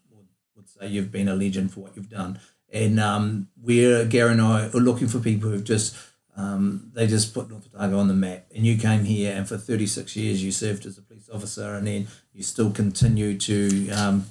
would, 0.56 0.70
say 0.70 0.88
you've 0.88 1.12
been 1.12 1.28
a 1.28 1.36
legend 1.36 1.74
for 1.74 1.82
what 1.82 1.96
you've 1.96 2.10
done. 2.10 2.40
And 2.72 3.00
um, 3.00 3.50
we're 3.62 4.06
Gary 4.06 4.32
and 4.32 4.42
I 4.42 4.68
are 4.68 4.80
looking 4.80 5.08
for 5.08 5.20
people 5.20 5.50
who've 5.50 5.64
just 5.64 5.96
um, 6.36 6.92
they 6.96 7.06
just 7.06 7.34
put 7.34 7.50
North 7.50 7.68
Otago 7.76 8.00
on 8.00 8.08
the 8.08 8.14
map. 8.14 8.46
And 8.56 8.66
you 8.66 8.78
came 8.78 9.06
here, 9.06 9.36
and 9.36 9.48
for 9.48 9.58
36 9.58 10.16
years 10.16 10.44
you 10.44 10.52
served 10.52 10.86
as 10.86 10.98
a 10.98 11.02
police 11.02 11.30
officer, 11.32 11.76
and 11.76 11.86
then 11.86 12.08
you 12.34 12.44
still 12.44 12.72
continue 12.72 13.38
to 13.38 13.90
um, 13.92 14.26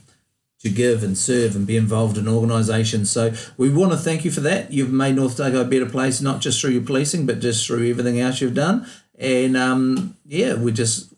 to 0.60 0.70
give 0.70 1.02
and 1.02 1.18
serve 1.18 1.56
and 1.56 1.66
be 1.66 1.76
involved 1.76 2.16
in 2.16 2.28
organisations. 2.28 3.10
So 3.10 3.32
we 3.56 3.68
want 3.68 3.92
to 3.92 3.98
thank 3.98 4.24
you 4.24 4.30
for 4.30 4.40
that. 4.40 4.72
You've 4.72 4.92
made 4.92 5.16
North 5.16 5.38
Otago 5.40 5.62
a 5.62 5.64
better 5.64 5.86
place, 5.86 6.20
not 6.20 6.40
just 6.40 6.60
through 6.60 6.70
your 6.70 6.82
policing, 6.82 7.26
but 7.26 7.40
just 7.40 7.66
through 7.66 7.88
everything 7.90 8.20
else 8.20 8.40
you've 8.40 8.54
done. 8.54 8.86
And 9.18 9.56
um, 9.56 10.16
yeah, 10.24 10.54
we 10.54 10.72
just 10.72 11.11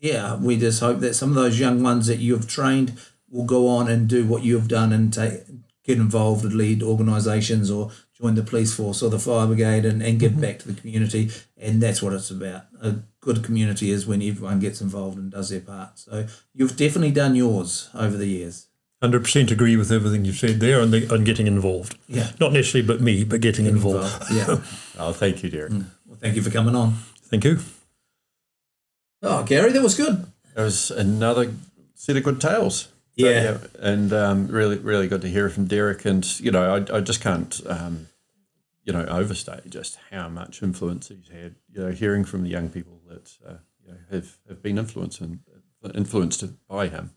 yeah, 0.00 0.36
we 0.36 0.56
just 0.56 0.80
hope 0.80 1.00
that 1.00 1.14
some 1.14 1.30
of 1.30 1.34
those 1.36 1.60
young 1.60 1.82
ones 1.82 2.06
that 2.06 2.18
you've 2.18 2.48
trained 2.48 2.98
will 3.30 3.44
go 3.44 3.68
on 3.68 3.88
and 3.88 4.08
do 4.08 4.26
what 4.26 4.42
you've 4.42 4.68
done 4.68 4.92
and 4.92 5.12
take 5.12 5.42
get 5.84 5.98
involved 5.98 6.44
and 6.44 6.54
lead 6.54 6.82
organisations 6.82 7.70
or 7.70 7.90
join 8.20 8.34
the 8.34 8.42
police 8.42 8.74
force 8.74 9.02
or 9.02 9.10
the 9.10 9.18
fire 9.18 9.46
brigade 9.46 9.84
and, 9.84 10.02
and 10.02 10.20
give 10.20 10.32
mm-hmm. 10.32 10.42
back 10.42 10.58
to 10.58 10.68
the 10.68 10.78
community. 10.80 11.30
And 11.56 11.82
that's 11.82 12.02
what 12.02 12.12
it's 12.12 12.30
about. 12.30 12.64
A 12.82 12.96
good 13.20 13.42
community 13.42 13.90
is 13.90 14.06
when 14.06 14.22
everyone 14.22 14.60
gets 14.60 14.80
involved 14.80 15.18
and 15.18 15.30
does 15.30 15.48
their 15.48 15.60
part. 15.60 15.98
So 15.98 16.26
you've 16.54 16.76
definitely 16.76 17.12
done 17.12 17.34
yours 17.34 17.88
over 17.94 18.16
the 18.16 18.26
years. 18.26 18.66
Hundred 19.02 19.24
percent 19.24 19.50
agree 19.50 19.76
with 19.76 19.90
everything 19.90 20.26
you've 20.26 20.36
said 20.36 20.60
there 20.60 20.82
on 20.82 20.90
the 20.90 21.10
on 21.12 21.24
getting 21.24 21.46
involved. 21.46 21.96
Yeah. 22.06 22.32
Not 22.38 22.52
necessarily, 22.52 22.86
but 22.86 23.00
me, 23.00 23.24
but 23.24 23.40
getting 23.40 23.66
involved. 23.66 24.24
Yeah. 24.32 24.58
Oh, 25.02 25.14
thank 25.14 25.42
you, 25.42 25.48
Derek. 25.48 25.72
Mm. 25.72 25.86
Well, 26.04 26.18
thank 26.20 26.36
you 26.36 26.42
for 26.42 26.50
coming 26.50 26.76
on. 26.76 26.92
Thank 27.30 27.44
you. 27.44 27.60
Oh, 29.22 29.42
Gary, 29.44 29.72
that 29.72 29.82
was 29.82 29.94
good. 29.94 30.26
It 30.56 30.60
was 30.60 30.90
another 30.90 31.52
set 31.94 32.16
of 32.16 32.24
good 32.24 32.40
tales. 32.40 32.88
Yeah. 33.14 33.58
and 33.78 34.12
um, 34.12 34.46
really, 34.48 34.78
really 34.78 35.06
good 35.06 35.20
to 35.22 35.28
hear 35.28 35.50
from 35.50 35.66
Derek. 35.66 36.04
And 36.04 36.24
you 36.40 36.50
know, 36.50 36.76
I, 36.76 36.96
I 36.96 37.00
just 37.00 37.20
can't, 37.20 37.60
um, 37.66 38.08
you 38.84 38.92
know, 38.92 39.04
overstate 39.04 39.68
just 39.68 39.98
how 40.10 40.28
much 40.28 40.62
influence 40.62 41.08
he's 41.08 41.28
had. 41.28 41.56
You 41.72 41.82
know, 41.82 41.92
hearing 41.92 42.24
from 42.24 42.42
the 42.42 42.48
young 42.48 42.70
people 42.70 43.00
that 43.08 43.30
uh, 43.46 43.54
you 43.84 43.92
know, 43.92 43.98
have 44.10 44.38
have 44.48 44.62
been 44.62 44.78
influenced 44.78 45.20
and 45.20 45.40
influenced 45.94 46.44
by 46.66 46.88
him. 46.88 47.10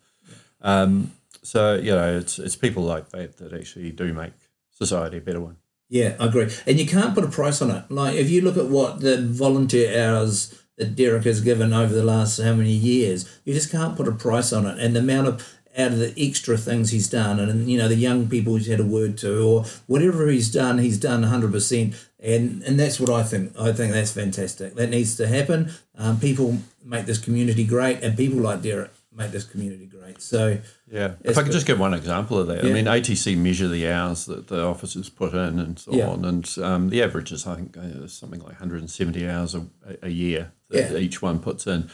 Um, 0.62 1.14
so 1.41 1.76
you 1.76 1.91
know, 1.91 2.18
it's 2.18 2.38
it's 2.39 2.56
people 2.56 2.84
like 2.84 3.10
that 3.10 3.38
that 3.38 3.54
actually 3.54 3.91
do 3.91 4.14
make 4.14 4.34
society 4.72 5.18
a 5.18 5.22
better 5.22 5.41
one. 5.41 5.58
Yeah, 5.89 6.16
I 6.20 6.26
agree. 6.26 6.49
And 6.66 6.80
you 6.80 6.88
can't 6.88 7.14
put 7.14 7.24
a 7.24 7.28
price 7.28 7.62
on 7.62 7.70
it. 7.70 7.89
Like 7.89 8.16
if 8.16 8.30
you 8.30 8.41
look 8.41 8.58
at 8.58 8.68
what 8.68 9.01
the 9.01 9.22
volunteer 9.22 10.06
hours 10.06 10.62
that 10.78 10.95
Derek 10.95 11.24
has 11.26 11.41
given 11.41 11.74
over 11.74 11.93
the 11.93 12.03
last 12.03 12.39
how 12.41 12.53
many 12.53 12.71
years, 12.71 13.30
you 13.45 13.53
just 13.53 13.71
can't 13.71 13.95
put 13.95 14.07
a 14.07 14.11
price 14.11 14.51
on 14.51 14.65
it. 14.65 14.80
And 14.80 14.95
the 14.95 14.99
amount 15.01 15.28
of 15.28 15.47
out 15.76 15.91
of 15.91 15.97
the 15.97 16.13
extra 16.17 16.55
things 16.55 16.91
he's 16.91 17.09
done, 17.09 17.39
and 17.39 17.67
you 17.69 17.78
know 17.80 17.88
the 17.88 17.95
young 17.95 18.28
people 18.30 18.55
he's 18.55 18.67
had 18.67 18.80
a 18.80 18.86
word 18.86 19.17
to, 19.19 19.43
or 19.43 19.65
whatever 19.88 20.28
he's 20.28 20.51
done, 20.51 20.78
he's 20.78 20.99
done 20.99 21.24
hundred 21.24 21.51
percent. 21.51 21.95
And 22.19 22.61
and 22.63 22.80
that's 22.80 22.99
what 22.99 23.09
I 23.09 23.24
think. 23.24 23.53
I 23.59 23.71
think 23.74 23.91
that's 23.93 24.11
fantastic. 24.11 24.76
That 24.76 24.89
needs 24.89 25.15
to 25.17 25.28
happen. 25.28 25.71
Um, 25.97 26.19
people 26.19 26.59
make 26.84 27.05
this 27.05 27.17
community 27.17 27.63
great, 27.65 28.03
and 28.03 28.15
people 28.17 28.39
like 28.39 28.61
Derek 28.61 28.91
make 29.15 29.32
this 29.32 29.43
community 29.43 29.86
great. 29.86 30.21
So 30.21 30.57
Yeah. 30.91 31.13
If 31.24 31.38
I 31.38 31.41
could 31.41 31.47
good. 31.47 31.53
just 31.53 31.67
give 31.67 31.80
one 31.80 31.93
example 31.93 32.39
of 32.39 32.47
that, 32.47 32.63
Yeah. 32.63 32.69
I 32.71 32.74
mean, 32.74 32.86
ATC 32.86 33.36
measure 33.38 33.67
the 33.67 33.88
hours 33.88 34.26
that 34.26 34.47
the 34.47 34.63
officers 34.63 35.07
put 35.09 35.34
in 35.34 35.59
and 35.59 35.78
so 35.78 35.93
Yeah. 35.93 36.07
on, 36.09 36.26
and 36.26 36.49
um, 36.63 36.89
the 36.89 37.03
average 37.03 37.32
is, 37.32 37.45
I 37.45 37.55
think, 37.55 37.78
uh, 37.78 38.07
something 38.07 38.39
like 38.39 38.53
170 38.59 39.28
hours 39.30 39.53
a, 39.53 39.65
a 40.01 40.09
year 40.09 40.51
that 40.74 40.91
Yeah. 40.91 40.97
each 40.97 41.21
one 41.21 41.39
puts 41.39 41.65
in. 41.67 41.89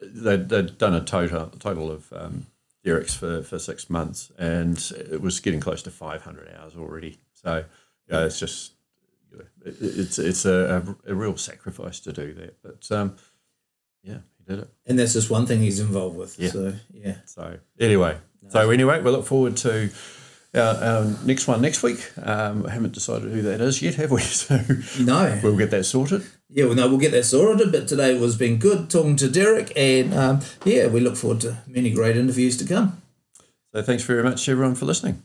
They'd, 0.00 0.48
they'd 0.48 0.78
done 0.78 0.94
a 0.94 1.00
total 1.04 1.46
total 1.58 1.90
of 1.90 2.12
um, 2.12 2.46
Derek's 2.84 3.14
for, 3.14 3.42
for 3.42 3.58
six 3.58 3.88
months, 3.88 4.32
and 4.38 4.76
it 5.10 5.20
was 5.20 5.38
getting 5.40 5.60
close 5.60 5.82
to 5.82 5.90
500 5.90 6.52
hours 6.58 6.74
already. 6.76 7.18
So, 7.34 7.64
yeah, 8.10 8.24
it's 8.24 8.40
just 8.40 8.72
you 9.30 9.38
know, 9.38 9.44
it, 9.64 9.76
it's 9.80 10.18
it's 10.18 10.44
a, 10.44 10.82
a, 11.06 11.12
a 11.12 11.14
real 11.14 11.36
sacrifice 11.36 12.00
to 12.00 12.12
do 12.12 12.34
that, 12.34 12.60
but 12.62 12.90
um, 12.90 13.14
yeah, 14.02 14.18
he 14.38 14.44
did 14.52 14.58
it. 14.64 14.70
and 14.86 14.98
that's 14.98 15.12
just 15.12 15.30
one 15.30 15.46
thing 15.46 15.60
he's 15.60 15.78
involved 15.80 16.16
with. 16.16 16.36
Yeah. 16.38 16.50
So 16.50 16.74
yeah. 16.92 17.16
So 17.24 17.58
anyway, 17.78 18.16
so 18.48 18.70
anyway, 18.70 19.00
we 19.00 19.10
look 19.12 19.24
forward 19.26 19.56
to 19.58 19.90
our, 20.54 20.74
our 20.84 21.04
next 21.24 21.46
one 21.48 21.60
next 21.60 21.82
week. 21.82 22.10
Um, 22.22 22.66
I 22.66 22.70
haven't 22.70 22.92
decided 22.92 23.30
who 23.32 23.42
that 23.42 23.60
is 23.60 23.80
yet, 23.82 23.94
have 23.96 24.10
we? 24.10 24.20
So 24.22 24.60
No. 25.00 25.40
we'll 25.42 25.56
get 25.56 25.70
that 25.70 25.84
sorted. 25.84 26.24
Yeah, 26.50 26.66
well, 26.66 26.74
no, 26.74 26.88
we'll 26.88 26.98
get 26.98 27.12
that 27.12 27.24
sorted. 27.24 27.72
But 27.72 27.88
today 27.88 28.18
was 28.18 28.36
been 28.36 28.58
good 28.58 28.90
talking 28.90 29.16
to 29.16 29.28
Derek, 29.28 29.72
and 29.76 30.12
um, 30.14 30.40
yeah, 30.64 30.86
we 30.88 31.00
look 31.00 31.16
forward 31.16 31.40
to 31.42 31.58
many 31.66 31.90
great 31.90 32.16
interviews 32.16 32.56
to 32.58 32.64
come. 32.66 33.00
So 33.74 33.82
thanks 33.82 34.02
very 34.04 34.22
much, 34.22 34.46
everyone, 34.48 34.74
for 34.74 34.84
listening. 34.84 35.22